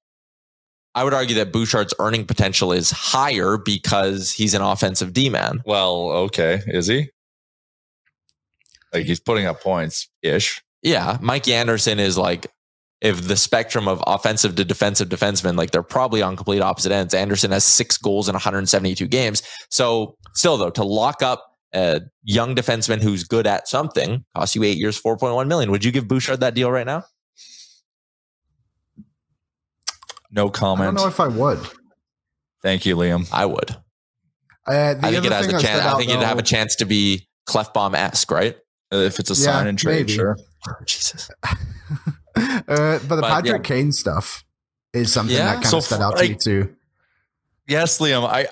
I 0.95 1.03
would 1.03 1.13
argue 1.13 1.35
that 1.35 1.51
Bouchard's 1.51 1.93
earning 1.99 2.25
potential 2.25 2.71
is 2.71 2.89
higher 2.89 3.57
because 3.57 4.31
he's 4.31 4.53
an 4.53 4.61
offensive 4.61 5.11
D 5.11 5.29
man. 5.29 5.61
Well, 5.65 6.09
okay, 6.11 6.61
is 6.67 6.87
he? 6.87 7.09
Like 8.93 9.05
he's 9.05 9.19
putting 9.19 9.45
up 9.45 9.61
points 9.61 10.09
ish. 10.21 10.61
Yeah. 10.81 11.17
Mike 11.21 11.47
Anderson 11.47 11.99
is 11.99 12.17
like, 12.17 12.47
if 13.01 13.27
the 13.27 13.35
spectrum 13.35 13.87
of 13.87 14.03
offensive 14.05 14.55
to 14.55 14.63
defensive 14.63 15.09
defensemen, 15.09 15.57
like 15.57 15.71
they're 15.71 15.81
probably 15.81 16.21
on 16.21 16.35
complete 16.35 16.61
opposite 16.61 16.91
ends. 16.91 17.13
Anderson 17.13 17.51
has 17.51 17.63
six 17.63 17.97
goals 17.97 18.29
in 18.29 18.33
172 18.33 19.07
games. 19.07 19.41
So 19.69 20.17
still 20.33 20.57
though, 20.57 20.69
to 20.71 20.83
lock 20.83 21.23
up 21.23 21.47
a 21.73 22.01
young 22.23 22.55
defenseman 22.55 23.01
who's 23.01 23.23
good 23.23 23.47
at 23.47 23.67
something 23.67 24.25
costs 24.35 24.55
you 24.55 24.63
eight 24.63 24.77
years, 24.77 25.01
4.1 25.01 25.47
million. 25.47 25.71
Would 25.71 25.83
you 25.83 25.91
give 25.91 26.07
Bouchard 26.07 26.41
that 26.41 26.53
deal 26.53 26.71
right 26.71 26.85
now? 26.85 27.03
No 30.31 30.49
comment. 30.49 30.81
I 30.81 30.85
don't 30.85 30.95
know 30.95 31.07
if 31.07 31.19
I 31.19 31.27
would. 31.27 31.59
Thank 32.61 32.85
you, 32.85 32.95
Liam. 32.95 33.27
I 33.31 33.45
would. 33.45 33.71
Uh, 34.67 34.95
I 35.01 35.11
think 35.11 35.25
it 35.25 35.31
has 35.31 35.47
a 35.47 35.59
chance. 35.59 35.83
I 35.83 35.97
think 35.97 36.09
it'd 36.09 36.21
have 36.21 36.37
a 36.37 36.43
chance 36.43 36.75
to 36.77 36.85
be 36.85 37.27
Klefbom 37.47 37.95
esque, 37.95 38.29
right? 38.29 38.55
If 38.91 39.19
it's 39.19 39.29
a 39.29 39.33
yeah, 39.33 39.51
sign 39.53 39.67
and 39.67 39.79
trade, 39.79 40.07
maybe. 40.07 40.13
sure. 40.13 40.37
Jesus. 40.85 41.29
uh, 41.43 41.55
but 42.35 42.99
the 42.99 43.07
but, 43.07 43.23
Patrick 43.23 43.67
yeah. 43.69 43.75
Kane 43.75 43.91
stuff 43.91 44.43
is 44.93 45.11
something 45.11 45.35
yeah. 45.35 45.45
that 45.45 45.53
kind 45.55 45.67
so, 45.67 45.77
of 45.77 45.83
stood 45.83 46.01
out 46.01 46.15
like, 46.15 46.39
to 46.39 46.51
you 46.51 46.63
too. 46.63 46.75
Yes, 47.67 47.99
Liam. 47.99 48.27
I 48.27 48.47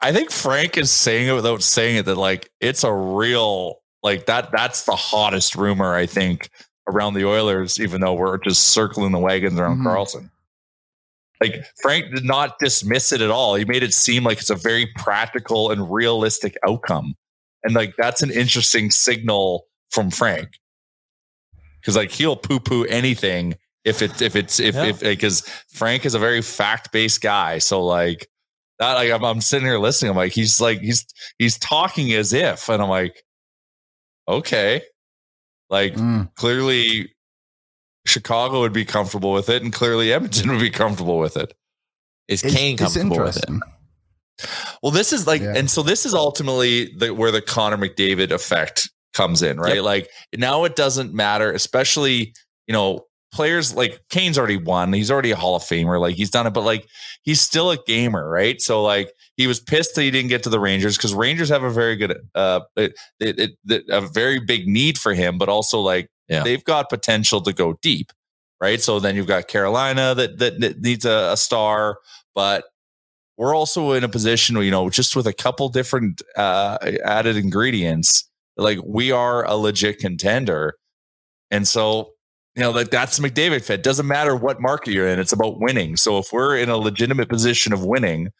I 0.00 0.12
think 0.12 0.30
Frank 0.30 0.76
is 0.76 0.90
saying 0.90 1.28
it 1.28 1.32
without 1.32 1.62
saying 1.62 1.96
it 1.96 2.06
that 2.06 2.16
like 2.16 2.50
it's 2.60 2.84
a 2.84 2.92
real 2.92 3.80
like 4.02 4.26
that. 4.26 4.50
That's 4.52 4.84
the 4.84 4.96
hottest 4.96 5.56
rumor 5.56 5.94
I 5.94 6.06
think 6.06 6.50
around 6.86 7.14
the 7.14 7.24
Oilers. 7.26 7.80
Even 7.80 8.00
though 8.00 8.14
we're 8.14 8.38
just 8.38 8.68
circling 8.68 9.12
the 9.12 9.18
wagons 9.18 9.58
around 9.58 9.78
mm-hmm. 9.78 9.88
Karlsson. 9.88 10.30
Like 11.40 11.66
Frank 11.82 12.14
did 12.14 12.24
not 12.24 12.58
dismiss 12.58 13.12
it 13.12 13.20
at 13.20 13.30
all. 13.30 13.56
He 13.56 13.64
made 13.64 13.82
it 13.82 13.92
seem 13.92 14.24
like 14.24 14.38
it's 14.38 14.48
a 14.48 14.54
very 14.54 14.86
practical 14.96 15.70
and 15.70 15.92
realistic 15.92 16.56
outcome. 16.66 17.14
And 17.66 17.74
like 17.74 17.94
that's 17.96 18.22
an 18.22 18.30
interesting 18.30 18.90
signal 18.92 19.66
from 19.90 20.10
Frank. 20.10 20.48
Cause 21.84 21.96
like 21.96 22.12
he'll 22.12 22.36
poo 22.36 22.60
poo 22.60 22.84
anything 22.84 23.54
if 23.84 24.02
it 24.02 24.22
if 24.22 24.36
it's 24.36 24.60
if 24.60 24.76
yeah. 24.76 24.84
if 24.84 25.00
because 25.00 25.40
Frank 25.72 26.06
is 26.06 26.14
a 26.14 26.18
very 26.18 26.42
fact 26.42 26.92
based 26.92 27.20
guy. 27.20 27.58
So 27.58 27.84
like 27.84 28.28
that 28.78 28.94
like 28.94 29.10
I'm, 29.10 29.24
I'm 29.24 29.40
sitting 29.40 29.66
here 29.66 29.78
listening. 29.78 30.10
I'm 30.10 30.16
like, 30.16 30.32
he's 30.32 30.60
like 30.60 30.80
he's 30.80 31.06
he's 31.38 31.58
talking 31.58 32.12
as 32.12 32.32
if, 32.32 32.68
and 32.68 32.82
I'm 32.82 32.88
like, 32.88 33.22
okay. 34.28 34.82
Like 35.68 35.94
mm. 35.94 36.32
clearly 36.36 37.12
Chicago 38.06 38.60
would 38.60 38.72
be 38.72 38.84
comfortable 38.84 39.32
with 39.32 39.48
it, 39.48 39.62
and 39.62 39.72
clearly 39.72 40.12
Edmonton 40.12 40.50
would 40.50 40.60
be 40.60 40.70
comfortable 40.70 41.18
with 41.18 41.36
it. 41.36 41.54
Is 42.28 42.42
Kane 42.42 42.76
comfortable 42.76 43.18
with 43.18 43.36
it? 43.36 43.48
Well, 44.82 44.92
this 44.92 45.12
is 45.12 45.26
like, 45.26 45.42
yeah. 45.42 45.54
and 45.56 45.70
so 45.70 45.82
this 45.82 46.06
is 46.06 46.14
ultimately 46.14 46.94
the, 46.96 47.14
where 47.14 47.30
the 47.30 47.42
Connor 47.42 47.76
McDavid 47.76 48.30
effect 48.30 48.90
comes 49.14 49.42
in, 49.42 49.58
right? 49.58 49.76
Yep. 49.76 49.84
Like 49.84 50.10
now 50.36 50.64
it 50.64 50.76
doesn't 50.76 51.14
matter, 51.14 51.50
especially, 51.52 52.34
you 52.66 52.72
know, 52.72 53.06
players 53.32 53.74
like 53.74 54.00
Kane's 54.10 54.38
already 54.38 54.56
won. 54.56 54.92
He's 54.92 55.10
already 55.10 55.30
a 55.30 55.36
Hall 55.36 55.56
of 55.56 55.62
Famer. 55.62 56.00
Like 56.00 56.16
he's 56.16 56.30
done 56.30 56.46
it, 56.46 56.54
but 56.54 56.62
like 56.62 56.86
he's 57.22 57.40
still 57.40 57.70
a 57.70 57.78
gamer, 57.86 58.28
right? 58.28 58.60
So 58.60 58.82
like 58.82 59.12
he 59.36 59.46
was 59.46 59.60
pissed 59.60 59.94
that 59.94 60.02
he 60.02 60.10
didn't 60.10 60.28
get 60.28 60.42
to 60.44 60.50
the 60.50 60.60
Rangers 60.60 60.96
because 60.96 61.14
Rangers 61.14 61.48
have 61.48 61.62
a 61.62 61.70
very 61.70 61.96
good, 61.96 62.16
uh, 62.34 62.60
it, 62.76 62.94
it, 63.20 63.52
it, 63.68 63.84
a 63.90 64.00
very 64.00 64.40
big 64.40 64.66
need 64.68 64.98
for 64.98 65.14
him, 65.14 65.38
but 65.38 65.48
also 65.48 65.80
like 65.80 66.08
yeah. 66.28 66.42
they've 66.42 66.64
got 66.64 66.88
potential 66.88 67.40
to 67.42 67.52
go 67.52 67.78
deep, 67.82 68.12
right? 68.60 68.80
So 68.80 69.00
then 69.00 69.16
you've 69.16 69.26
got 69.26 69.48
Carolina 69.48 70.14
that 70.14 70.38
that, 70.38 70.60
that 70.60 70.80
needs 70.80 71.04
a, 71.04 71.30
a 71.32 71.36
star, 71.36 71.98
but 72.34 72.64
we're 73.36 73.54
also 73.54 73.92
in 73.92 74.04
a 74.04 74.08
position, 74.08 74.56
you 74.56 74.70
know, 74.70 74.88
just 74.88 75.14
with 75.14 75.26
a 75.26 75.32
couple 75.32 75.68
different 75.68 76.22
uh, 76.36 76.78
added 77.04 77.36
ingredients, 77.36 78.28
like 78.56 78.78
we 78.84 79.12
are 79.12 79.44
a 79.44 79.54
legit 79.54 79.98
contender. 79.98 80.74
And 81.50 81.68
so, 81.68 82.12
you 82.54 82.62
know, 82.62 82.70
like 82.70 82.90
that's 82.90 83.18
McDavid 83.18 83.62
fit. 83.62 83.82
Doesn't 83.82 84.06
matter 84.06 84.34
what 84.34 84.60
market 84.60 84.92
you're 84.92 85.08
in, 85.08 85.18
it's 85.18 85.32
about 85.32 85.60
winning. 85.60 85.96
So 85.96 86.18
if 86.18 86.32
we're 86.32 86.56
in 86.56 86.70
a 86.70 86.76
legitimate 86.78 87.28
position 87.28 87.72
of 87.72 87.84
winning, 87.84 88.30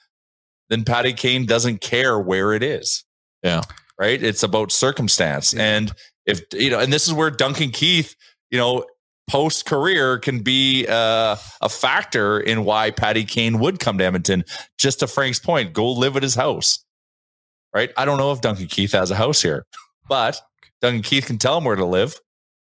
then 0.71 0.85
Patty 0.85 1.13
Kane 1.13 1.47
doesn't 1.47 1.81
care 1.81 2.19
where 2.19 2.53
it 2.55 2.63
is. 2.63 3.05
Yeah. 3.43 3.63
Right. 3.99 4.23
It's 4.23 4.43
about 4.43 4.73
circumstance. 4.73 5.53
Yeah. 5.53 5.63
And 5.63 5.93
if, 6.25 6.41
you 6.53 6.71
know, 6.71 6.81
and 6.81 6.93
this 6.93 7.07
is 7.07 7.13
where 7.13 7.31
Duncan 7.31 7.71
Keith, 7.71 8.15
you 8.51 8.59
know, 8.59 8.85
post 9.29 9.67
career 9.67 10.19
can 10.19 10.41
be 10.41 10.87
uh, 10.89 11.37
a 11.61 11.69
factor 11.69 12.39
in 12.41 12.65
why 12.65 12.91
Patty 12.91 13.25
Kane 13.25 13.59
would 13.59 13.79
come 13.81 13.99
to 13.99 14.05
Edmonton. 14.05 14.45
Just 14.79 15.01
to 15.01 15.07
Frank's 15.07 15.39
point, 15.39 15.73
go 15.73 15.91
live 15.93 16.17
at 16.17 16.23
his 16.23 16.35
house. 16.35 16.85
Right? 17.75 17.91
I 17.97 18.05
don't 18.05 18.19
know 18.19 18.33
if 18.33 18.41
Duncan 18.41 18.67
Keith 18.69 18.93
has 18.93 19.11
a 19.11 19.17
house 19.17 19.43
here, 19.43 19.67
but 20.09 20.41
Duncan 20.81 21.03
Keith 21.03 21.27
can 21.27 21.37
tell 21.39 21.59
him 21.59 21.65
where 21.65 21.77
to 21.77 21.85
live. 21.85 22.15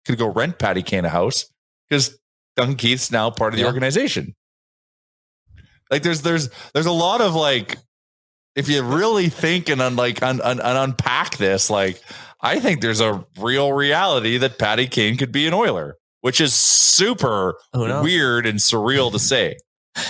Could 0.05 0.19
go 0.19 0.27
rent 0.29 0.59
Patty 0.59 0.83
Kane 0.83 1.05
a 1.05 1.09
house 1.09 1.45
because 1.89 2.19
Duncan 2.57 2.77
Keith's 2.77 3.11
now 3.11 3.31
part 3.31 3.53
of 3.53 3.57
the 3.59 3.63
Yeah. 3.63 3.69
organization. 3.69 4.35
Like 5.91 6.03
there's 6.03 6.23
there's 6.23 6.49
there's 6.75 6.87
a 6.87 6.93
lot 6.93 7.21
of 7.21 7.35
like 7.35 7.77
if 8.57 8.69
you 8.69 8.83
really 8.83 9.29
think 9.29 9.69
and 9.69 9.81
un, 9.81 9.95
like 9.97 10.23
un, 10.23 10.41
un, 10.41 10.61
un- 10.61 10.77
unpack 10.77 11.37
this, 11.37 11.71
like 11.71 12.01
I 12.41 12.59
think 12.59 12.81
there's 12.81 13.01
a 13.01 13.25
real 13.39 13.73
reality 13.73 14.39
that 14.39 14.59
Patty 14.59 14.87
Kane 14.89 15.17
could 15.17 15.31
be 15.33 15.47
an 15.47 15.55
Oiler, 15.55 15.97
which 16.27 16.41
is 16.41 16.53
super 16.53 17.55
weird 17.73 18.47
and 18.47 18.59
surreal 18.59 19.13
to 19.13 19.19
say. 19.21 19.57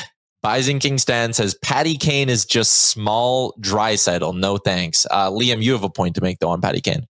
Bison 0.42 0.78
King 0.78 0.96
Stan 0.96 1.34
says 1.34 1.54
Patty 1.60 1.98
Kane 1.98 2.30
is 2.30 2.46
just 2.46 2.72
small 2.88 3.52
Draisaitl. 3.60 4.34
No 4.34 4.56
thanks. 4.56 5.04
Uh, 5.10 5.28
Liam, 5.30 5.62
you 5.62 5.72
have 5.72 5.82
a 5.82 5.90
point 5.90 6.14
to 6.14 6.22
make 6.22 6.38
though 6.38 6.48
on 6.48 6.62
Patty 6.62 6.80
Kane. 6.80 7.06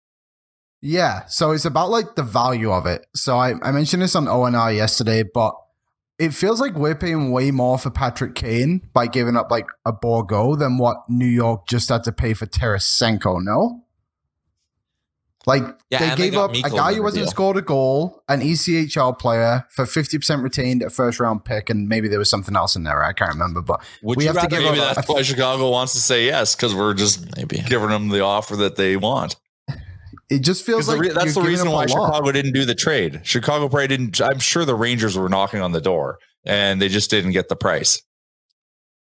Yeah, 0.80 1.26
so 1.26 1.50
it's 1.50 1.66
about 1.66 1.90
like 1.90 2.14
the 2.14 2.22
value 2.22 2.72
of 2.72 2.86
it. 2.86 3.04
So 3.14 3.36
I, 3.36 3.52
I 3.62 3.72
mentioned 3.72 4.02
this 4.02 4.16
on 4.16 4.24
ONR 4.24 4.74
yesterday, 4.74 5.22
but 5.22 5.54
it 6.18 6.32
feels 6.32 6.58
like 6.58 6.72
we're 6.74 6.94
paying 6.94 7.30
way 7.30 7.50
more 7.50 7.76
for 7.76 7.90
Patrick 7.90 8.34
Kane 8.34 8.88
by 8.94 9.06
giving 9.06 9.36
up 9.36 9.50
like 9.50 9.66
a 9.84 9.92
Bourgault 9.92 10.60
than 10.60 10.78
what 10.78 10.96
New 11.10 11.26
York 11.26 11.68
just 11.68 11.90
had 11.90 12.04
to 12.04 12.12
pay 12.12 12.32
for 12.32 12.46
Tarasenko, 12.46 13.44
no? 13.44 13.83
Like 15.46 15.62
Yeah, 15.90 15.98
they 15.98 16.08
they 16.10 16.16
gave 16.16 16.32
got 16.32 16.56
up 16.56 16.64
a 16.64 16.70
guy 16.74 16.94
who 16.94 17.04
hasn't 17.04 17.28
scored 17.28 17.56
a 17.58 17.62
goal, 17.62 18.22
an 18.28 18.40
ECHL 18.40 19.18
player 19.18 19.64
for 19.70 19.84
50% 19.84 20.42
retained 20.42 20.82
at 20.82 20.90
first 20.92 21.20
round 21.20 21.44
pick, 21.44 21.68
and 21.68 21.86
maybe 21.88 22.08
there 22.08 22.18
was 22.18 22.30
something 22.30 22.56
else 22.56 22.76
in 22.76 22.84
there. 22.84 23.02
I 23.04 23.12
can't 23.12 23.32
remember, 23.32 23.60
but 23.60 23.82
Would 24.02 24.16
we 24.16 24.24
have 24.24 24.40
to 24.40 24.46
give 24.46 24.62
maybe 24.62 24.80
up 24.80 24.94
that's 24.96 25.08
why 25.08 25.20
Chicago 25.22 25.70
wants 25.70 25.92
to 25.92 26.00
say 26.00 26.24
yes 26.26 26.54
because 26.56 26.74
we're 26.74 26.94
just 26.94 27.36
Maybe. 27.36 27.58
giving 27.58 27.90
them 27.90 28.08
the 28.08 28.20
offer 28.20 28.56
that 28.56 28.76
they 28.76 28.96
want. 28.96 29.36
it 30.30 30.38
just 30.38 30.64
feels 30.64 30.86
'Cause 30.86 30.94
the 30.94 30.96
like 30.96 31.08
re- 31.08 31.14
that's 31.14 31.34
the 31.34 31.42
reason 31.42 31.70
why 31.70 31.84
up 31.84 31.90
a 31.90 31.92
lot. 31.92 32.06
Chicago 32.06 32.32
didn't 32.32 32.52
do 32.52 32.64
the 32.64 32.74
trade. 32.74 33.20
Chicago 33.24 33.68
probably 33.68 33.88
didn't. 33.88 34.20
I'm 34.22 34.38
sure 34.38 34.64
the 34.64 34.74
Rangers 34.74 35.18
were 35.18 35.28
knocking 35.28 35.60
on 35.60 35.72
the 35.72 35.80
door 35.82 36.18
and 36.46 36.80
they 36.80 36.88
just 36.88 37.10
didn't 37.10 37.32
get 37.32 37.48
the 37.50 37.56
price. 37.56 38.00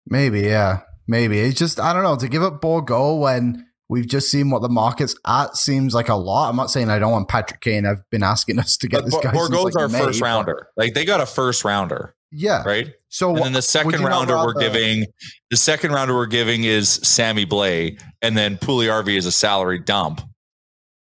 Maybe, 0.07 0.41
yeah. 0.41 0.81
Maybe. 1.07 1.39
It's 1.39 1.59
just, 1.59 1.79
I 1.79 1.93
don't 1.93 2.03
know, 2.03 2.15
to 2.15 2.27
give 2.27 2.41
up 2.43 2.61
Bourgault 2.61 3.19
when 3.19 3.67
we've 3.89 4.07
just 4.07 4.31
seen 4.31 4.49
what 4.49 4.61
the 4.61 4.69
market's 4.69 5.15
at 5.27 5.55
seems 5.57 5.93
like 5.93 6.09
a 6.09 6.15
lot. 6.15 6.49
I'm 6.49 6.55
not 6.55 6.71
saying 6.71 6.89
I 6.89 6.99
don't 6.99 7.11
want 7.11 7.27
Patrick 7.27 7.61
Kane. 7.61 7.85
I've 7.85 8.07
been 8.09 8.23
asking 8.23 8.59
us 8.59 8.77
to 8.77 8.87
get 8.87 9.01
But 9.03 9.05
this 9.11 9.19
guy. 9.21 9.31
Bourgault's 9.31 9.75
like, 9.75 9.81
our 9.81 9.87
May, 9.89 9.99
first 9.99 10.21
rounder. 10.21 10.67
Like 10.77 10.93
they 10.93 11.05
got 11.05 11.19
a 11.21 11.25
first 11.25 11.63
rounder, 11.65 12.15
Yeah. 12.31 12.63
right? 12.63 12.93
So 13.09 13.35
And 13.35 13.45
then 13.45 13.53
the 13.53 13.61
second 13.61 14.01
rounder 14.03 14.35
we're 14.37 14.53
giving, 14.53 15.05
the 15.51 15.57
second 15.57 15.91
rounder 15.91 16.15
we're 16.15 16.25
giving 16.25 16.63
is 16.63 16.89
Sammy 16.89 17.45
Blay, 17.45 17.97
and 18.21 18.35
then 18.37 18.57
Puljujärvi 18.57 19.15
is 19.17 19.25
a 19.25 19.31
salary 19.31 19.79
dump. 19.79 20.21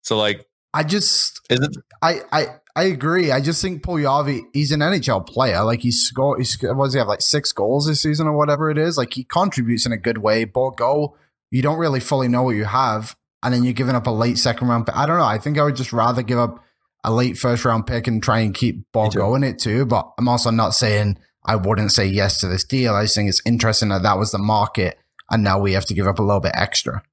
So 0.04 0.18
like, 0.18 0.46
I 0.74 0.84
just, 0.84 1.42
is 1.50 1.60
it? 1.60 1.76
I, 2.02 2.22
I, 2.32 2.46
I 2.76 2.84
agree. 2.84 3.32
I 3.32 3.42
just 3.42 3.62
think 3.62 3.84
Puljujärvi, 3.84 4.42
he's 4.54 4.72
an 4.72 4.80
NHL 4.80 5.28
player. 5.28 5.64
Like 5.64 5.82
he 5.82 5.92
scored, 5.92 6.40
he 6.40 6.46
sc- 6.46 6.64
what 6.64 6.86
does 6.86 6.94
he 6.94 7.00
have 7.00 7.08
like 7.08 7.22
six 7.22 7.52
goals 7.52 7.88
this 7.88 8.02
season 8.02 8.28
or 8.28 8.38
whatever 8.38 8.70
it 8.70 8.78
is? 8.78 8.98
Like 8.98 9.14
he 9.14 9.24
contributes 9.26 9.86
in 9.86 9.92
a 9.92 9.98
good 9.98 10.20
way. 10.20 10.46
Bourgault, 10.46 11.14
you 11.52 11.62
don't 11.62 11.80
really 11.80 12.00
fully 12.00 12.28
know 12.28 12.44
what 12.44 12.56
you 12.56 12.66
have, 12.66 13.16
and 13.44 13.54
then 13.54 13.64
you're 13.64 13.74
giving 13.74 13.96
up 13.96 14.08
a 14.08 14.12
late 14.12 14.38
second 14.38 14.68
round. 14.68 14.86
pick. 14.86 14.96
I 14.96 15.06
don't 15.06 15.18
know. 15.18 15.26
I 15.26 15.38
think 15.38 15.58
I 15.58 15.64
would 15.64 15.76
just 15.76 15.94
rather 15.94 16.22
give 16.22 16.40
up 16.40 16.64
a 17.04 17.12
late 17.12 17.38
first 17.38 17.66
round 17.66 17.88
pick 17.88 18.08
and 18.08 18.22
try 18.22 18.40
and 18.40 18.54
keep 18.54 18.84
Bourgault 18.94 19.38
in 19.38 19.44
it 19.44 19.60
too. 19.60 19.86
But 19.86 20.12
I'm 20.18 20.28
also 20.28 20.52
not 20.52 20.72
saying 20.72 21.18
I 21.46 21.56
wouldn't 21.56 21.92
say 21.92 22.06
yes 22.06 22.40
to 22.42 22.48
this 22.48 22.64
deal. 22.64 22.94
I 22.94 23.04
just 23.04 23.16
think 23.16 23.30
it's 23.30 23.42
interesting 23.46 23.90
that 23.90 24.04
that 24.04 24.18
was 24.18 24.32
the 24.32 24.38
market, 24.38 24.98
and 25.30 25.44
now 25.44 25.60
we 25.60 25.74
have 25.74 25.86
to 25.88 25.94
give 25.94 26.08
up 26.08 26.20
a 26.20 26.24
little 26.24 26.42
bit 26.42 26.54
extra. 26.56 27.04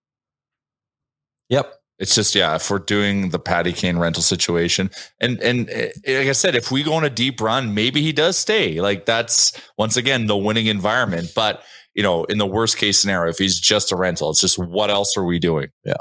Yep. 1.49 1.73
It's 1.99 2.15
just 2.15 2.35
yeah. 2.35 2.57
If 2.57 2.71
we're 2.71 2.79
doing 2.79 3.31
the 3.31 3.39
Patty 3.39 3.73
Kane 3.73 3.97
rental 3.97 4.23
situation, 4.23 4.91
and 5.19 5.41
and 5.41 5.71
eh, 5.71 5.91
like 6.07 6.29
I 6.29 6.33
said, 6.33 6.55
if 6.55 6.71
we 6.71 6.83
go 6.83 6.93
on 6.93 7.05
a 7.05 7.11
deep 7.11 7.41
run, 7.41 7.73
maybe 7.73 8.03
he 8.03 8.13
does 8.13 8.37
stay. 8.37 8.83
Like 8.83 9.07
that's 9.07 9.59
once 9.79 9.97
again 9.97 10.27
the 10.27 10.37
winning 10.37 10.67
environment. 10.67 11.33
But 11.35 11.63
you 11.97 12.03
know, 12.03 12.25
in 12.25 12.37
the 12.39 12.47
worst 12.47 12.77
case 12.77 13.01
scenario, 13.01 13.31
if 13.31 13.39
he's 13.39 13.59
just 13.59 13.91
a 13.91 13.97
rental, 13.97 14.31
it's 14.31 14.41
just 14.41 14.59
what 14.59 14.91
else 14.91 15.17
are 15.17 15.25
we 15.25 15.39
doing? 15.39 15.69
Yeah. 15.83 15.95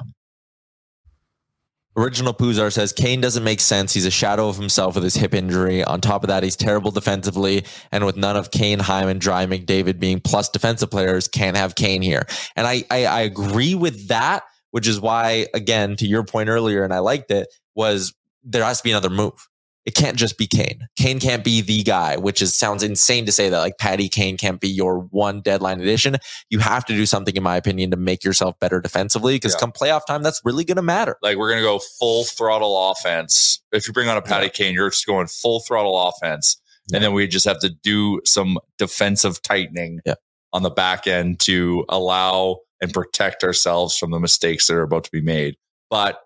Original 1.97 2.33
Puzar 2.33 2.73
says 2.73 2.91
Kane 2.91 3.21
doesn't 3.21 3.45
make 3.45 3.61
sense. 3.61 3.93
He's 3.93 4.05
a 4.05 4.11
shadow 4.11 4.49
of 4.49 4.57
himself 4.57 4.95
with 4.95 5.05
his 5.05 5.15
hip 5.15 5.33
injury. 5.33 5.81
On 5.85 6.01
top 6.01 6.25
of 6.25 6.27
that, 6.27 6.43
he's 6.43 6.57
terrible 6.57 6.91
defensively. 6.91 7.63
And 7.93 8.05
with 8.05 8.17
none 8.17 8.35
of 8.35 8.51
Kane, 8.51 8.79
Hyman, 8.79 9.17
Dry, 9.17 9.45
McDavid 9.45 9.97
being 9.97 10.19
plus 10.19 10.49
defensive 10.49 10.91
players, 10.91 11.29
can't 11.29 11.55
have 11.55 11.75
Kane 11.75 12.01
here. 12.01 12.27
And 12.57 12.67
I, 12.67 12.83
I, 12.91 13.05
I 13.05 13.21
agree 13.21 13.75
with 13.75 14.09
that, 14.09 14.43
which 14.71 14.89
is 14.89 14.99
why, 14.99 15.47
again, 15.53 15.95
to 15.95 16.05
your 16.05 16.25
point 16.25 16.49
earlier, 16.49 16.83
and 16.83 16.93
I 16.93 16.99
liked 16.99 17.31
it, 17.31 17.47
was 17.73 18.13
there 18.43 18.65
has 18.65 18.79
to 18.79 18.83
be 18.83 18.91
another 18.91 19.09
move. 19.09 19.47
It 19.85 19.93
can't 19.93 20.17
just 20.17 20.37
be 20.37 20.47
Kane. 20.47 20.87
Kane 20.95 21.19
can't 21.19 21.43
be 21.43 21.61
the 21.61 21.83
guy, 21.83 22.17
which 22.17 22.41
is 22.41 22.55
sounds 22.55 22.81
insane 22.81 23.25
to 23.27 23.31
say 23.31 23.49
that 23.49 23.59
like 23.59 23.77
Patty 23.77 24.09
Kane 24.09 24.35
can't 24.35 24.59
be 24.59 24.67
your 24.67 25.01
one 25.11 25.41
deadline 25.41 25.79
addition. 25.79 26.17
You 26.49 26.57
have 26.59 26.85
to 26.85 26.93
do 26.93 27.05
something, 27.05 27.35
in 27.35 27.43
my 27.43 27.55
opinion, 27.55 27.91
to 27.91 27.97
make 27.97 28.23
yourself 28.23 28.59
better 28.59 28.81
defensively. 28.81 29.35
Because 29.35 29.53
Yeah. 29.53 29.59
come 29.59 29.71
playoff 29.71 30.05
time, 30.07 30.23
that's 30.23 30.41
really 30.43 30.63
going 30.63 30.77
to 30.77 30.81
matter. 30.81 31.17
Like 31.21 31.37
we're 31.37 31.49
gonna 31.49 31.61
go 31.61 31.79
full 31.99 32.23
throttle 32.25 32.91
offense. 32.91 33.61
If 33.71 33.87
you 33.87 33.93
bring 33.93 34.09
on 34.09 34.17
a 34.17 34.21
Patty 34.23 34.49
Kane, 34.49 34.73
you're 34.73 34.89
just 34.89 35.05
going 35.05 35.27
full 35.27 35.59
throttle 35.59 35.99
offense, 36.07 36.59
and 36.91 37.03
then 37.03 37.13
we 37.13 37.27
just 37.27 37.45
have 37.45 37.59
to 37.59 37.69
do 37.69 38.21
some 38.25 38.57
defensive 38.79 39.41
tightening 39.43 39.99
Yeah. 40.05 40.15
on 40.51 40.63
the 40.63 40.69
back 40.71 41.05
end 41.05 41.39
to 41.41 41.85
allow 41.89 42.57
and 42.81 42.91
protect 42.93 43.43
ourselves 43.43 43.97
from 43.97 44.11
the 44.11 44.19
mistakes 44.19 44.67
that 44.67 44.73
are 44.75 44.81
about 44.81 45.03
to 45.03 45.11
be 45.11 45.21
made. 45.21 45.55
But 45.89 46.19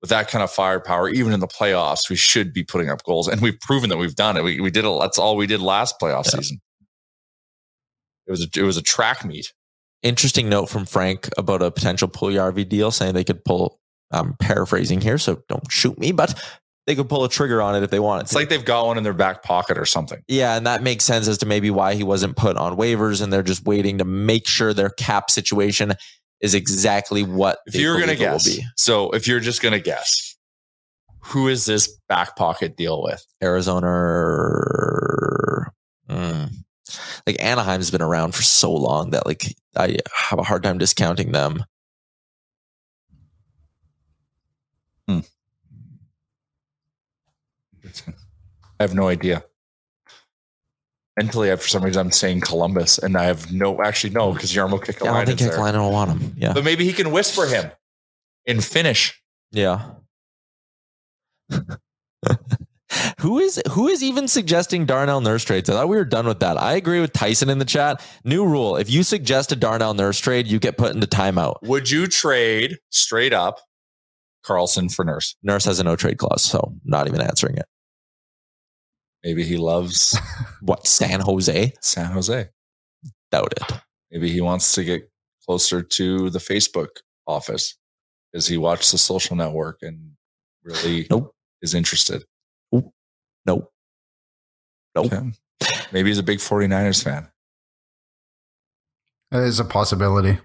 with 0.00 0.10
that 0.10 0.28
kind 0.28 0.42
of 0.42 0.50
firepower, 0.50 1.08
even 1.10 1.32
in 1.32 1.40
the 1.40 1.46
playoffs, 1.46 2.08
we 2.08 2.16
should 2.16 2.52
be 2.52 2.64
putting 2.64 2.88
up 2.88 3.02
goals, 3.04 3.28
and 3.28 3.40
we've 3.40 3.58
proven 3.60 3.90
that 3.90 3.98
we've 3.98 4.14
done 4.14 4.36
it. 4.36 4.42
We, 4.44 4.60
we 4.60 4.70
did 4.70 4.84
it. 4.84 4.98
That's 5.00 5.18
all 5.18 5.36
we 5.36 5.46
did 5.46 5.60
last 5.60 6.00
playoff 6.00 6.24
Yeah. 6.26 6.40
season. 6.40 6.60
It 8.26 8.30
was 8.30 8.42
a, 8.44 8.48
it 8.60 8.62
was 8.62 8.76
a 8.76 8.82
track 8.82 9.24
meet. 9.24 9.52
interesting 10.02 10.48
note 10.48 10.66
from 10.66 10.86
Frank 10.86 11.28
about 11.36 11.62
a 11.62 11.70
potential 11.70 12.08
Puljujärvi 12.08 12.68
deal, 12.68 12.90
saying 12.90 13.14
they 13.14 13.24
could 13.24 13.44
pull. 13.44 13.78
I'm 14.12 14.34
paraphrasing 14.40 15.00
here, 15.00 15.18
so 15.18 15.42
don't 15.48 15.70
shoot 15.70 15.96
me, 15.98 16.10
but 16.12 16.40
they 16.86 16.96
could 16.96 17.08
pull 17.08 17.22
a 17.24 17.28
trigger 17.28 17.60
on 17.62 17.76
it 17.76 17.82
if 17.84 17.90
they 17.90 18.00
wanted. 18.00 18.22
It's 18.22 18.32
to. 18.32 18.38
like 18.38 18.48
they've 18.48 18.64
got 18.64 18.86
one 18.86 18.96
in 18.98 19.04
their 19.04 19.12
back 19.12 19.42
pocket 19.44 19.78
or 19.78 19.84
something. 19.84 20.20
yeah, 20.26 20.56
and 20.56 20.66
that 20.66 20.82
makes 20.82 21.04
sense 21.04 21.28
as 21.28 21.38
to 21.38 21.46
maybe 21.46 21.70
why 21.70 21.94
he 21.94 22.02
wasn't 22.02 22.36
put 22.36 22.56
on 22.56 22.76
waivers, 22.76 23.22
and 23.22 23.32
they're 23.32 23.42
just 23.44 23.64
waiting 23.66 23.98
to 23.98 24.04
make 24.04 24.48
sure 24.48 24.72
their 24.74 24.90
cap 24.90 25.30
situation 25.30 25.92
is 26.40 26.54
exactly 26.54 27.22
what. 27.22 27.58
If 27.66 27.74
they 27.74 27.80
you're 27.80 27.96
going 27.96 28.08
to 28.08 28.16
believe 28.16 28.30
will 28.30 28.38
guess, 28.38 28.56
be. 28.56 28.64
so 28.76 29.10
if 29.10 29.26
you're 29.28 29.40
just 29.40 29.62
going 29.62 29.72
to 29.74 29.80
guess, 29.80 30.36
who 31.24 31.48
is 31.48 31.66
this 31.66 31.98
back 32.08 32.36
pocket 32.36 32.76
deal 32.76 33.02
with? 33.02 33.24
Arizona, 33.42 33.86
or- 33.86 35.72
mm. 36.08 36.50
like 37.26 37.42
Anaheim's 37.42 37.90
been 37.90 38.02
around 38.02 38.34
for 38.34 38.42
so 38.42 38.72
long 38.72 39.10
that 39.10 39.26
like 39.26 39.54
I 39.76 39.98
have 40.14 40.38
a 40.38 40.44
hard 40.44 40.62
time 40.62 40.78
discounting 40.78 41.32
them. 41.32 41.64
I 48.78 48.84
have 48.84 48.94
no 48.94 49.08
idea. 49.08 49.44
Mentally, 51.20 51.52
I, 51.52 51.56
for 51.56 51.68
some 51.68 51.84
reason, 51.84 52.00
I'm 52.00 52.10
saying 52.10 52.40
Columbus, 52.40 52.96
and 52.96 53.14
I 53.14 53.24
have 53.24 53.52
no. 53.52 53.82
Actually, 53.82 54.14
no, 54.14 54.32
because 54.32 54.50
Jarmo 54.50 54.80
a 54.80 55.04
Yeah, 55.04 55.12
I 55.12 55.24
don't 55.26 55.36
think 55.36 55.50
there. 55.50 55.58
Kekäläinen 55.58 55.80
will 55.80 55.92
want 55.92 56.10
him. 56.12 56.34
Yeah, 56.34 56.54
But 56.54 56.64
maybe 56.64 56.86
he 56.86 56.94
can 56.94 57.10
whisper 57.10 57.44
him 57.44 57.70
in 58.46 58.62
Finnish. 58.62 59.22
Yeah. 59.52 59.90
who 63.20 63.38
is 63.38 63.60
who 63.72 63.88
is 63.88 64.02
even 64.02 64.28
suggesting 64.28 64.86
Darnell 64.86 65.20
Nurse 65.20 65.44
trades? 65.44 65.68
I 65.68 65.74
thought 65.74 65.90
we 65.90 65.96
were 65.98 66.06
done 66.06 66.26
with 66.26 66.40
that. 66.40 66.56
I 66.56 66.72
agree 66.72 67.02
with 67.02 67.12
Tyson 67.12 67.50
in 67.50 67.58
the 67.58 67.66
chat. 67.66 68.02
New 68.24 68.46
rule: 68.46 68.76
if 68.76 68.88
you 68.88 69.02
suggest 69.02 69.52
a 69.52 69.56
Darnell 69.56 69.92
Nurse 69.92 70.18
trade, 70.18 70.46
you 70.46 70.58
get 70.58 70.78
put 70.78 70.94
into 70.94 71.06
timeout. 71.06 71.56
Would 71.64 71.90
you 71.90 72.06
trade 72.06 72.78
straight 72.88 73.34
up 73.34 73.60
Karlsson 74.42 74.90
for 74.90 75.04
Nurse? 75.04 75.36
Nurse 75.42 75.66
has 75.66 75.80
a 75.80 75.84
no 75.84 75.96
trade 75.96 76.16
clause, 76.16 76.42
so 76.42 76.72
not 76.86 77.08
even 77.08 77.20
answering 77.20 77.58
it. 77.58 77.66
Maybe 79.24 79.42
he 79.44 79.56
loves 79.56 80.18
What 80.62 80.86
San 80.86 81.20
Jose? 81.20 81.72
San 81.80 82.12
Jose. 82.12 82.48
Doubt 83.30 83.52
it. 83.56 83.80
Maybe 84.10 84.30
he 84.30 84.40
wants 84.40 84.72
to 84.74 84.84
get 84.84 85.10
closer 85.46 85.82
to 85.82 86.30
the 86.30 86.38
Facebook 86.38 86.88
office 87.26 87.76
because 88.32 88.46
he 88.46 88.56
watched 88.56 88.90
the 88.92 88.98
social 88.98 89.36
network 89.36 89.78
and 89.82 90.12
really 90.64 91.06
Nope. 91.10 91.34
is 91.62 91.74
interested. 91.74 92.24
Nope. 92.72 92.92
Nope. 93.46 95.06
Okay. 95.12 95.30
Maybe 95.92 96.10
he's 96.10 96.18
a 96.18 96.22
big 96.22 96.38
49ers 96.38 97.02
fan. 97.02 97.28
It 99.32 99.38
is 99.40 99.60
a 99.60 99.64
possibility. 99.64 100.38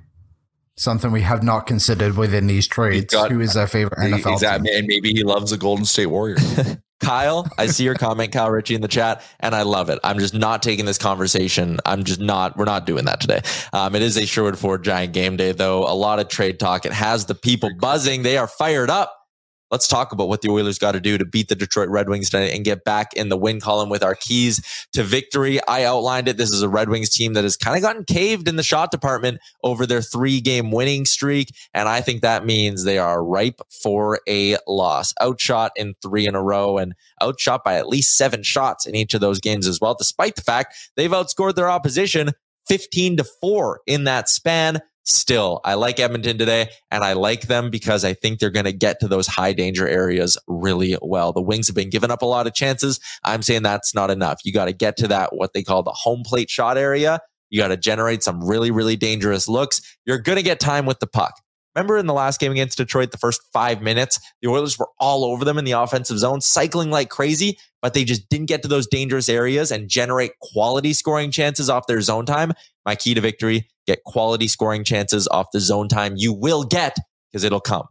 Something 0.78 1.11
we 1.11 1.21
have 1.21 1.41
not 1.43 1.65
considered 1.67 2.17
within 2.17 2.47
these 2.47 2.67
trades. 2.67 3.13
got- 3.13 3.32
Who 3.32 3.39
is 3.39 3.53
their 3.53 3.67
favorite 3.67 3.97
NFL 3.99 4.34
Exactly. 4.34 4.69
team? 4.69 4.78
And 4.80 4.88
maybe 4.88 5.11
he 5.13 5.23
loves 5.23 5.51
the 5.51 5.57
Golden 5.57 5.86
State 5.86 6.07
Warriors. 6.07 6.43
Kyle, 7.01 7.47
I 7.57 7.67
see 7.67 7.83
your 7.83 7.95
comment, 7.95 8.31
Kyle 8.31 8.49
Ritchie 8.49 8.75
in 8.75 8.81
the 8.81 8.87
chat, 8.87 9.21
and 9.39 9.53
I 9.53 9.63
love 9.63 9.89
it. 9.89 9.99
I'm 10.03 10.17
just 10.17 10.33
not 10.33 10.63
taking 10.63 10.85
this 10.85 10.97
conversation. 10.97 11.79
I'm 11.85 12.03
just 12.03 12.19
not, 12.19 12.57
we're 12.57 12.65
not 12.65 12.85
doing 12.85 13.05
that 13.05 13.19
today. 13.19 13.41
Um, 13.73 13.95
it 13.95 14.01
is 14.01 14.17
a 14.17 14.25
Sherwood 14.25 14.57
Ford 14.57 14.83
Giant 14.83 15.13
game 15.13 15.35
day, 15.35 15.51
though. 15.51 15.83
A 15.83 15.93
lot 15.93 16.19
of 16.19 16.29
trade 16.29 16.59
talk. 16.59 16.85
It 16.85 16.93
has 16.93 17.25
the 17.25 17.35
people 17.35 17.69
buzzing. 17.79 18.23
They 18.23 18.37
are 18.37 18.47
fired 18.47 18.89
up. 18.89 19.24
Let's 19.72 19.88
talk 19.88 20.11
about 20.11 20.30
what 20.30 20.41
the 20.41 20.49
Oilers 20.49 20.78
got 20.78 20.91
to 20.91 20.99
do 20.99 21.18
to 21.18 21.26
beat 21.26 21.47
the 21.47 21.55
Detroit 21.55 21.89
Red 21.89 22.07
Wings 22.07 22.30
tonight 22.30 22.53
and 22.53 22.63
get 22.63 22.84
back 22.84 23.13
in 23.13 23.30
the 23.30 23.38
win 23.38 23.59
column 23.59 23.89
with 23.89 24.03
our 24.03 24.13
keys 24.13 24.61
to 24.93 25.01
victory. 25.01 25.59
I 25.68 25.84
outlined 25.84 26.28
it. 26.28 26.38
This 26.38 26.51
is 26.51 26.61
a 26.61 26.70
Red 26.70 26.89
Wings 26.89 27.09
team 27.09 27.34
that 27.34 27.43
has 27.43 27.57
kind 27.57 27.76
of 27.76 27.82
gotten 27.82 28.03
caved 28.03 28.47
in 28.47 28.57
the 28.57 28.63
shot 28.63 28.91
department 28.91 29.39
over 29.63 29.88
their 29.88 30.03
three 30.03 30.39
game 30.39 30.72
winning 30.72 31.05
streak. 31.05 31.49
And 31.74 31.89
I 31.89 32.01
think 32.01 32.22
that 32.22 32.45
means 32.45 32.84
they 32.84 32.99
are 32.99 33.24
ripe 33.24 33.59
for 33.82 34.20
a 34.30 34.57
loss. 34.68 35.13
Outshot 35.20 35.72
in 35.76 35.95
three 36.01 36.28
in 36.28 36.36
a 36.36 36.43
row 36.43 36.78
and 36.78 36.93
outshot 37.22 37.63
by 37.63 37.76
at 37.76 37.89
least 37.89 38.16
seven 38.16 38.43
shots 38.43 38.86
in 38.86 38.93
each 38.93 39.16
of 39.16 39.22
those 39.22 39.39
games 39.39 39.68
as 39.68 39.82
well, 39.82 39.95
despite 39.95 40.36
the 40.36 40.43
fact 40.43 40.76
they've 40.95 41.09
outscored 41.09 41.55
their 41.55 41.70
opposition 41.70 42.32
15 42.68 43.18
to 43.18 43.24
4 43.41 43.82
in 43.88 44.03
that 44.05 44.30
span 44.30 44.82
still, 45.05 45.61
I 45.63 45.75
like 45.75 45.99
Edmonton 45.99 46.37
today 46.37 46.69
and 46.91 47.03
I 47.03 47.13
like 47.13 47.43
them 47.43 47.69
because 47.69 48.03
I 48.03 48.13
think 48.13 48.39
they're 48.39 48.49
going 48.49 48.65
to 48.65 48.73
get 48.73 48.99
to 48.99 49.07
those 49.07 49.27
high 49.27 49.53
danger 49.53 49.87
areas 49.87 50.37
really 50.47 50.97
well. 51.01 51.31
The 51.31 51.41
Wings 51.41 51.67
have 51.67 51.75
been 51.75 51.89
giving 51.89 52.11
up 52.11 52.21
a 52.21 52.25
lot 52.25 52.47
of 52.47 52.53
chances. 52.53 52.99
I'm 53.23 53.41
saying 53.41 53.63
that's 53.63 53.95
not 53.95 54.11
enough. 54.11 54.41
You 54.43 54.51
got 54.51 54.65
to 54.65 54.73
get 54.73 54.97
to 54.97 55.07
that, 55.07 55.35
what 55.35 55.53
they 55.53 55.63
call 55.63 55.83
the 55.83 55.91
home 55.91 56.23
plate 56.25 56.49
shot 56.49 56.77
area. 56.77 57.19
You 57.49 57.61
got 57.61 57.69
to 57.69 57.77
generate 57.77 58.23
some 58.23 58.45
really, 58.45 58.71
really 58.71 58.95
dangerous 58.95 59.47
looks. 59.47 59.81
You're 60.05 60.19
going 60.19 60.37
to 60.37 60.43
get 60.43 60.59
time 60.59 60.85
with 60.85 60.99
the 60.99 61.07
puck. 61.07 61.33
Remember 61.75 61.97
in 61.97 62.05
the 62.05 62.13
last 62.13 62.39
game 62.39 62.53
against 62.53 62.77
Detroit, 62.77 63.11
the 63.11 63.17
first 63.17 63.41
five 63.51 63.81
minutes, 63.81 64.17
the 64.41 64.47
Oilers 64.47 64.79
were 64.79 64.87
all 64.97 65.25
over 65.25 65.43
them 65.43 65.57
in 65.57 65.65
the 65.65 65.73
offensive 65.73 66.17
zone, 66.17 66.39
cycling 66.39 66.89
like 66.89 67.09
crazy, 67.09 67.57
but 67.81 67.93
they 67.93 68.05
just 68.05 68.29
didn't 68.29 68.45
get 68.45 68.61
to 68.61 68.69
those 68.69 68.87
dangerous 68.87 69.27
areas 69.27 69.71
and 69.71 69.89
generate 69.89 70.31
quality 70.39 70.93
scoring 70.93 71.31
chances 71.31 71.69
off 71.69 71.85
their 71.85 71.99
zone 71.99 72.25
time. 72.25 72.53
My 72.86 72.95
key 72.95 73.13
to 73.13 73.21
victory 73.21 73.67
get 73.88 74.03
quality 74.03 74.47
scoring 74.47 74.83
chances 74.83 75.27
off 75.27 75.47
the 75.53 75.59
zone 75.59 75.88
time. 75.88 76.13
You 76.17 76.33
will 76.33 76.63
get 76.63 76.95
because 77.31 77.43
it'll 77.43 77.61
come. 77.61 77.88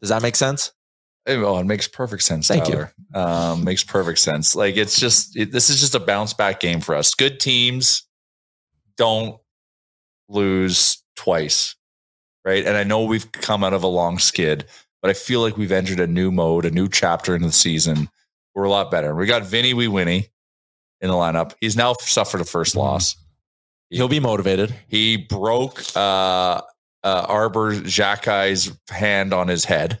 Does 0.00 0.10
that 0.10 0.22
make 0.22 0.36
sense? 0.36 0.72
Oh, 1.28 1.58
it 1.58 1.64
makes 1.64 1.88
perfect 1.88 2.22
sense. 2.22 2.46
Thank 2.46 2.64
Tyler. 2.64 2.92
you. 3.14 3.20
Um, 3.20 3.64
makes 3.64 3.82
perfect 3.82 4.20
sense. 4.20 4.54
Like 4.54 4.76
it's 4.76 4.98
just 4.98 5.36
it, 5.36 5.50
this 5.50 5.70
is 5.70 5.80
just 5.80 5.94
a 5.94 6.00
bounce 6.00 6.32
back 6.32 6.60
game 6.60 6.80
for 6.80 6.94
us. 6.94 7.14
Good 7.14 7.40
teams 7.40 8.06
don't 8.96 9.38
lose 10.28 11.02
twice, 11.16 11.74
right? 12.44 12.64
And 12.64 12.76
I 12.76 12.84
know 12.84 13.04
we've 13.04 13.30
come 13.32 13.64
out 13.64 13.72
of 13.72 13.82
a 13.82 13.88
long 13.88 14.18
skid, 14.18 14.66
but 15.02 15.10
I 15.10 15.14
feel 15.14 15.40
like 15.40 15.56
we've 15.56 15.72
entered 15.72 15.98
a 15.98 16.06
new 16.06 16.30
mode, 16.30 16.64
a 16.64 16.70
new 16.70 16.88
chapter 16.88 17.34
in 17.34 17.42
the 17.42 17.52
season. 17.52 18.08
We're 18.54 18.64
a 18.64 18.70
lot 18.70 18.90
better. 18.92 19.14
We 19.14 19.26
got 19.26 19.42
Vinny 19.42 19.74
we 19.74 19.88
Winnie 19.88 20.28
in 21.00 21.08
the 21.08 21.14
lineup. 21.14 21.52
He's 21.60 21.76
now 21.76 21.94
suffered 22.00 22.40
a 22.40 22.44
1st 22.44 22.70
mm-hmm. 22.70 22.78
loss. 22.78 23.16
He'll 23.90 24.08
be 24.08 24.20
motivated. 24.20 24.74
He 24.88 25.16
broke 25.16 25.80
uh, 25.94 26.60
uh, 27.04 27.26
Arber 27.28 27.74
Xhekaj's 27.74 28.76
hand 28.88 29.32
on 29.32 29.46
his 29.46 29.64
head. 29.64 30.00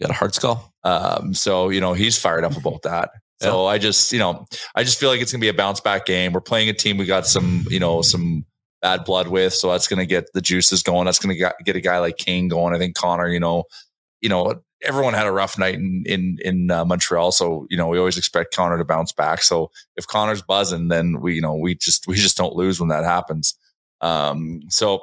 Got 0.00 0.10
a 0.10 0.14
hard 0.14 0.34
skull. 0.34 0.72
Um, 0.82 1.34
so 1.34 1.68
you 1.68 1.80
know 1.80 1.92
he's 1.92 2.18
fired 2.18 2.44
up 2.44 2.56
about 2.56 2.82
that. 2.82 3.10
So 3.42 3.64
yeah. 3.64 3.72
I 3.72 3.76
just 3.76 4.14
you 4.14 4.18
know 4.18 4.46
I 4.74 4.82
just 4.82 4.98
feel 4.98 5.10
like 5.10 5.20
it's 5.20 5.30
gonna 5.30 5.42
be 5.42 5.50
a 5.50 5.52
bounce 5.52 5.78
back 5.78 6.06
game. 6.06 6.32
We're 6.32 6.40
playing 6.40 6.70
a 6.70 6.72
team 6.72 6.96
we 6.96 7.04
got 7.04 7.26
some 7.26 7.66
you 7.68 7.78
know 7.78 8.00
some 8.00 8.46
bad 8.80 9.04
blood 9.04 9.28
with, 9.28 9.52
so 9.52 9.70
that's 9.70 9.86
gonna 9.86 10.06
get 10.06 10.32
the 10.32 10.40
juices 10.40 10.82
going. 10.82 11.04
That's 11.04 11.18
gonna 11.18 11.34
get 11.34 11.76
a 11.76 11.80
guy 11.82 11.98
like 11.98 12.16
Kane 12.16 12.48
going. 12.48 12.74
I 12.74 12.78
think 12.78 12.94
Connor, 12.94 13.28
you 13.28 13.38
know, 13.38 13.64
you 14.22 14.30
know 14.30 14.62
everyone 14.82 15.14
had 15.14 15.26
a 15.26 15.32
rough 15.32 15.58
night 15.58 15.74
in 15.74 16.02
in 16.06 16.38
in 16.44 16.70
uh, 16.70 16.84
Montreal, 16.84 17.32
so 17.32 17.66
you 17.70 17.76
know 17.76 17.88
we 17.88 17.98
always 17.98 18.18
expect 18.18 18.54
Connor 18.54 18.78
to 18.78 18.84
bounce 18.84 19.12
back. 19.12 19.42
So 19.42 19.70
if 19.96 20.06
Connor's 20.06 20.42
buzzing, 20.42 20.88
then 20.88 21.20
we 21.20 21.34
you 21.34 21.40
know 21.40 21.54
we 21.54 21.74
just 21.74 22.06
we 22.06 22.16
just 22.16 22.36
don't 22.36 22.54
lose 22.54 22.80
when 22.80 22.88
that 22.88 23.04
happens. 23.04 23.54
Um, 24.00 24.62
so 24.68 25.02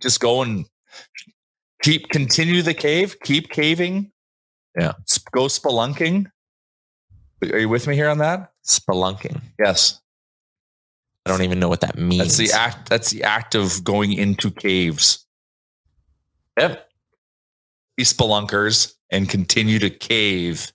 just 0.00 0.20
go 0.20 0.42
and 0.42 0.66
keep 1.82 2.08
continue 2.08 2.62
the 2.62 2.74
cave, 2.74 3.16
keep 3.22 3.50
caving. 3.50 4.12
Yeah, 4.78 4.92
go 5.32 5.46
spelunking. 5.46 6.26
Are 7.42 7.58
you 7.58 7.68
with 7.68 7.86
me 7.86 7.94
here 7.94 8.08
on 8.08 8.18
that? 8.18 8.52
Spelunking. 8.66 9.40
Yes. 9.58 10.00
I 11.24 11.30
don't 11.30 11.42
even 11.42 11.58
know 11.58 11.68
what 11.68 11.80
that 11.80 11.98
means. 11.98 12.22
That's 12.22 12.36
the 12.36 12.56
act. 12.56 12.88
That's 12.88 13.10
the 13.10 13.24
act 13.24 13.54
of 13.54 13.82
going 13.82 14.12
into 14.12 14.50
caves. 14.50 15.26
Yep 16.58 16.85
be 17.96 18.04
spelunkers 18.04 18.94
and 19.10 19.28
continue 19.28 19.78
to 19.78 19.90
cave 19.90 20.72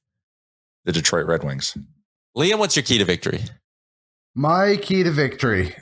the 0.86 0.92
Detroit 0.92 1.28
Red 1.28 1.44
Wings. 1.44 1.78
Liam, 2.36 2.60
what's 2.60 2.76
your 2.76 2.84
key 2.84 2.98
to 2.98 3.06
victory? 3.06 3.42
My 4.34 4.78
key 4.78 5.04
to 5.04 5.12
victory 5.12 5.76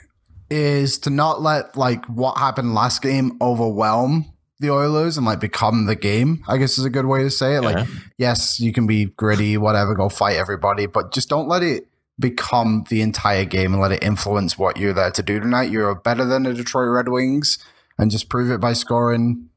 is 0.50 0.98
to 0.98 1.10
not 1.10 1.40
let 1.40 1.76
like 1.76 2.04
what 2.06 2.36
happened 2.36 2.74
last 2.74 3.02
game 3.02 3.38
overwhelm 3.40 4.32
the 4.60 4.70
Oilers 4.70 5.16
and 5.16 5.24
like 5.24 5.40
become 5.40 5.86
the 5.86 5.96
game. 5.96 6.44
I 6.46 6.58
guess 6.58 6.78
is 6.78 6.84
a 6.84 6.90
good 6.90 7.06
way 7.06 7.22
to 7.22 7.30
say 7.30 7.56
it. 7.56 7.62
Like, 7.62 7.76
uh-huh. 7.76 8.00
yes, 8.18 8.60
you 8.60 8.72
can 8.72 8.86
be 8.86 9.06
gritty, 9.06 9.56
whatever, 9.56 9.94
go 9.94 10.08
fight 10.08 10.36
everybody, 10.36 10.86
but 10.86 11.12
just 11.12 11.28
don't 11.28 11.48
let 11.48 11.62
it 11.62 11.88
become 12.18 12.84
the 12.90 13.00
entire 13.00 13.46
game 13.46 13.72
and 13.72 13.80
let 13.80 13.92
it 13.92 14.04
influence 14.04 14.58
what 14.58 14.76
you're 14.76 14.92
there 14.92 15.10
to 15.12 15.22
do 15.22 15.40
tonight. 15.40 15.70
You're 15.70 15.94
better 15.94 16.26
than 16.26 16.42
the 16.42 16.52
Detroit 16.52 16.90
Red 16.90 17.08
Wings, 17.08 17.58
and 17.98 18.10
just 18.10 18.28
prove 18.28 18.50
it 18.50 18.60
by 18.60 18.74
scoring 18.74 19.48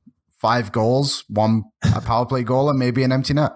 five 0.44 0.72
goals, 0.72 1.24
one 1.30 1.64
a 1.96 2.02
power 2.02 2.28
play 2.28 2.44
goal, 2.44 2.70
and 2.70 2.78
maybe 2.78 3.02
an 3.04 3.12
empty 3.12 3.34
net. 3.34 3.54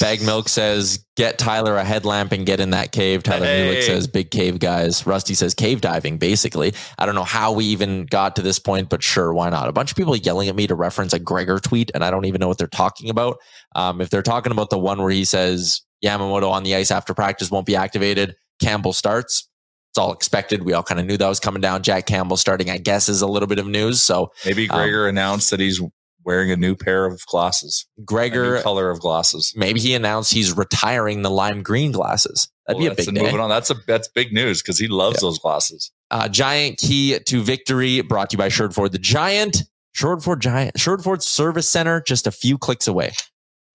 Bag 0.00 0.20
Milk 0.20 0.48
says, 0.48 1.06
get 1.16 1.38
Tyler 1.38 1.76
a 1.76 1.84
headlamp 1.84 2.32
and 2.32 2.44
get 2.44 2.60
in 2.60 2.70
that 2.70 2.92
cave. 2.92 3.22
Tyler 3.22 3.46
hey. 3.46 3.80
says, 3.80 4.06
big 4.06 4.30
cave 4.30 4.58
guys. 4.58 5.06
Rusty 5.06 5.32
says, 5.32 5.54
cave 5.54 5.80
diving, 5.80 6.18
basically. 6.18 6.74
I 6.98 7.06
don't 7.06 7.14
know 7.14 7.24
how 7.24 7.52
we 7.52 7.64
even 7.66 8.04
got 8.04 8.36
to 8.36 8.42
this 8.42 8.58
point, 8.58 8.90
but 8.90 9.02
sure, 9.02 9.32
why 9.32 9.48
not? 9.48 9.68
A 9.68 9.72
bunch 9.72 9.92
of 9.92 9.96
people 9.96 10.14
yelling 10.14 10.48
at 10.48 10.56
me 10.56 10.66
to 10.66 10.74
reference 10.74 11.14
a 11.14 11.18
Gregor 11.18 11.58
tweet, 11.58 11.90
and 11.94 12.04
I 12.04 12.10
don't 12.10 12.26
even 12.26 12.40
know 12.40 12.48
what 12.48 12.58
they're 12.58 12.66
talking 12.66 13.08
about. 13.08 13.38
Um, 13.74 14.02
if 14.02 14.10
they're 14.10 14.22
talking 14.22 14.52
about 14.52 14.68
the 14.68 14.78
one 14.78 15.00
where 15.00 15.10
he 15.10 15.24
says, 15.24 15.80
Yamamoto 16.04 16.50
on 16.50 16.62
the 16.62 16.74
ice 16.74 16.90
after 16.90 17.14
practice 17.14 17.50
won't 17.50 17.66
be 17.66 17.76
activated, 17.76 18.34
Campbell 18.60 18.92
starts, 18.92 19.48
it's 19.96 19.98
all 19.98 20.12
expected. 20.12 20.62
We 20.62 20.74
all 20.74 20.82
kind 20.82 21.00
of 21.00 21.06
knew 21.06 21.16
that 21.16 21.26
was 21.26 21.40
coming 21.40 21.62
down. 21.62 21.82
Jack 21.82 22.04
Campbell 22.04 22.36
starting, 22.36 22.68
I 22.68 22.76
guess, 22.76 23.08
is 23.08 23.22
a 23.22 23.26
little 23.26 23.46
bit 23.46 23.58
of 23.58 23.66
news. 23.66 24.02
So 24.02 24.30
maybe 24.44 24.68
um, 24.68 24.76
Gregor 24.76 25.04
um, 25.04 25.08
announced 25.08 25.50
that 25.50 25.58
he's 25.58 25.80
wearing 26.22 26.50
a 26.50 26.56
new 26.56 26.76
pair 26.76 27.06
of 27.06 27.24
glasses. 27.24 27.86
Gregor 28.04 28.60
color 28.60 28.90
of 28.90 29.00
glasses. 29.00 29.54
Maybe 29.56 29.80
he 29.80 29.94
announced 29.94 30.34
he's 30.34 30.54
retiring 30.54 31.22
the 31.22 31.30
lime 31.30 31.62
green 31.62 31.92
glasses. 31.92 32.46
That'd 32.66 32.82
well, 32.82 32.90
be 32.90 32.92
a 32.92 33.04
big 33.06 33.14
day. 33.14 33.22
Moving 33.22 33.40
on, 33.40 33.48
that's 33.48 33.70
a 33.70 33.76
that's 33.86 34.08
big 34.08 34.34
news 34.34 34.60
because 34.60 34.78
he 34.78 34.86
loves 34.86 35.16
yeah. 35.16 35.28
those 35.28 35.38
glasses. 35.38 35.90
Uh, 36.10 36.28
giant 36.28 36.76
key 36.76 37.18
to 37.18 37.42
victory 37.42 38.02
brought 38.02 38.28
to 38.30 38.34
you 38.34 38.38
by 38.38 38.50
Sherwood 38.50 38.74
Ford. 38.74 38.92
The 38.92 38.98
Giant 38.98 39.62
Sherwood 39.94 40.22
Ford 40.22 40.42
Giant 40.42 40.78
Sherwood 40.78 41.04
Ford 41.04 41.22
Service 41.22 41.70
Center, 41.70 42.02
just 42.02 42.26
a 42.26 42.30
few 42.30 42.58
clicks 42.58 42.86
away. 42.86 43.12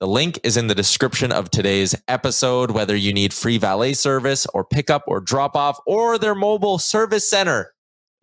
The 0.01 0.07
link 0.07 0.39
is 0.43 0.57
in 0.57 0.65
the 0.65 0.73
description 0.73 1.31
of 1.31 1.51
today's 1.51 1.93
episode. 2.07 2.71
Whether 2.71 2.95
you 2.95 3.13
need 3.13 3.35
free 3.35 3.59
valet 3.59 3.93
service 3.93 4.47
or 4.47 4.65
pickup 4.65 5.03
or 5.05 5.19
drop 5.19 5.55
off 5.55 5.77
or 5.85 6.17
their 6.17 6.33
mobile 6.33 6.79
service 6.79 7.29
center, 7.29 7.71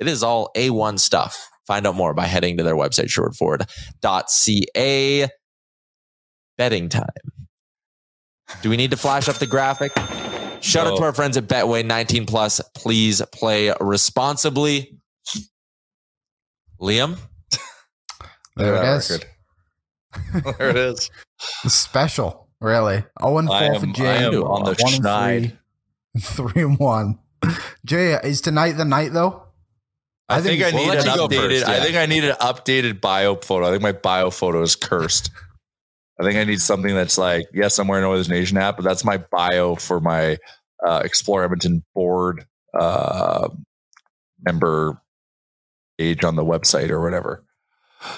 it 0.01 0.09
is 0.09 0.25
all 0.25 0.51
A1 0.57 0.99
stuff. 0.99 1.49
Find 1.69 1.87
out 1.87 1.95
more 1.95 2.15
by 2.15 2.27
heading 2.27 2.57
to 2.57 2.65
their 2.65 2.75
website, 2.75 3.11
sherwoodford.ca. 4.03 5.29
Betting 6.57 6.89
time. 6.89 7.07
Do 8.61 8.71
we 8.71 8.77
need 8.77 8.91
to 8.91 8.97
flash 8.97 9.29
up 9.29 9.37
the 9.37 9.47
graphic? 9.47 9.93
Shout 10.61 10.89
no. 10.89 10.95
out 10.95 10.97
to 10.97 11.05
our 11.05 11.13
friends 11.13 11.37
at 11.37 11.47
Betway 11.47 11.87
19 11.87 12.27
plus. 12.27 12.61
Please 12.75 13.23
play 13.33 13.73
responsibly. 13.81 14.99
Liam? 16.81 17.19
There 18.57 18.75
it 18.75 18.97
is. 18.97 19.21
There 20.59 20.71
it 20.71 20.77
is. 20.77 21.11
Special, 21.67 22.49
really. 22.61 23.05
Oh 23.21 23.39
and 23.39 23.49
four 23.49 23.57
am, 23.57 23.81
for 23.81 23.87
Jay. 23.87 24.25
on 24.25 24.33
the 24.33 24.43
one 24.43 24.75
schneid. 24.75 25.57
Three, 26.21 26.51
three 26.53 26.63
and 26.63 26.79
one. 26.79 27.19
Jay, 27.85 28.19
is 28.25 28.41
tonight 28.41 28.73
the 28.73 28.85
night 28.85 29.13
though? 29.13 29.45
I, 30.29 30.39
I 30.39 30.41
think, 30.41 30.61
think, 30.61 30.75
I 30.75 30.77
we'll 30.77 30.95
need 30.95 30.99
an 30.99 31.07
updated. 31.07 31.61
First, 31.61 31.69
yeah. 31.69 31.75
I 31.75 31.81
think 31.81 31.97
I 31.97 32.07
need 32.07 32.25
an 32.25 32.37
updated 32.37 33.01
bio 33.01 33.37
photo. 33.37 33.67
I 33.67 33.71
think 33.71 33.83
my 33.83 33.93
bio 33.93 34.31
photo 34.31 34.63
is 34.63 34.77
cursed. 34.77 35.31
I 36.21 36.25
think 36.25 36.37
I 36.37 36.45
need 36.45 36.61
something 36.61 36.95
that's 36.95 37.17
like, 37.17 37.47
yes, 37.55 37.79
I'm 37.79 37.87
wearing 37.87 38.05
Oilers 38.05 38.29
Nation 38.29 38.57
hat, 38.57 38.77
but 38.77 38.85
that's 38.85 39.05
my 39.05 39.19
bio 39.19 39.77
for 39.77 40.01
my 40.01 40.37
uh, 40.85 41.01
Explore 41.05 41.45
Edmonton 41.45 41.85
board 41.95 42.45
uh, 42.79 43.49
member 44.45 45.01
page 45.97 46.25
on 46.25 46.37
the 46.37 46.45
website 46.45 46.91
or 46.91 47.01
whatever. 47.01 47.45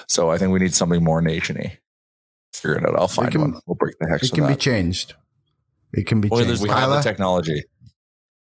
So 0.07 0.29
I 0.29 0.37
think 0.37 0.51
we 0.51 0.59
need 0.59 0.73
something 0.73 1.03
more 1.03 1.21
nationy. 1.21 1.77
Figure 2.53 2.77
it 2.77 2.85
out. 2.85 2.95
I'll 2.95 3.07
find 3.07 3.31
can, 3.31 3.41
one. 3.41 3.59
We'll 3.65 3.75
break 3.75 3.95
the 3.99 4.07
hex. 4.07 4.27
It 4.27 4.33
can 4.33 4.43
that. 4.43 4.49
be 4.49 4.55
changed. 4.55 5.15
It 5.93 6.05
can 6.07 6.21
be 6.21 6.29
Boy, 6.29 6.43
changed. 6.43 6.61
We 6.61 6.69
have 6.69 6.89
the 6.89 7.01
technology. 7.01 7.63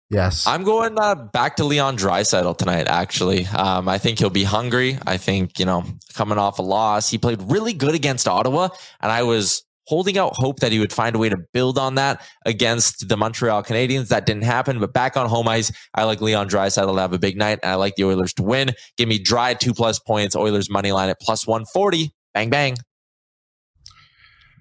Yes. 0.09 0.47
I'm 0.47 0.63
going 0.63 0.99
uh, 0.99 1.13
back 1.13 1.57
to 1.57 1.63
Leon 1.63 1.97
Draisaitl 1.97 2.57
tonight, 2.57 2.87
actually. 2.87 3.45
Um, 3.45 3.87
I 3.87 3.99
think 3.99 4.17
he'll 4.17 4.31
be 4.31 4.43
hungry. 4.43 4.97
I 5.05 5.17
think, 5.17 5.59
you 5.59 5.65
know, 5.65 5.85
coming 6.15 6.39
off 6.39 6.57
a 6.57 6.63
loss, 6.63 7.11
he 7.11 7.19
played 7.19 7.39
really 7.43 7.73
good 7.73 7.93
against 7.93 8.27
Ottawa. 8.27 8.69
And 8.99 9.11
I 9.11 9.21
was 9.21 9.63
holding 9.89 10.19
out 10.19 10.35
hope 10.35 10.59
that 10.59 10.71
he 10.71 10.77
would 10.77 10.93
find 10.93 11.15
a 11.15 11.19
way 11.19 11.29
to 11.29 11.37
build 11.51 11.79
on 11.79 11.95
that 11.95 12.21
against 12.45 13.09
the 13.09 13.17
Montreal 13.17 13.63
Canadiens. 13.63 14.09
That 14.09 14.27
didn't 14.27 14.43
happen, 14.43 14.79
but 14.79 14.93
back 14.93 15.17
on 15.17 15.27
home 15.27 15.47
ice, 15.47 15.71
I 15.95 16.03
like 16.03 16.21
Leon 16.21 16.47
Draisaitl 16.47 16.93
to 16.93 17.01
have 17.01 17.11
a 17.11 17.17
big 17.17 17.37
night, 17.37 17.59
and 17.63 17.71
I 17.71 17.75
like 17.75 17.95
the 17.95 18.03
Oilers 18.03 18.33
to 18.35 18.43
win. 18.43 18.71
Give 18.97 19.09
me 19.09 19.17
Dry 19.17 19.55
two 19.55 19.73
plus 19.73 19.99
points. 19.99 20.35
Oilers 20.35 20.69
money 20.69 20.91
line 20.91 21.09
at 21.09 21.19
plus 21.19 21.47
one 21.47 21.65
forty. 21.65 22.11
Bang 22.35 22.51
bang. 22.51 22.77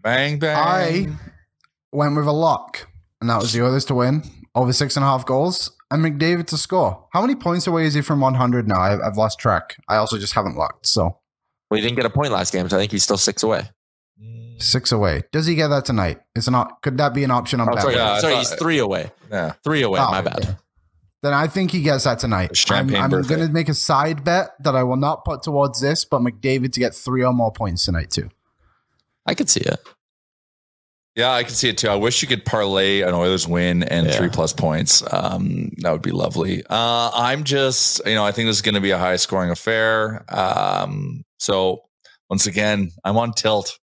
Bang 0.03 0.39
bang. 0.39 0.57
I 0.57 1.07
went 1.93 2.17
with 2.17 2.27
a 2.27 2.33
lock, 2.33 2.89
and 3.21 3.29
that 3.29 3.39
was 3.39 3.53
the 3.53 3.63
Oilers 3.63 3.85
to 3.87 3.95
win 3.95 4.23
over 4.55 4.73
six 4.73 4.97
and 4.97 5.05
a 5.05 5.09
half 5.09 5.27
goals 5.27 5.71
and 5.91 6.05
McDavid 6.05 6.47
to 6.47 6.57
score. 6.57 7.07
How 7.13 7.21
many 7.21 7.35
points 7.35 7.67
away 7.67 7.85
is 7.85 7.95
he 7.95 8.01
from 8.01 8.21
100 8.21 8.69
now? 8.69 8.81
I, 8.81 9.07
I've 9.07 9.17
lost 9.17 9.39
track. 9.39 9.77
I 9.89 9.97
also 9.97 10.19
just 10.19 10.35
haven't 10.35 10.57
locked. 10.57 10.87
So 10.87 11.19
Well, 11.71 11.77
he 11.77 11.81
didn't 11.81 11.97
get 11.97 12.07
a 12.07 12.11
point 12.11 12.33
last 12.33 12.53
game, 12.53 12.69
so 12.69 12.77
I 12.77 12.81
think 12.81 12.93
he's 12.93 13.03
still 13.03 13.19
six 13.19 13.43
away. 13.43 13.69
Six 14.59 14.93
away. 14.93 15.23
Does 15.33 15.47
he 15.47 15.55
get 15.55 15.69
that 15.69 15.85
tonight? 15.85 16.21
It's 16.35 16.49
not. 16.49 16.83
Could 16.83 16.99
that 16.99 17.15
be 17.15 17.25
an 17.25 17.31
option 17.31 17.61
on 17.61 17.69
Oh, 17.69 17.77
sorry, 17.79 17.95
Yeah, 17.95 18.19
sorry 18.21 18.37
he's 18.37 18.55
three 18.55 18.79
away. 18.79 19.11
Yeah. 19.31 19.53
Three 19.65 19.83
away. 19.83 20.01
Oh, 20.01 20.11
my 20.11 20.21
okay. 20.21 20.31
bad. 20.31 20.59
Then 21.23 21.35
I 21.35 21.49
think 21.49 21.73
he 21.73 21.83
gets 21.83 22.05
that 22.05 22.21
tonight. 22.21 22.51
I'm, 22.71 22.95
I'm 22.95 23.11
going 23.11 23.41
to 23.41 23.49
make 23.49 23.69
a 23.69 23.75
side 23.75 24.23
bet 24.23 24.51
that 24.61 24.77
I 24.77 24.85
will 24.85 24.97
not 24.97 25.25
put 25.25 25.43
towards 25.43 25.81
this, 25.81 26.05
but 26.05 26.21
McDavid 26.21 26.73
to 26.75 26.81
get 26.81 26.95
three 26.95 27.25
or 27.25 27.33
more 27.33 27.51
points 27.51 27.85
tonight 27.85 28.11
too. 28.11 28.31
I 29.27 29.35
could 29.35 29.51
see 29.51 29.61
it. 29.61 29.81
Yeah, 31.17 31.33
I 31.33 31.43
can 31.43 31.53
see 31.55 31.69
it 31.69 31.79
too. 31.79 31.89
I 31.89 31.97
wish 31.97 32.23
you 32.23 32.29
could 32.29 32.45
parlay 32.45 33.01
an 33.01 33.13
Oilers 33.13 33.49
win 33.49 33.83
and 33.83 34.07
Yeah. 34.07 34.13
three 34.13 34.29
plus 34.29 34.53
points. 34.53 35.03
Um, 35.13 35.73
that 35.79 35.91
would 35.91 36.03
be 36.03 36.13
lovely. 36.13 36.63
Uh, 36.71 37.11
I'm 37.13 37.43
just, 37.43 38.01
you 38.07 38.15
know, 38.15 38.25
I 38.25 38.31
think 38.31 38.47
this 38.49 38.55
is 38.57 38.63
going 38.63 38.77
to 38.77 38.81
be 38.81 38.93
a 38.93 38.99
high 38.99 39.17
scoring 39.17 39.51
affair. 39.51 40.25
Um, 40.29 41.25
so 41.41 41.83
once 42.31 42.47
again, 42.47 42.93
I'm 43.05 43.17
on 43.17 43.33
tilt. 43.33 43.81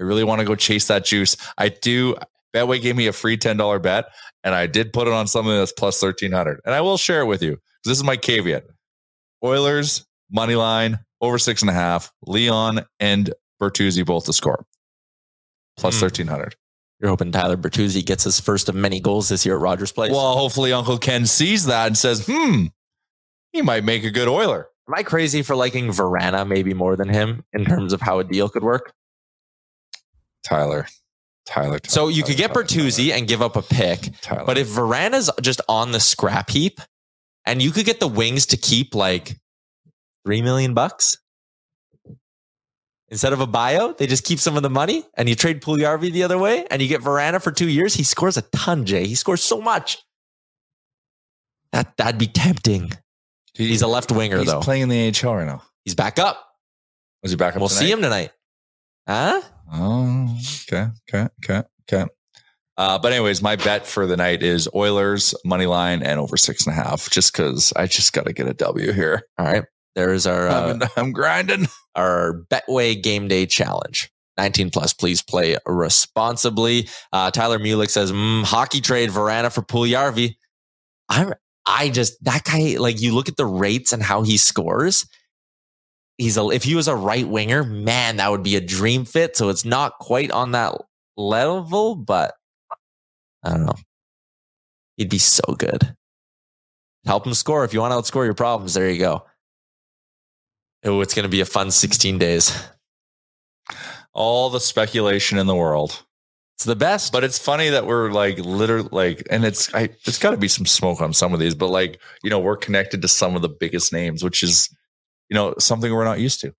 I 0.00 0.04
really 0.04 0.24
want 0.24 0.40
to 0.40 0.44
go 0.44 0.54
chase 0.54 0.88
that 0.88 1.04
juice. 1.04 1.36
I 1.58 1.68
do. 1.68 2.16
Betway 2.54 2.82
gave 2.82 2.96
me 2.96 3.06
a 3.06 3.12
free 3.12 3.36
ten 3.36 3.56
dollar 3.56 3.78
bet, 3.78 4.06
and 4.44 4.54
I 4.54 4.66
did 4.66 4.92
put 4.92 5.06
it 5.06 5.12
on 5.12 5.26
something 5.26 5.52
that's 5.52 5.72
plus 5.72 6.00
thirteen 6.00 6.32
hundred, 6.32 6.60
and 6.64 6.74
I 6.74 6.80
will 6.80 6.98
share 6.98 7.22
it 7.22 7.26
with 7.26 7.42
you. 7.42 7.58
This 7.84 7.96
is 7.96 8.04
my 8.04 8.16
caveat: 8.16 8.64
Oilers 9.42 10.04
money 10.30 10.54
line 10.54 10.98
over 11.20 11.38
six 11.38 11.62
and 11.62 11.70
a 11.70 11.74
half. 11.74 12.12
Leon 12.26 12.84
and 13.00 13.32
Bertuzzi 13.60 14.04
both 14.04 14.26
to 14.26 14.32
score 14.32 14.66
plus 15.76 15.98
thirteen 15.98 16.26
hundred. 16.26 16.56
You're 17.00 17.10
hoping 17.10 17.32
Tyler 17.32 17.56
Bertuzzi 17.56 18.04
gets 18.04 18.22
his 18.22 18.38
first 18.38 18.68
of 18.68 18.76
many 18.76 19.00
goals 19.00 19.28
this 19.28 19.44
year 19.44 19.56
at 19.56 19.60
Rogers 19.60 19.90
Place. 19.90 20.12
Well, 20.12 20.36
hopefully 20.36 20.72
Uncle 20.72 20.98
Ken 20.98 21.26
sees 21.26 21.66
that 21.66 21.88
and 21.88 21.98
says, 21.98 22.26
hmm, 22.30 22.66
he 23.52 23.60
might 23.60 23.82
make 23.82 24.04
a 24.04 24.10
good 24.10 24.28
Oiler. 24.28 24.68
Am 24.88 24.94
I 24.94 25.02
crazy 25.02 25.42
for 25.42 25.56
liking 25.56 25.88
Vrana 25.88 26.46
maybe 26.46 26.74
more 26.74 26.94
than 26.94 27.08
him 27.08 27.44
in 27.52 27.64
terms 27.64 27.92
of 27.92 28.00
how 28.00 28.20
a 28.20 28.24
deal 28.24 28.48
could 28.48 28.62
work? 28.62 28.92
Tyler. 30.44 30.86
Tyler. 31.46 31.78
So 31.86 32.08
you 32.08 32.22
could 32.22 32.36
get 32.36 32.52
Tyler, 32.52 32.64
Bertuzzi 32.64 33.12
and 33.12 33.26
give 33.26 33.42
up 33.42 33.56
a 33.56 33.62
pick, 33.62 34.10
Tyler. 34.20 34.44
but 34.46 34.58
if 34.58 34.68
Vrana's 34.68 35.30
just 35.40 35.60
on 35.68 35.92
the 35.92 36.00
scrap 36.00 36.50
heap, 36.50 36.80
and 37.44 37.60
you 37.60 37.70
could 37.72 37.84
get 37.84 37.98
the 38.00 38.06
Wings 38.08 38.46
to 38.46 38.56
keep 38.56 38.94
like 38.94 39.36
three 40.24 40.40
million 40.42 40.72
bucks 40.74 41.16
instead 43.08 43.32
of 43.32 43.40
a 43.40 43.46
bio, 43.46 43.92
they 43.92 44.06
just 44.06 44.24
keep 44.24 44.38
some 44.38 44.56
of 44.56 44.62
the 44.62 44.70
money, 44.70 45.04
and 45.16 45.28
you 45.28 45.34
trade 45.34 45.60
Puljujärvi 45.60 46.12
the 46.12 46.22
other 46.22 46.38
way, 46.38 46.64
and 46.70 46.80
you 46.80 46.86
get 46.88 47.00
Vrana 47.02 47.42
for 47.42 47.50
two 47.50 47.68
years. 47.68 47.94
He 47.94 48.04
scores 48.04 48.36
a 48.36 48.42
ton, 48.42 48.84
Jay. 48.86 49.06
He 49.06 49.14
scores 49.16 49.42
so 49.42 49.60
much. 49.60 49.98
That 51.72 51.96
that'd 51.96 52.18
be 52.18 52.26
tempting. 52.28 52.92
He- 53.54 53.68
He's 53.68 53.82
a 53.82 53.86
left 53.88 54.12
winger 54.12 54.38
he's 54.38 54.46
though. 54.46 54.60
playing 54.60 54.82
in 54.82 54.88
the 54.88 55.08
AHL 55.08 55.34
right 55.36 55.46
now. 55.46 55.62
He's 55.84 55.94
back 55.94 56.18
up. 56.18 56.46
Was 57.22 57.32
he 57.32 57.36
back 57.36 57.54
up? 57.54 57.60
We'll 57.60 57.68
tonight? 57.68 57.80
see 57.80 57.90
him 57.90 58.00
tonight. 58.02 58.30
Huh? 59.06 59.40
Oh, 59.72 60.36
okay, 60.68 60.88
okay, 61.08 61.28
okay, 61.44 61.62
okay. 61.90 62.10
Uh, 62.76 62.98
but 62.98 63.12
anyways, 63.12 63.42
my 63.42 63.56
bet 63.56 63.86
for 63.86 64.06
the 64.06 64.16
night 64.16 64.42
is 64.42 64.68
Oilers 64.74 65.34
money 65.44 65.66
line 65.66 66.02
and 66.02 66.18
over 66.18 66.36
six 66.36 66.66
and 66.66 66.76
a 66.76 66.82
half. 66.82 67.10
Just 67.10 67.32
because 67.32 67.72
I 67.76 67.86
just 67.86 68.12
got 68.12 68.26
to 68.26 68.32
get 68.32 68.48
a 68.48 68.54
W 68.54 68.92
here. 68.92 69.22
All 69.38 69.46
right. 69.46 69.64
There's 69.94 70.26
our 70.26 70.48
uh, 70.48 70.70
I'm, 70.70 70.82
I'm 70.96 71.12
grinding. 71.12 71.68
our 71.94 72.44
Betway 72.50 73.00
Game 73.00 73.28
Day 73.28 73.46
Challenge. 73.46 74.10
19 74.38 74.70
plus, 74.70 74.94
please 74.94 75.20
play 75.20 75.56
responsibly. 75.66 76.88
Uh, 77.12 77.30
Tyler 77.30 77.58
Mulick 77.58 77.90
says, 77.90 78.10
mm, 78.10 78.42
hockey 78.44 78.80
trade 78.80 79.10
Vrana 79.10 79.52
for 79.52 79.60
Puljujärvi. 79.60 80.36
I'm, 81.10 81.34
I 81.66 81.90
just, 81.90 82.22
that 82.24 82.44
guy, 82.44 82.76
like 82.78 83.00
you 83.00 83.14
look 83.14 83.28
at 83.28 83.36
the 83.36 83.44
rates 83.44 83.92
and 83.92 84.02
how 84.02 84.22
he 84.22 84.38
scores. 84.38 85.06
He's 86.22 86.36
a, 86.36 86.48
if 86.50 86.62
he 86.62 86.76
was 86.76 86.86
a 86.86 86.94
right 86.94 87.26
winger, 87.26 87.64
man, 87.64 88.18
that 88.18 88.30
would 88.30 88.44
be 88.44 88.54
a 88.54 88.60
dream 88.60 89.04
fit. 89.04 89.36
So 89.36 89.48
it's 89.48 89.64
not 89.64 89.98
quite 89.98 90.30
on 90.30 90.52
that 90.52 90.72
level, 91.16 91.96
but 91.96 92.34
I 93.42 93.50
don't 93.50 93.66
know. 93.66 93.74
He'd 94.96 95.10
be 95.10 95.18
so 95.18 95.42
good. 95.58 95.96
Help 97.04 97.26
him 97.26 97.34
score. 97.34 97.64
If 97.64 97.74
you 97.74 97.80
want 97.80 97.90
to 97.90 97.96
outscore 97.96 98.24
your 98.24 98.34
problems, 98.34 98.74
there 98.74 98.88
you 98.88 99.00
go. 99.00 99.26
Oh, 100.84 101.00
it's 101.00 101.12
going 101.12 101.24
to 101.24 101.28
be 101.28 101.40
a 101.40 101.44
fun 101.44 101.72
16 101.72 102.18
days. 102.18 102.56
All 104.12 104.48
the 104.48 104.60
speculation 104.60 105.38
in 105.38 105.48
the 105.48 105.56
world. 105.56 106.04
It's 106.54 106.64
the 106.64 106.76
best. 106.76 107.12
But 107.12 107.24
it's 107.24 107.36
funny 107.36 107.68
that 107.70 107.84
we're 107.84 108.12
like 108.12 108.38
literally 108.38 108.88
like, 108.92 109.26
and 109.28 109.44
it's 109.44 109.74
I 109.74 109.88
it's 110.06 110.20
got 110.20 110.30
to 110.30 110.36
be 110.36 110.46
some 110.46 110.66
smoke 110.66 111.00
on 111.00 111.12
some 111.12 111.34
of 111.34 111.40
these, 111.40 111.56
but 111.56 111.66
like 111.68 111.98
you 112.22 112.30
know 112.30 112.38
we're 112.38 112.56
connected 112.56 113.02
to 113.02 113.08
some 113.08 113.34
of 113.34 113.42
the 113.42 113.48
biggest 113.48 113.92
names, 113.92 114.22
which 114.22 114.44
is 114.44 114.68
you 115.32 115.34
know 115.34 115.54
something 115.58 115.90
we're 115.90 116.04
not 116.04 116.20
used 116.20 116.42
to. 116.42 116.52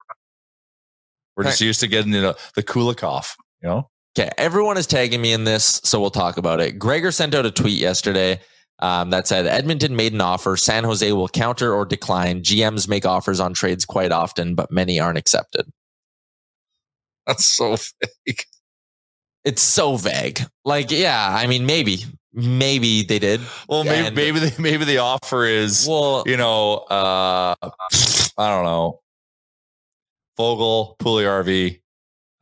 We're 1.37 1.43
just 1.43 1.61
used 1.61 1.79
to 1.81 1.87
getting 1.87 2.11
you 2.11 2.23
know, 2.23 2.33
the 2.55 2.63
Kulikov, 2.63 3.35
you 3.61 3.69
know. 3.69 3.89
Okay, 4.17 4.31
everyone 4.35 4.77
is 4.77 4.87
tagging 4.87 5.21
me 5.21 5.31
in 5.31 5.43
this, 5.43 5.79
so 5.83 6.01
we'll 6.01 6.09
talk 6.09 6.37
about 6.37 6.59
it. 6.59 6.79
Gregor 6.79 7.11
sent 7.11 7.35
out 7.35 7.45
a 7.45 7.51
tweet 7.51 7.79
yesterday 7.79 8.41
um, 8.79 9.11
that 9.11 9.27
said 9.27 9.45
Edmonton 9.45 9.95
made 9.95 10.13
an 10.13 10.21
offer. 10.21 10.57
San 10.57 10.85
Jose 10.85 11.11
will 11.11 11.27
counter 11.27 11.71
or 11.71 11.85
decline. 11.85 12.41
GMs 12.41 12.87
make 12.87 13.05
offers 13.05 13.39
on 13.39 13.53
trades 13.53 13.85
quite 13.85 14.11
often, 14.11 14.55
but 14.55 14.71
many 14.71 14.99
aren't 14.99 15.19
accepted. 15.19 15.71
That's 17.27 17.45
so 17.45 17.77
fake. 18.25 18.47
It's 19.45 19.61
so 19.61 19.97
vague. 19.97 20.41
Like, 20.65 20.89
yeah, 20.89 21.27
I 21.29 21.45
mean, 21.45 21.67
maybe, 21.67 22.05
maybe 22.33 23.03
they 23.03 23.19
did. 23.19 23.41
Well, 23.67 23.83
maybe 23.83 24.07
And- 24.07 24.15
maybe 24.15 24.39
the, 24.39 24.61
maybe 24.61 24.85
the 24.85 24.97
offer 24.99 25.45
is 25.45 25.85
Well, 25.87 26.23
you 26.25 26.37
know 26.37 26.77
uh 26.89 27.55
I 27.61 28.49
don't 28.49 28.65
know 28.65 28.99
Vogel, 30.37 30.95
Pulley 30.99 31.25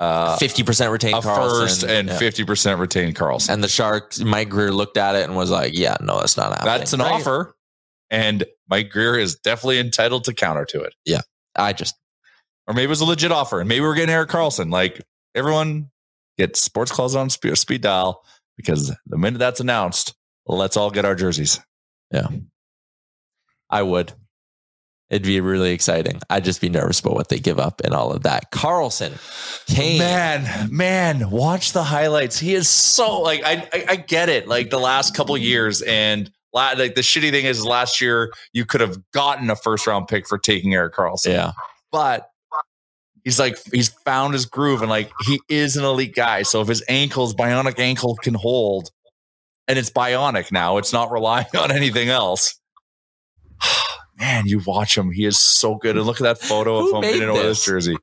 uh, 0.02 0.36
fifty 0.38 0.64
percent 0.64 0.92
retain 0.92 1.14
a 1.14 1.18
Karlsson 1.22 1.60
first 1.62 1.84
and 1.84 2.08
yeah. 2.08 2.18
fifty 2.18 2.44
percent 2.44 2.80
retain 2.80 3.14
Karlsson. 3.14 3.50
And 3.50 3.64
the 3.64 3.68
Sharks, 3.68 4.20
Mike 4.20 4.50
Grier 4.50 4.72
looked 4.72 4.98
at 4.98 5.16
it 5.16 5.24
and 5.26 5.36
was 5.36 5.52
like, 5.52 5.78
"Yeah, 5.78 5.96
no, 6.02 6.20
that's 6.20 6.38
not 6.38 6.50
happening." 6.54 6.66
That's 6.66 6.94
an 6.94 7.02
Right? 7.02 7.12
offer, 7.12 7.56
and 8.10 8.44
Mike 8.68 8.89
Grier 8.89 9.16
is 9.20 9.36
definitely 9.36 9.78
entitled 9.80 10.24
to 10.24 10.34
counter 10.34 10.66
to 10.66 10.82
it. 10.82 10.96
Yeah, 11.06 11.20
I 11.56 11.74
just 11.74 11.94
Or 12.66 12.74
maybe 12.74 12.86
it 12.86 12.89
was 12.89 13.02
a 13.02 13.06
legit 13.06 13.32
offer, 13.32 13.60
and 13.60 13.70
maybe 13.70 13.82
we're 13.82 13.94
getting 13.94 14.14
Erik 14.14 14.30
Karlsson. 14.30 14.72
Like 14.72 15.02
everyone, 15.36 15.92
get 16.38 16.56
sports 16.56 16.92
calls 16.92 17.16
on 17.16 17.30
speed, 17.30 17.56
speed 17.58 17.82
dial 17.82 18.24
because 18.64 18.95
the 19.05 19.18
minute 19.18 19.39
that's 19.39 19.59
announced, 19.59 20.14
let's 20.45 20.78
all 20.78 20.91
get 20.91 21.05
our 21.05 21.16
jerseys. 21.16 21.59
Yeah. 22.12 22.28
I 23.70 23.84
would. 23.84 24.14
It'd 25.09 25.24
be 25.24 25.41
really 25.41 25.72
exciting. 25.74 26.22
I'd 26.30 26.45
just 26.45 26.62
be 26.62 26.70
nervous 26.70 27.01
about 27.01 27.16
what 27.16 27.28
they 27.28 27.39
give 27.39 27.59
up 27.59 27.82
and 27.84 27.93
all 27.93 28.14
of 28.14 28.24
that. 28.24 28.49
Karlsson, 28.51 29.12
Kane, 29.68 29.99
Man, 29.99 30.70
man, 30.74 31.30
watch 31.30 31.74
the 31.74 31.84
highlights. 31.84 32.39
He 32.39 32.53
is 32.53 32.70
so 32.70 33.20
like 33.20 33.43
I 33.43 33.68
I, 33.74 33.86
I 33.89 33.95
get 33.97 34.30
it. 34.30 34.47
Like 34.47 34.70
the 34.70 34.80
last 34.80 35.14
couple 35.14 35.38
years, 35.38 35.82
and 35.82 36.32
la- 36.53 36.76
like 36.78 36.95
the 36.95 37.01
shitty 37.01 37.30
thing 37.32 37.43
is, 37.45 37.66
last 37.66 37.99
year 37.99 38.32
you 38.53 38.66
could 38.66 38.80
have 38.80 38.97
gotten 39.12 39.49
a 39.49 39.55
first 39.57 39.86
round 39.86 40.07
pick 40.07 40.28
for 40.30 40.38
taking 40.38 40.74
Erik 40.74 40.93
Karlsson. 40.93 41.28
yeah, 41.34 41.51
but 41.91 42.30
he's 43.24 43.40
like 43.40 43.58
he's 43.72 43.90
found 43.90 44.34
his 44.34 44.46
groove, 44.46 44.82
and 44.82 44.90
like 44.90 45.12
he 45.26 45.42
is 45.50 45.78
an 45.78 45.84
elite 45.84 46.16
guy. 46.16 46.44
So 46.44 46.62
if 46.62 46.68
his 46.68 46.84
ankles, 46.88 47.34
bionic 47.34 47.80
ankle, 47.80 48.16
can 48.16 48.34
hold, 48.34 48.92
and 49.68 49.78
it's 49.78 49.90
bionic 49.90 50.52
now, 50.52 50.78
it's 50.78 50.94
not 50.94 51.12
relying 51.12 51.48
on 51.58 51.72
anything 51.72 52.10
else. 52.10 52.60
Man, 54.20 54.46
you 54.46 54.62
watch 54.66 54.98
him. 54.98 55.12
He 55.12 55.26
is 55.26 55.40
so 55.40 55.76
good. 55.76 55.98
And 55.98 56.06
look 56.06 56.22
at 56.22 56.24
that 56.24 56.40
photo 56.40 56.78
of 56.78 57.04
him 57.04 57.16
in 57.16 57.24
an 57.24 57.30
Oilers 57.30 57.66
jersey. 57.66 57.98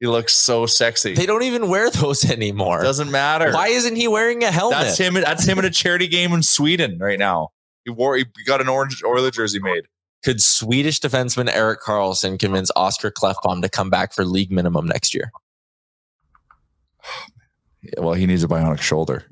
He 0.00 0.06
looks 0.06 0.34
so 0.34 0.66
sexy. 0.66 1.14
they 1.14 1.26
don't 1.26 1.42
even 1.44 1.68
wear 1.68 1.90
those 1.90 2.24
anymore. 2.30 2.82
Doesn't 2.82 3.10
matter. 3.10 3.52
Why 3.52 3.68
isn't 3.68 3.96
he 3.96 4.06
wearing 4.06 4.44
a 4.44 4.50
helmet? 4.50 4.78
That's 4.80 4.98
him. 4.98 5.14
That's 5.14 5.44
him 5.46 5.58
in 5.58 5.64
a 5.64 5.70
charity 5.70 6.08
game 6.08 6.32
in 6.32 6.42
Sweden 6.42 6.98
right 6.98 7.18
now. 7.18 7.48
He 7.84 7.90
wore. 7.90 8.16
He 8.16 8.24
got 8.46 8.60
an 8.60 8.68
orange 8.68 9.02
Oiler 9.04 9.30
jersey 9.30 9.60
made. 9.60 9.84
Could 10.24 10.42
Swedish 10.42 11.00
defenseman 11.00 11.54
Erik 11.54 11.80
Karlsson 11.82 12.38
convince 12.38 12.70
Oscar 12.74 13.10
Klefbom 13.10 13.60
to 13.62 13.68
come 13.68 13.90
back 13.90 14.14
for 14.14 14.24
league 14.24 14.50
minimum 14.50 14.86
next 14.86 15.14
year? 15.14 15.30
Well, 17.98 18.14
he 18.14 18.26
needs 18.26 18.42
a 18.42 18.48
bionic 18.48 18.80
shoulder. 18.80 19.24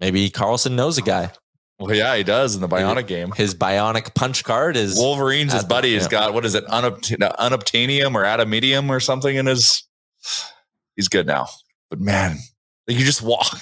Maybe 0.00 0.30
Karlsson 0.30 0.72
knows 0.72 0.96
a 0.96 1.02
guy. 1.02 1.32
Well, 1.78 1.94
yeah, 1.94 2.16
he 2.16 2.24
does 2.24 2.54
in 2.54 2.60
the 2.60 2.68
bionic 2.68 3.06
game. 3.06 3.32
His 3.32 3.54
bionic 3.54 4.14
punch 4.14 4.42
card 4.42 4.76
is 4.76 4.96
Wolverine's 4.96 5.52
his 5.52 5.64
buddy 5.64 5.94
has 5.94 6.08
got 6.08 6.34
what 6.34 6.44
is 6.44 6.54
it, 6.54 6.66
unobt- 6.66 7.18
unobtainium 7.18 8.14
or 8.14 8.24
adamantium 8.24 8.88
or 8.90 8.98
something 8.98 9.36
in 9.36 9.46
his. 9.46 9.86
He's 10.96 11.08
good 11.08 11.26
now, 11.26 11.46
but 11.90 12.00
man, 12.00 12.38
you 12.88 13.04
just 13.04 13.22
walk. 13.22 13.60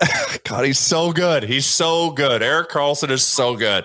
God, 0.44 0.64
he's 0.64 0.78
so 0.78 1.12
good. 1.12 1.42
He's 1.42 1.66
so 1.66 2.10
good. 2.10 2.42
Erik 2.42 2.70
Karlsson 2.70 3.10
is 3.10 3.22
so 3.22 3.54
good. 3.54 3.84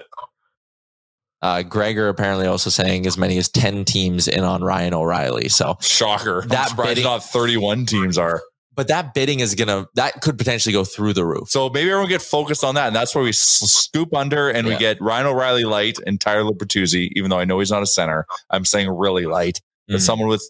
Uh, 1.45 1.61
Gregor 1.61 2.07
apparently 2.07 2.47
also 2.47 2.71
saying 2.71 3.05
as 3.05 3.19
many 3.19 3.37
as 3.37 3.49
10 3.49 3.85
teams 3.85 4.27
in 4.27 4.43
on 4.43 4.63
Ryan 4.63 4.95
O'Reilly. 4.95 5.47
So 5.47 5.77
shocker. 5.79 6.43
That 6.47 6.75
bidding, 6.75 7.03
not 7.03 7.23
31 7.23 7.85
teams 7.85 8.17
are. 8.17 8.41
But 8.73 8.87
that 8.87 9.13
bidding 9.13 9.41
is 9.41 9.53
going 9.53 9.67
to, 9.67 9.87
that 9.93 10.21
could 10.21 10.39
potentially 10.39 10.73
go 10.73 10.83
through 10.83 11.13
the 11.13 11.23
roof. 11.23 11.49
So 11.49 11.69
maybe 11.69 11.91
everyone 11.91 12.09
get 12.09 12.23
focused 12.23 12.63
on 12.63 12.73
that. 12.75 12.87
And 12.87 12.95
that's 12.95 13.13
where 13.13 13.23
we 13.23 13.31
scoop 13.31 14.15
under 14.15 14.49
and 14.49 14.65
Yeah. 14.67 14.73
we 14.73 14.79
get 14.79 14.99
Ryan 14.99 15.27
O'Reilly 15.27 15.65
light 15.65 15.97
and 16.07 16.19
Tyler 16.19 16.51
Bertuzzi, 16.51 17.09
even 17.15 17.29
though 17.29 17.37
I 17.37 17.45
know 17.45 17.59
he's 17.59 17.69
not 17.71 17.83
a 17.83 17.87
center. 17.87 18.25
I'm 18.49 18.65
saying 18.65 18.89
really 18.89 19.27
light. 19.27 19.61
But 19.87 19.97
Mhm. 19.97 20.01
someone 20.01 20.27
with, 20.29 20.49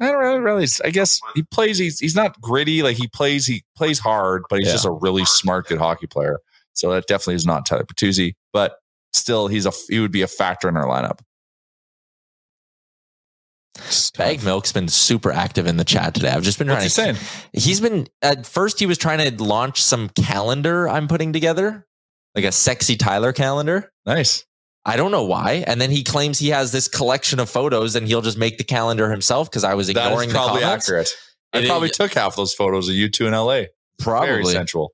I 0.00 0.06
don't 0.06 0.16
really, 0.16 0.40
really, 0.40 0.66
I 0.82 0.88
guess 0.88 1.20
he 1.34 1.42
plays, 1.42 1.76
he's, 1.76 2.00
he's 2.00 2.16
not 2.16 2.40
gritty. 2.40 2.82
Like 2.82 2.96
he 2.96 3.08
plays, 3.08 3.44
he 3.46 3.62
plays 3.76 3.98
hard, 3.98 4.44
but 4.48 4.58
he's 4.60 4.68
Yeah. 4.68 4.72
just 4.72 4.86
a 4.86 4.90
really 4.90 5.26
smart, 5.26 5.66
good 5.68 5.78
hockey 5.78 6.06
player. 6.06 6.38
So 6.72 6.90
that 6.92 7.06
definitely 7.06 7.34
is 7.34 7.44
not 7.44 7.66
Tyler 7.66 7.84
Bertuzzi, 7.84 8.32
but 8.54 8.76
still 9.12 9.48
he's 9.48 9.66
a, 9.66 9.72
he 9.88 10.00
would 10.00 10.12
be 10.12 10.22
a 10.22 10.26
factor 10.26 10.68
in 10.68 10.76
our 10.76 10.86
lineup. 10.86 11.20
Bag 14.16 14.42
Milk's 14.44 14.72
been 14.72 14.88
super 14.88 15.30
active 15.32 15.66
in 15.66 15.76
the 15.76 15.84
chat 15.84 16.14
today. 16.14 16.28
I've 16.30 16.42
just 16.42 16.58
been 16.58 16.68
What's 16.68 16.94
trying 16.94 17.14
he 17.14 17.18
to. 17.18 17.18
saying? 17.24 17.50
He's 17.52 17.80
been 17.80 18.08
at 18.20 18.46
first. 18.46 18.78
He 18.78 18.86
was 18.86 18.98
trying 18.98 19.18
to 19.36 19.42
launch 19.42 19.82
some 19.82 20.08
calendar 20.10 20.88
I'm 20.88 21.08
putting 21.08 21.32
together, 21.32 21.86
like 22.34 22.44
a 22.44 22.52
sexy 22.52 22.96
Tyler 22.96 23.32
calendar. 23.32 23.90
Nice. 24.04 24.44
I 24.84 24.96
don't 24.96 25.10
know 25.10 25.24
why. 25.24 25.64
And 25.66 25.80
then 25.80 25.90
he 25.90 26.02
claims 26.04 26.38
he 26.38 26.48
has 26.50 26.72
this 26.72 26.88
collection 26.88 27.38
of 27.38 27.48
photos, 27.48 27.94
and 27.96 28.06
he'll 28.06 28.22
just 28.22 28.36
make 28.38 28.58
the 28.58 28.64
calendar 28.64 29.10
himself 29.10 29.50
because 29.50 29.64
I 29.64 29.74
was 29.74 29.86
That 29.86 29.96
ignoring 30.06 30.28
is 30.28 30.32
the 30.32 30.38
probably 30.38 30.60
comments. 30.62 30.86
accurate. 30.86 31.10
I 31.52 31.58
It 31.60 31.66
probably 31.68 31.90
is- 31.90 31.96
took 31.96 32.12
half 32.14 32.36
those 32.36 32.52
photos 32.52 32.88
of 32.88 32.94
you 32.94 33.08
two 33.08 33.26
in 33.26 33.32
LA. 33.34 33.52
Very 33.54 33.68
Probably. 33.98 34.52
sensual. 34.52 34.92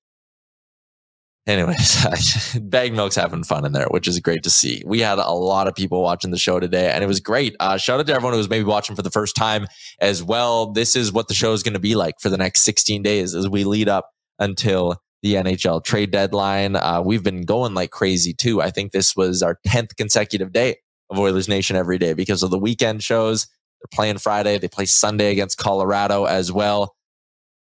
Anyways, 1.47 2.59
Bag 2.61 2.93
Milk's 2.93 3.15
having 3.15 3.45
fun 3.45 3.65
in 3.65 3.73
there, 3.73 3.87
which 3.91 4.09
is 4.09 4.19
great 4.19 4.43
to 4.43 4.51
see. 4.51 4.83
We 4.85 5.01
had 5.01 5.19
a 5.19 5.31
lot 5.31 5.69
of 5.69 5.77
people 5.77 6.03
watching 6.03 6.33
the 6.33 6.39
show 6.39 6.59
today, 6.59 6.91
and 6.91 7.05
it 7.05 7.07
was 7.07 7.21
great. 7.21 7.55
Uh, 7.61 7.77
shout 7.77 8.01
out 8.01 8.07
to 8.09 8.13
everyone 8.13 8.33
who 8.33 8.39
was 8.39 8.51
maybe 8.51 8.65
watching 8.65 8.97
for 8.97 9.03
the 9.03 9.11
first 9.11 9.37
time 9.37 9.67
as 10.01 10.25
well. 10.25 10.73
This 10.73 10.97
is 10.97 11.13
what 11.13 11.29
the 11.29 11.35
show 11.35 11.53
is 11.53 11.63
going 11.63 11.75
to 11.75 11.81
be 11.81 11.95
like 11.95 12.17
for 12.21 12.31
the 12.31 12.37
next 12.37 12.63
16 12.63 13.01
days 13.03 13.33
as 13.35 13.49
we 13.49 13.63
lead 13.63 13.89
up 13.89 14.11
until 14.41 14.97
the 15.23 15.35
NHL 15.35 15.85
trade 15.85 16.11
deadline. 16.11 16.75
Uh, 16.75 17.01
we've 17.05 17.23
been 17.23 17.43
going 17.43 17.75
like 17.75 17.91
crazy 17.91 18.35
too. 18.35 18.61
I 18.61 18.71
think 18.71 18.91
this 18.91 19.15
was 19.15 19.41
our 19.41 19.59
10th 19.69 19.97
consecutive 19.97 20.53
day 20.53 20.77
of 21.11 21.19
Oilers 21.19 21.49
Nation 21.49 21.77
every 21.77 21.99
day 21.99 22.13
because 22.13 22.43
of 22.43 22.51
the 22.51 22.59
weekend 22.59 23.05
shows. 23.05 23.47
They're 23.81 23.89
playing 23.97 24.19
Friday, 24.19 24.59
they 24.59 24.69
play 24.69 24.87
Sunday 24.87 25.31
against 25.31 25.59
Colorado 25.59 26.25
as 26.25 26.51
well 26.51 26.96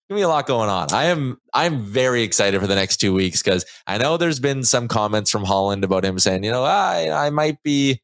gonna 0.09 0.19
be 0.19 0.23
a 0.23 0.29
lot 0.29 0.47
going 0.47 0.69
on. 0.69 0.93
I 0.93 1.05
am 1.05 1.39
I'm 1.53 1.81
very 1.81 2.23
excited 2.23 2.61
for 2.61 2.67
the 2.67 2.75
next 2.75 2.99
two 2.99 3.13
weeks 3.13 3.43
because 3.43 3.65
I 3.87 3.99
know 3.99 4.17
there's 4.17 4.41
been 4.41 4.63
some 4.63 4.89
comments 4.89 5.31
from 5.31 5.45
Holland 5.45 5.85
about 5.85 6.05
him 6.05 6.19
saying, 6.19 6.45
you 6.45 6.51
know, 6.51 6.65
ah, 6.65 6.91
I 6.91 7.27
I 7.27 7.31
might 7.31 7.63
be 7.63 8.01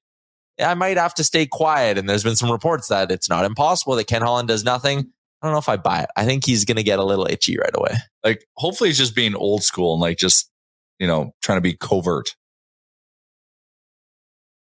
I 0.61 0.75
might 0.75 0.97
have 0.97 1.15
to 1.15 1.25
stay 1.25 1.47
quiet. 1.47 1.99
And 1.99 2.09
there's 2.09 2.25
been 2.25 2.37
some 2.37 2.51
reports 2.51 2.89
that 2.89 3.11
it's 3.11 3.29
not 3.29 3.45
impossible 3.45 3.95
that 3.97 4.07
Ken 4.07 4.23
Holland 4.23 4.49
does 4.49 4.65
nothing. 4.65 4.99
I 4.99 5.47
don't 5.47 5.53
know 5.53 5.59
if 5.59 5.69
I 5.69 5.77
buy 5.77 6.01
it. 6.03 6.11
I 6.17 6.25
think 6.25 6.45
he's 6.45 6.65
gonna 6.65 6.83
get 6.83 6.99
a 6.99 7.05
little 7.05 7.27
itchy 7.27 7.57
right 7.59 7.75
away. 7.75 7.97
Like, 8.25 8.45
hopefully, 8.57 8.91
he's 8.91 8.99
just 8.99 9.17
being 9.17 9.35
old 9.35 9.63
school 9.63 9.95
and 9.95 10.01
like 10.01 10.19
just, 10.19 10.51
you 10.99 11.07
know, 11.07 11.35
trying 11.43 11.57
to 11.57 11.63
be 11.63 11.75
covert. 11.75 12.37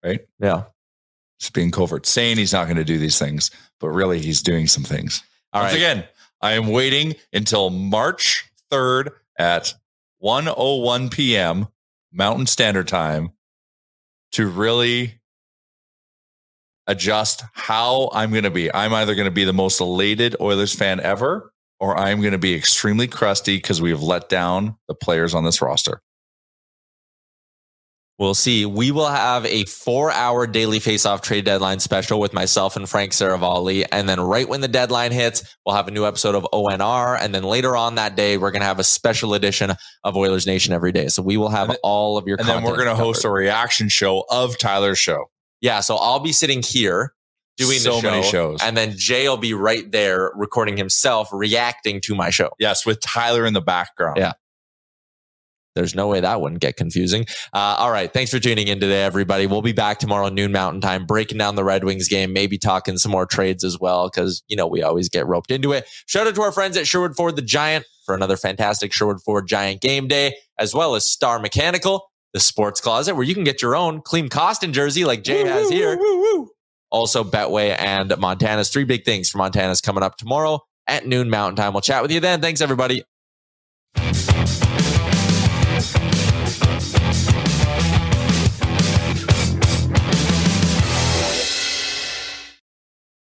Right? 0.04 0.22
Yeah. 0.40 0.64
Just 1.40 1.54
being 1.54 1.72
covert, 1.72 2.06
saying 2.06 2.38
he's 2.38 2.54
not 2.54 2.66
going 2.66 2.78
to 2.78 2.84
do 2.84 2.98
these 2.98 3.20
things, 3.20 3.52
but 3.80 3.90
really 3.90 4.20
he's 4.20 4.42
doing 4.42 4.68
some 4.68 4.84
things. 4.84 5.24
All 5.54 5.62
Once 5.62 5.74
right. 5.74 5.78
again, 5.78 6.04
I 6.42 6.54
am 6.54 6.68
waiting 6.68 7.16
until 7.32 7.70
March 7.70 8.52
3rd 8.72 9.12
at 9.38 9.74
101 10.20 11.10
p.m. 11.10 11.68
Mountain 12.12 12.48
Standard 12.48 12.88
Time 12.88 13.32
to 14.34 14.48
really 14.48 15.20
adjust 16.88 17.44
how 17.54 18.10
I'm 18.14 18.32
going 18.32 18.44
to 18.44 18.52
be. 18.52 18.74
I'm 18.74 18.94
either 18.94 19.16
going 19.16 19.26
to 19.26 19.32
be 19.32 19.44
the 19.44 19.54
most 19.54 19.80
elated 19.80 20.36
Oilers 20.42 20.74
fan 20.74 21.00
ever, 21.00 21.54
or 21.80 21.98
I'm 21.98 22.22
going 22.22 22.32
to 22.32 22.38
be 22.38 22.56
extremely 22.56 23.08
crusty 23.08 23.58
because 23.58 23.82
we 23.82 23.92
have 23.92 24.04
let 24.04 24.30
down 24.30 24.78
the 24.88 24.96
players 24.96 25.34
on 25.34 25.44
this 25.44 25.62
roster. 25.62 26.02
We'll 28.22 28.36
see. 28.36 28.68
We 28.68 28.92
will 28.92 29.08
have 29.08 29.48
a 29.48 29.66
four 29.66 30.12
hour 30.12 30.46
daily 30.46 30.78
face-off 30.78 31.24
trade 31.24 31.44
deadline 31.44 31.80
special 31.80 32.20
with 32.20 32.34
myself 32.34 32.76
and 32.76 32.88
Frank 32.88 33.14
Seravalli. 33.14 33.84
And 33.92 34.08
then 34.08 34.20
right 34.20 34.48
when 34.48 34.62
the 34.62 34.68
deadline 34.68 35.12
hits, 35.12 35.44
we'll 35.66 35.74
have 35.74 35.88
a 35.88 35.92
new 35.92 36.06
episode 36.06 36.36
of 36.36 36.46
ONR. 36.54 37.18
And 37.20 37.34
then 37.34 37.42
later 37.42 37.76
on 37.76 37.96
that 37.96 38.16
day, 38.16 38.38
we're 38.38 38.52
going 38.52 38.62
to 38.62 38.68
have 38.68 38.78
a 38.78 38.84
special 38.84 39.34
edition 39.34 39.72
of 40.04 40.16
Oilers 40.16 40.46
Nation 40.46 40.72
every 40.72 40.92
day. 40.92 41.08
So 41.08 41.24
we 41.24 41.36
will 41.36 41.50
have 41.50 41.76
all 41.82 42.16
of 42.16 42.28
your 42.28 42.38
comments 42.38 42.58
And 42.58 42.64
then 42.64 42.72
we're 42.72 42.78
going 42.78 42.96
to 42.96 43.04
host 43.04 43.26
a 43.26 43.30
reaction 43.32 43.90
show 43.90 44.24
of 44.30 44.56
Tyler's 44.60 45.00
show. 45.00 45.32
Yeah. 45.60 45.80
So 45.80 45.96
I'll 45.96 46.20
be 46.20 46.32
sitting 46.32 46.62
here 46.62 47.16
doing 47.58 47.80
So 47.80 47.96
the 47.96 48.02
show, 48.02 48.12
many 48.12 48.24
shows. 48.24 48.60
And 48.62 48.78
then 48.78 48.94
Jay 48.96 49.28
will 49.30 49.38
be 49.38 49.56
right 49.56 49.92
there 49.92 50.32
recording 50.36 50.78
himself, 50.78 51.30
reacting 51.32 52.00
to 52.02 52.14
my 52.14 52.30
show. 52.30 52.52
Yes, 52.60 52.86
with 52.86 53.02
Tyler 53.02 53.48
in 53.48 53.54
the 53.54 53.62
background. 53.62 54.18
Yeah. 54.18 54.34
There's 55.76 55.96
no 55.96 56.08
way 56.08 56.20
that 56.20 56.42
wouldn't 56.42 56.62
get 56.62 56.76
confusing. 56.76 57.26
Uh, 57.54 57.76
all 57.80 57.92
right. 57.92 58.12
Thanks 58.12 58.32
for 58.32 58.40
tuning 58.40 58.68
in 58.68 58.80
today, 58.80 59.04
everybody. 59.04 59.48
We'll 59.48 59.62
be 59.62 59.72
back 59.72 60.00
tomorrow 60.00 60.30
noon 60.30 60.52
mountain 60.52 60.82
time, 60.82 61.06
breaking 61.06 61.38
down 61.38 61.56
the 61.56 61.64
Red 61.64 61.84
Wings 61.84 62.08
game, 62.08 62.34
maybe 62.34 62.58
talking 62.58 62.98
some 62.98 63.12
more 63.12 63.26
trades 63.26 63.64
as 63.64 63.80
well, 63.80 64.10
because, 64.10 64.44
you 64.48 64.58
know, 64.58 64.68
we 64.68 64.84
always 64.84 65.08
get 65.10 65.28
roped 65.28 65.52
into 65.52 65.72
it. 65.72 65.88
Shout 66.08 66.28
out 66.28 66.36
to 66.36 66.42
our 66.42 66.52
friends 66.52 66.76
at 66.76 66.88
Sherwood 66.88 67.16
Ford 67.16 67.36
the 67.36 67.42
Giant 67.42 67.86
for 68.06 68.16
another 68.16 68.36
fantastic 68.36 68.92
Sherwood 68.92 69.22
Ford 69.24 69.48
Giant 69.48 69.82
game 69.82 70.08
day, 70.08 70.36
as 70.60 70.74
well 70.74 70.96
as 70.96 71.10
Star 71.10 71.40
Mechanical, 71.40 72.10
the 72.34 72.40
sports 72.40 72.82
closet, 72.82 73.16
where 73.16 73.24
you 73.24 73.34
can 73.34 73.44
get 73.44 73.62
your 73.62 73.76
own 73.76 74.02
clean 74.02 74.28
Kostin 74.30 74.74
jersey 74.74 75.06
like 75.06 75.24
Jay 75.24 75.46
has 75.46 75.70
here. 75.70 75.98
Also, 76.90 77.24
Betway 77.24 77.74
and 77.80 78.14
Montana's 78.18 78.70
three 78.70 78.84
big 78.84 79.06
things 79.06 79.30
for 79.30 79.38
Montana's 79.38 79.80
coming 79.80 80.04
up 80.04 80.18
tomorrow 80.18 80.60
at 80.88 81.06
noon 81.06 81.30
mountain 81.30 81.56
time. 81.56 81.72
We'll 81.74 81.82
chat 81.82 82.02
with 82.02 82.12
you 82.12 82.20
then. 82.20 82.42
Thanks, 82.42 82.60
everybody. 82.60 83.04